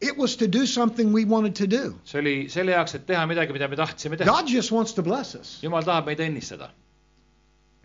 It 0.00 0.18
was 0.18 0.36
to 0.36 0.46
do 0.46 0.66
something 0.66 1.14
we 1.14 1.24
wanted 1.24 1.54
to 1.62 1.66
do. 1.66 1.94
see 2.04 2.18
oli 2.20 2.34
selle 2.52 2.72
jaoks, 2.76 2.94
et 3.00 3.06
teha 3.06 3.24
midagi, 3.32 3.52
mida 3.56 3.68
me 3.68 3.76
tahtsime 3.80 4.18
teha. 4.20 4.28
God 4.30 4.48
just 4.52 4.72
wants 4.72 4.92
to 4.92 5.02
bless 5.02 5.34
us. 5.40 5.54
Jumal 5.64 5.82
tahab 5.88 6.06
meid 6.12 6.20
õnnistada. 6.20 6.68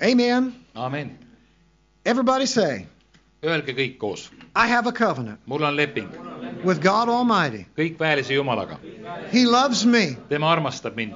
Amen. 0.02 0.54
amin. 0.76 1.18
Everybody 2.06 2.46
say, 2.48 2.86
Öelge 3.44 3.72
kõik 3.76 3.98
koos, 4.00 4.28
I 4.56 4.68
have 4.68 4.88
a 4.88 4.92
covenant 4.92 5.40
mul 5.48 5.64
on 5.64 5.76
leping 5.80 6.10
with 6.64 6.82
God 6.82 7.10
Almighty. 7.10 7.66
Jumalaga. 7.78 8.78
He 9.32 9.46
loves 9.46 9.86
me. 9.86 10.18
tema 10.30 10.46
armastab 10.48 10.96
mind. 10.96 11.14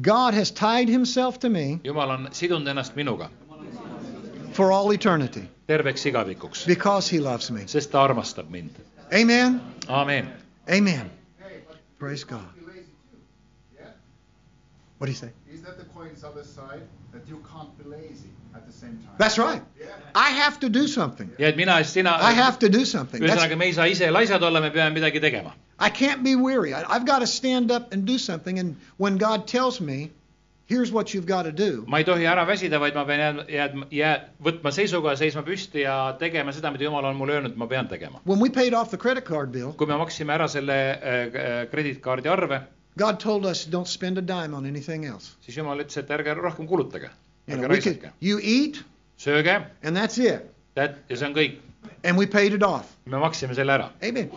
God 0.00 0.34
has 0.34 0.50
tied 0.50 0.88
himself 0.88 1.38
to 1.40 1.50
me 1.50 1.80
Jumal 1.84 2.08
on 2.08 2.28
sidunud 2.32 2.68
ennast 2.68 2.94
minuga 2.94 3.28
for 4.52 4.72
all 4.72 4.90
eternity 4.92 5.48
terveks 5.68 6.06
igavikuks, 6.06 6.66
because 6.66 7.08
he 7.08 7.20
loves 7.20 7.50
me. 7.50 7.66
sest 7.66 7.90
ta 7.90 8.08
armastab 8.08 8.48
mind. 8.50 8.70
Amen. 9.12 9.60
amin. 9.88 10.28
Amen. 10.70 11.10
Praise 11.98 12.24
God. 12.24 12.61
What 15.02 15.06
do 15.06 15.12
you 15.14 15.18
say? 15.18 15.32
Is 15.52 15.62
that 15.62 15.78
the 15.78 15.84
coin's 15.86 16.22
other 16.22 16.44
side? 16.44 16.82
That 17.12 17.26
you 17.26 17.42
can't 17.52 17.76
be 17.76 17.82
lazy 17.90 18.30
at 18.54 18.64
the 18.68 18.72
same 18.72 18.98
time. 18.98 19.16
That's 19.18 19.36
right. 19.36 19.60
I 20.14 20.30
have 20.30 20.60
to 20.60 20.68
do 20.68 20.86
something. 20.86 21.28
ja 21.38 21.48
et 21.48 21.56
mina, 21.56 21.82
sina, 21.82 22.10
I 22.10 22.30
have 22.32 22.60
to 22.60 22.68
do 22.68 22.84
something. 22.84 23.20
That's, 23.20 23.34
ühesõnaga, 23.34 23.58
me 23.58 23.64
ei 23.66 23.72
saa 23.72 23.86
ise 23.90 24.10
laisad 24.12 24.44
olla, 24.48 24.60
me 24.60 24.70
peame 24.70 24.94
midagi 24.94 25.20
tegema. 25.24 25.54
I 25.80 25.90
can't 25.90 26.22
be 26.22 26.36
weary. 26.36 26.72
I, 26.72 26.84
I've 26.88 27.04
got 27.04 27.18
to 27.18 27.26
stand 27.26 27.72
up 27.72 27.92
and 27.92 28.04
do 28.06 28.16
something. 28.16 28.60
And 28.60 28.76
when 28.96 29.18
God 29.18 29.48
tells 29.48 29.80
me, 29.80 30.12
here's 30.66 30.92
what 30.92 31.12
you've 31.14 31.26
got 31.26 31.48
to 31.50 31.52
do, 31.52 31.84
ma 31.88 31.98
ei 31.98 32.04
tohi 32.04 32.28
ära 32.34 32.44
väsida, 32.46 32.78
vaid 32.84 32.94
ma 32.94 33.04
pean 33.08 33.24
jäädma, 33.24 33.46
jäädma, 33.56 33.88
jää-, 33.90 34.20
võtma 34.50 34.72
seisukoha, 34.76 35.16
seisma 35.18 35.42
püsti 35.48 35.82
ja 35.82 35.96
tegema 36.20 36.54
seda, 36.54 36.70
mida 36.70 36.86
Jumal 36.86 37.10
on 37.10 37.18
mulle 37.18 37.40
öelnud, 37.40 37.58
ma 37.58 37.66
pean 37.66 37.90
tegema. 37.90 38.22
when 38.24 38.38
we 38.38 38.54
paid 38.60 38.72
off 38.72 38.94
the 38.94 39.02
credit 39.06 39.24
card 39.24 39.50
bill, 39.50 39.74
kui 39.74 39.90
me 39.90 39.98
maksime 39.98 40.38
ära 40.38 40.46
selle 40.48 40.78
äh, 40.92 41.18
äh, 41.26 41.66
krediitkaardi 41.74 42.30
arve, 42.36 42.62
God 42.98 43.18
told 43.20 43.46
us 43.46 43.64
don't 43.64 43.86
spend 43.88 44.18
a 44.18 44.22
dime 44.22 44.54
on 44.54 44.66
anything 44.66 45.04
else. 45.06 45.30
siis 45.46 45.56
Jumal 45.56 45.78
ütles, 45.80 45.96
et 45.96 46.08
ärge 46.10 46.34
rohkem 46.36 46.66
kulutage, 46.68 47.10
You, 47.46 47.56
ärge 47.56 47.60
know, 47.60 47.68
we 47.68 47.80
could, 47.80 48.02
raisake, 48.02 48.12
you 48.20 48.38
eat, 48.42 48.82
sööge, 49.18 49.64
and 49.82 49.96
that's 49.96 50.18
it. 50.18 50.42
tead, 50.76 50.96
ja 51.08 51.16
see 51.16 51.26
on 51.26 51.34
kõik. 51.34 51.56
And 52.04 52.16
we 52.18 52.26
paid 52.26 52.52
it 52.52 52.62
off. 52.62 52.86
me 53.06 53.18
maksime 53.18 53.54
selle 53.54 53.72
ära. 53.72 53.90
Amen. 54.02 54.30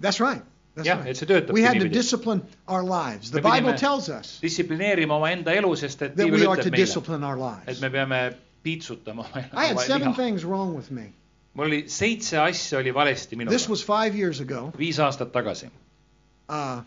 That's 0.00 0.20
right. 0.20 0.42
That's 0.74 0.86
jah, 0.88 0.96
right. 0.98 1.08
et 1.10 1.16
see 1.16 1.26
töötabki 1.26 1.52
We 1.52 1.62
had 1.62 1.74
to 1.74 1.84
niipidi. 1.84 1.92
discipline 1.92 2.40
our 2.66 2.82
lives. 2.82 3.30
The 3.30 3.40
Me 3.42 3.48
pidime- 3.50 3.60
Bible 3.66 3.78
tells 3.78 4.08
us 4.08 4.38
distsiplineerima 4.42 5.14
omaenda 5.14 5.52
elu, 5.54 5.74
sest 5.76 6.02
et 6.02 6.16
that 6.16 6.26
piibel 6.26 6.40
we 6.40 6.46
are 6.46 6.56
to 6.56 6.62
ütleb 6.62 6.72
meile, 6.72 6.84
discipline 6.86 7.24
our 7.24 7.36
et 7.36 7.66
lives. 7.68 7.80
me 7.82 7.90
peame 7.90 8.34
piitsutama 8.64 9.26
oma 9.26 9.44
I 9.52 9.66
had 9.66 9.72
oma 9.76 9.80
seven 9.82 10.08
liha. 10.08 10.16
things 10.16 10.44
wrong 10.44 10.74
with 10.74 10.90
me. 10.90 11.12
mul 11.54 11.66
oli 11.66 11.82
seitse 11.88 12.38
asja 12.38 12.78
oli 12.78 12.90
valesti 12.94 13.36
minuga 13.36 13.50
This, 13.54 13.68
was 13.68 13.82
five 13.84 14.16
years 14.16 14.40
ago. 14.40 14.72
viis 14.78 14.98
aastat 14.98 15.30
tagasi. 15.32 15.68
Uh, 16.48 16.80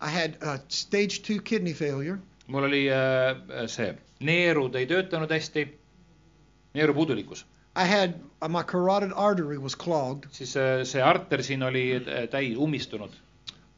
I 0.00 0.08
had 0.08 0.36
uh, 0.42 0.58
stage 0.68 1.22
two 1.22 1.40
kidney 1.40 1.72
failure. 1.74 2.18
mul 2.46 2.64
oli 2.64 2.86
äh, 2.90 3.66
see, 3.68 3.94
neerud 4.20 4.74
ei 4.74 4.86
töötanud 4.86 5.30
hästi, 5.30 5.66
neerupuudulikkus, 6.74 7.44
I 7.76 7.84
had 7.84 8.14
uh, 8.42 8.48
my 8.48 8.62
carotid 8.62 9.12
artery 9.16 9.58
was 9.58 9.74
clogged. 9.76 10.26
siis 10.32 10.56
äh, 10.56 10.84
see 10.84 11.02
arter 11.02 11.42
siin 11.42 11.62
oli 11.62 11.84
äh, 11.96 12.26
täis 12.30 12.56
ummistunud, 12.56 13.10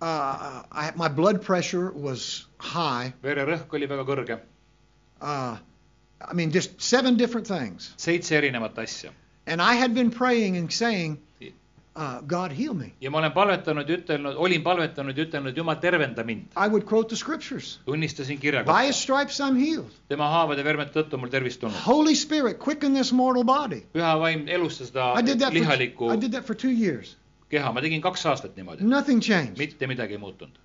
Uh, 0.02 0.64
I, 0.72 0.90
my 0.96 1.06
blood 1.08 1.42
pressure 1.46 1.92
was 1.94 2.46
high. 2.58 3.12
vererõhk 3.22 3.72
oli 3.74 3.86
väga 3.86 4.04
kõrge, 4.04 4.38
Uh, 5.20 5.56
I 6.20 6.34
mean, 6.34 6.50
just 6.50 6.80
seven 6.82 7.16
different 7.16 7.46
things. 7.46 7.92
seitse 7.96 8.34
erinevat 8.36 8.78
asja 8.78 9.12
And 9.46 9.62
I 9.62 9.74
had 9.74 9.94
been 9.94 10.10
praying 10.10 10.56
and 10.56 10.72
saying, 10.72 11.18
uh, 11.96 12.20
God, 12.26 12.52
heal 12.52 12.74
me. 12.74 12.92
ja 13.00 13.10
ma 13.10 13.18
olen 13.18 13.32
palvetanud 13.32 13.88
ja 13.88 13.96
ütelnud, 13.98 14.34
olin 14.36 14.62
palvetanud 14.62 15.16
ja 15.18 15.24
ütelnud, 15.26 15.56
Jumal, 15.56 15.76
tervenda 15.80 16.24
mind. 16.24 16.46
I 16.56 16.68
would 16.68 16.84
quote 16.92 17.08
the 17.08 17.16
scriptures. 17.16 17.78
tunnistasin 17.86 18.38
kirja 18.40 18.64
By 18.64 18.86
his 18.86 18.96
kohta, 18.96 19.02
stripes 19.02 19.40
I'm 19.40 19.56
healed. 19.56 19.90
tema 20.08 20.28
haavade 20.30 20.64
vermete 20.64 20.92
tõttu 21.00 21.18
mul 21.20 21.28
tervist 21.28 21.60
tulnud. 21.60 21.76
Holy 21.86 22.14
Spirit, 22.14 22.58
quicken 22.58 22.94
this 22.94 23.12
mortal 23.12 23.44
body. 23.44 23.82
püha 23.94 24.14
vaim 24.20 24.48
elustas 24.48 24.88
seda 24.88 25.12
I 25.18 25.22
lihalikku 25.58 26.06
for, 26.08 26.14
I 26.14 26.20
did 26.20 26.32
that 26.32 26.44
for 26.44 26.54
two 26.54 26.70
years. 26.70 27.16
keha, 27.50 27.72
ma 27.72 27.80
tegin 27.80 28.00
kaks 28.02 28.24
aastat 28.26 28.56
niimoodi, 28.56 28.80
Nothing 28.82 29.20
changed. 29.20 29.58
mitte 29.58 29.86
midagi 29.86 30.12
ei 30.14 30.18
muutunud. 30.18 30.56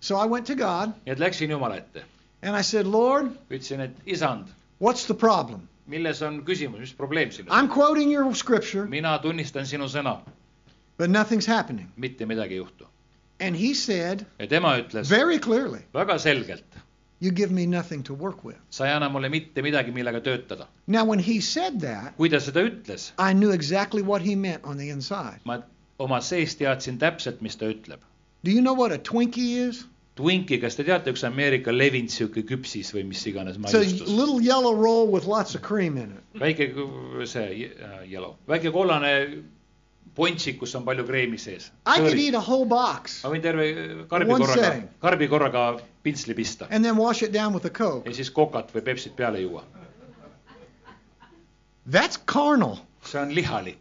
So 0.00 0.16
I 0.18 0.26
went 0.26 0.46
to 0.46 0.54
God 0.56 0.94
nii 1.06 1.12
et 1.12 1.18
läksin 1.18 1.50
Jumala 1.50 1.76
ette, 1.76 2.02
and 2.42 2.56
I 2.56 2.62
said, 2.62 2.86
Lord, 2.86 3.30
ütlesin, 3.50 3.80
et 3.80 3.94
isand, 4.06 4.48
what's 4.80 5.06
the 5.06 5.14
problem? 5.14 5.68
milles 5.86 6.22
on 6.22 6.40
küsimus, 6.46 6.78
mis 6.80 6.92
probleem 6.94 7.30
siin 7.30 7.46
on? 7.50 7.54
I'm 7.58 7.68
quoting 7.68 8.10
your 8.10 8.34
scripture, 8.34 8.86
mina 8.86 9.18
tunnistan 9.18 9.66
sinu 9.66 9.86
sõna, 9.90 10.16
but 11.02 11.10
nothing's 11.10 11.46
happening. 11.56 11.88
mitte 11.96 12.26
midagi 12.26 12.54
ei 12.58 12.62
juhtu. 12.62 12.86
And 13.40 13.56
he 13.56 13.74
said 13.74 14.24
ja 14.38 14.46
tema 14.46 14.76
ütles 14.78 15.10
very 15.10 15.38
clearly, 15.38 15.80
väga 15.94 16.18
selgelt, 16.18 16.64
You 17.22 17.30
give 17.30 17.52
me 17.54 17.66
nothing 17.66 18.02
to 18.04 18.14
work 18.14 18.44
with. 18.44 18.56
sa 18.70 18.86
ei 18.86 18.92
anna 18.96 19.08
mulle 19.08 19.28
mitte 19.30 19.62
midagi, 19.62 19.92
millega 19.94 20.20
töötada. 20.20 20.66
Now, 20.86 21.04
when 21.04 21.20
he 21.20 21.40
said 21.40 21.80
that, 21.80 22.16
kui 22.16 22.28
ta 22.28 22.40
seda 22.40 22.62
ütles, 22.68 23.12
I 23.18 23.32
knew 23.32 23.52
exactly 23.52 24.02
what 24.02 24.22
he 24.22 24.34
meant 24.36 24.64
on 24.64 24.76
the 24.76 24.88
inside. 24.90 25.38
ma 25.44 25.58
oma 25.98 26.20
sees 26.20 26.56
teadsin 26.58 26.98
täpselt, 26.98 27.40
mis 27.40 27.56
ta 27.56 27.66
ütleb. 27.70 28.00
Do 28.44 28.50
you 28.50 28.60
know 28.60 28.74
what 28.74 28.90
a 28.92 28.98
Twinkie 28.98 29.68
is? 29.68 29.84
Twinki, 30.16 30.58
kas 30.60 30.74
te 30.76 30.84
teate, 30.84 31.10
üks 31.14 31.22
Ameerika 31.24 31.70
levinud 31.72 32.10
sihuke 32.12 32.42
küpsis 32.48 32.90
või 32.92 33.04
mis 33.08 33.22
iganes 33.30 33.56
It's 33.56 33.74
a 33.74 33.78
maigustus? 33.78 34.08
little 34.20 34.40
yellow 34.42 34.74
roll 34.74 35.06
with 35.14 35.24
lots 35.30 35.54
of 35.54 35.62
cream 35.62 35.96
in 35.96 36.10
it. 36.18 36.40
väike 36.42 36.66
see 37.26 37.70
äh, 37.70 38.02
yellow, 38.10 38.34
väike 38.50 38.70
kollane 38.74 39.12
pontsik, 40.14 40.58
kus 40.60 40.74
on 40.76 40.84
palju 40.84 41.04
kreemi 41.08 41.38
sees. 41.40 41.70
I 41.86 41.98
could 41.98 42.18
eat 42.18 42.34
a 42.34 42.40
whole 42.40 42.66
box 42.68 43.22
ma 43.24 43.32
võin 43.32 43.42
terve 43.44 43.66
karbi 44.10 44.38
korraga 44.42 44.72
karbi 45.04 45.28
korraga 45.32 45.62
pintsli 46.04 46.36
pista 46.36 46.68
and 46.70 46.84
then 46.84 46.96
wash 46.96 47.22
it 47.22 47.32
down 47.32 47.54
with 47.56 47.64
a 47.66 47.70
Coke. 47.70 48.08
ja 48.08 48.14
siis 48.14 48.30
kokat 48.30 48.72
või 48.74 48.84
Pepsit 48.90 49.16
peale 49.16 49.40
juua. 49.40 49.64
That's 51.86 52.16
carnal. 52.16 52.78
see 53.02 53.18
on 53.18 53.34
lihalik 53.34 53.78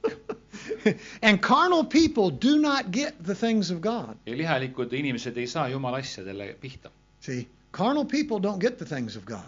and 1.21 1.41
carnal 1.41 1.83
people 1.85 2.31
do 2.31 2.57
not 2.59 2.91
get 2.91 3.13
the 3.23 3.35
things 3.35 3.69
of 3.71 3.81
God. 3.81 4.15
ja 4.25 4.37
lihalikud 4.37 4.93
inimesed 4.93 5.37
ei 5.37 5.47
saa 5.47 5.67
jumala 5.69 5.99
asjadele 6.01 6.55
pihta. 6.61 6.89
See, 7.19 7.47
carnal 7.71 8.05
people 8.05 8.39
don't 8.39 8.59
get 8.59 8.77
the 8.77 8.85
things 8.85 9.15
of 9.15 9.25
God 9.25 9.43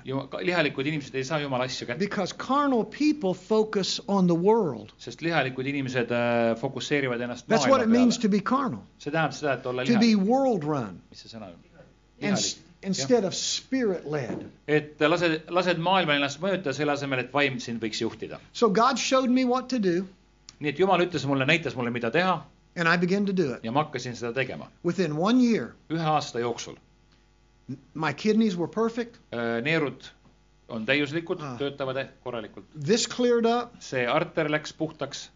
lihalikud 0.49 0.87
inimesed 0.87 1.15
ei 1.15 1.23
saa 1.23 1.39
jumala 1.43 1.63
asju 1.69 1.87
kätte, 1.87 1.99
because 1.99 2.33
carnal 2.47 2.83
people 2.85 3.33
focus 3.33 4.01
on 4.07 4.27
the 4.27 4.35
world. 4.49 4.93
sest 4.97 5.21
lihalikud 5.21 5.67
inimesed 5.67 6.11
äh, 6.11 6.55
fokusseerivad 6.59 7.21
ennast 7.21 7.47
That's 7.47 7.67
what 7.67 7.81
it 7.81 7.87
maailma 7.87 7.99
means 7.99 8.17
peale. 8.17 8.21
to 8.21 8.29
be 8.29 8.39
carnal, 8.39 8.83
see 8.97 9.11
tähendab 9.11 9.33
seda, 9.39 9.53
et 9.59 9.65
olla 9.65 9.85
to 9.85 9.99
be 9.99 10.13
lihalik, 10.13 10.27
world 10.27 10.63
run 10.63 11.01
mis 11.09 11.19
see 11.25 11.33
sõna 11.35 11.51
on? 11.51 11.57
and, 12.21 12.37
lihalik, 12.37 12.57
instead 12.83 13.23
of 13.25 13.35
spirit 13.35 14.05
led. 14.05 14.45
et 14.67 14.99
lased, 14.99 15.37
lased 15.49 15.77
maailmal 15.89 16.15
ennast 16.21 16.39
mõjutada 16.43 16.73
selle 16.73 16.95
asemel, 16.95 17.19
et 17.25 17.31
vaim 17.33 17.59
sind 17.59 17.83
võiks 17.83 18.01
juhtida. 18.03 18.39
So 18.53 18.69
God 18.69 18.99
showed 18.99 19.29
me 19.29 19.45
what 19.45 19.69
to 19.75 19.79
do, 19.79 20.07
nii 20.59 20.71
et 20.73 20.79
Jumal 20.79 21.03
ütles 21.05 21.27
mulle, 21.27 21.45
näitas 21.49 21.75
mulle, 21.75 21.91
mida 21.91 22.11
teha 22.11 22.39
and 22.75 22.87
I 22.89 22.97
began 22.97 23.25
to 23.25 23.33
do 23.33 23.53
it. 23.53 23.63
ja 23.63 23.71
ma 23.71 23.83
hakkasin 23.83 24.15
seda 24.15 24.33
tegema 24.33 24.67
Within 24.83 25.17
one 25.17 25.43
year, 25.43 25.73
ühe 25.89 26.07
aasta 26.15 26.39
jooksul. 26.39 26.75
My 27.93 28.13
kidneys 28.13 28.55
were 28.57 28.67
perfect. 28.67 29.19
neerud 29.61 30.09
on 30.69 30.85
täiuslikud 30.85 31.37
Ah., 31.41 31.57
töötavad 31.59 31.97
ehk 31.97 32.09
korralikult. 32.23 32.65
This 32.85 33.05
cleared 33.07 33.45
up. 33.45 33.75
see 33.79 34.05
arter 34.07 34.49
läks 34.49 34.73
puhtaks, 34.73 35.29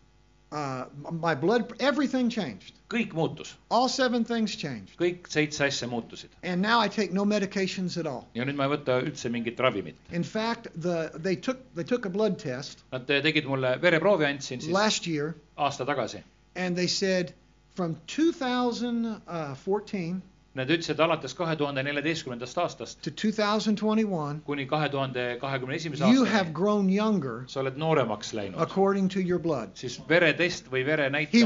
Uh, 0.50 0.86
my 1.12 1.36
blood, 1.36 1.74
everything 1.82 2.30
changed. 2.32 2.72
kõik 2.90 3.12
muutus, 3.14 3.54
All 3.70 3.90
seven 3.90 4.24
things 4.24 4.56
changed. 4.56 4.96
kõik 4.98 5.28
seitse 5.28 5.66
asja 5.66 5.88
muutusid 5.92 6.30
And 6.42 6.62
now 6.62 6.80
I 6.80 6.88
take 6.88 7.12
no 7.12 7.26
medications 7.26 7.98
at 7.98 8.08
all. 8.08 8.26
ja 8.34 8.46
nüüd 8.46 8.56
ma 8.56 8.64
ei 8.64 8.70
võta 8.78 9.02
üldse 9.04 9.30
mingit 9.30 9.60
ravimit. 9.60 9.96
In 10.14 10.24
fact, 10.24 10.68
the 10.82 11.12
they 11.22 11.36
took 11.36 11.58
they 11.76 11.84
took 11.84 12.06
a 12.06 12.10
blood 12.10 12.40
test 12.40 12.80
Nad 12.94 13.06
tegid 13.08 13.44
mulle 13.46 13.78
vereproovi, 13.82 14.24
andsin 14.26 14.62
siis 14.62 14.72
last 14.72 15.06
year, 15.08 15.36
aasta 15.58 15.86
tagasi. 15.86 16.24
and 16.56 16.76
they 16.78 16.88
said 16.88 17.34
from 17.76 17.96
2014 18.08 20.22
Nad 20.58 20.70
ütlesid 20.74 21.00
alates 21.04 21.36
kahe 21.38 21.54
tuhande 21.60 21.84
neljateistkümnendast 21.86 22.58
aastast 22.64 23.02
to 23.06 23.12
2021, 23.12 24.40
kuni 24.48 24.66
kahe 24.72 24.88
tuhande 24.90 25.26
kahekümne 25.42 25.76
esimese 25.78 26.04
aastani 26.08 27.50
sa 27.54 27.60
oled 27.62 27.78
nooremaks 27.84 28.34
läinud, 28.34 28.58
according 28.66 29.10
to 29.14 29.20
your 29.20 29.40
blood. 29.44 29.70
siis 29.78 30.00
veretest 30.10 30.72
või 30.74 30.82
verenäitajad, 30.88 31.46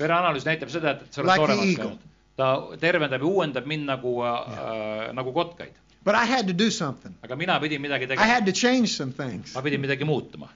vereanalüüs 0.00 0.44
näitab 0.50 0.68
seda, 0.74 0.90
et 0.98 1.12
sa 1.14 1.22
oled 1.22 1.30
Like 1.32 1.40
nooremaks 1.46 1.78
läinud. 1.78 1.98
ta 2.36 2.50
tervendab 2.84 3.24
ja 3.24 3.26
uuendab 3.30 3.66
mind 3.66 3.88
nagu 3.88 4.14
äh,, 4.26 5.12
nagu 5.16 5.32
kotkaid, 5.32 5.72
But 6.04 6.14
I 6.18 6.26
had 6.26 6.46
to 6.48 6.52
do 6.64 6.70
something. 6.70 7.14
aga 7.22 7.36
mina 7.36 7.60
pidin 7.60 7.80
midagi 7.80 8.04
I 8.04 8.06
tegema, 8.08 8.26
had 8.26 8.46
to 8.46 8.52
change 8.52 8.88
some 8.88 9.12
things. 9.12 9.54
ma 9.54 9.62
pidin 9.62 9.80
midagi 9.80 10.04
muutma, 10.04 10.48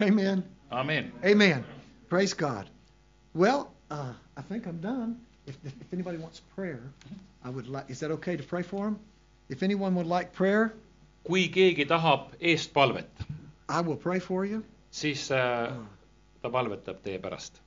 Amen. 0.00 0.44
amen. 0.70 1.12
Amen. 1.24 1.64
Praise 2.08 2.34
God. 2.34 2.66
Well, 3.34 3.70
uh, 3.90 4.12
I 4.36 4.42
think 4.42 4.66
I'm 4.66 4.80
done. 4.80 5.16
If, 5.46 5.56
if, 5.64 5.72
if 5.80 5.92
anybody 5.92 6.18
wants 6.18 6.40
prayer, 6.54 6.80
I 7.44 7.50
would 7.50 7.68
like. 7.68 7.90
Is 7.90 8.00
that 8.00 8.10
okay 8.12 8.36
to 8.36 8.42
pray 8.42 8.62
for 8.62 8.84
them? 8.86 8.98
If 9.48 9.62
anyone 9.62 9.94
would 9.96 10.06
like 10.06 10.32
prayer, 10.32 10.72
kui 11.26 11.48
keegi 11.48 11.86
tahab 11.86 12.32
eestpalvet, 12.40 13.26
I 13.68 13.80
will 13.80 13.96
pray 13.96 14.18
for 14.20 14.44
you. 14.44 14.62
siis 14.94 15.30
äh, 15.30 15.72
ta 16.42 16.50
palvetab 16.50 17.00
teie 17.02 17.18
pärast. 17.18 17.60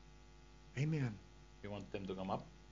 Amen. 0.77 1.13
You 1.63 1.71
want 1.71 1.91
them 1.91 2.05
to 2.07 2.15
come 2.15 2.33
up? 2.33 2.43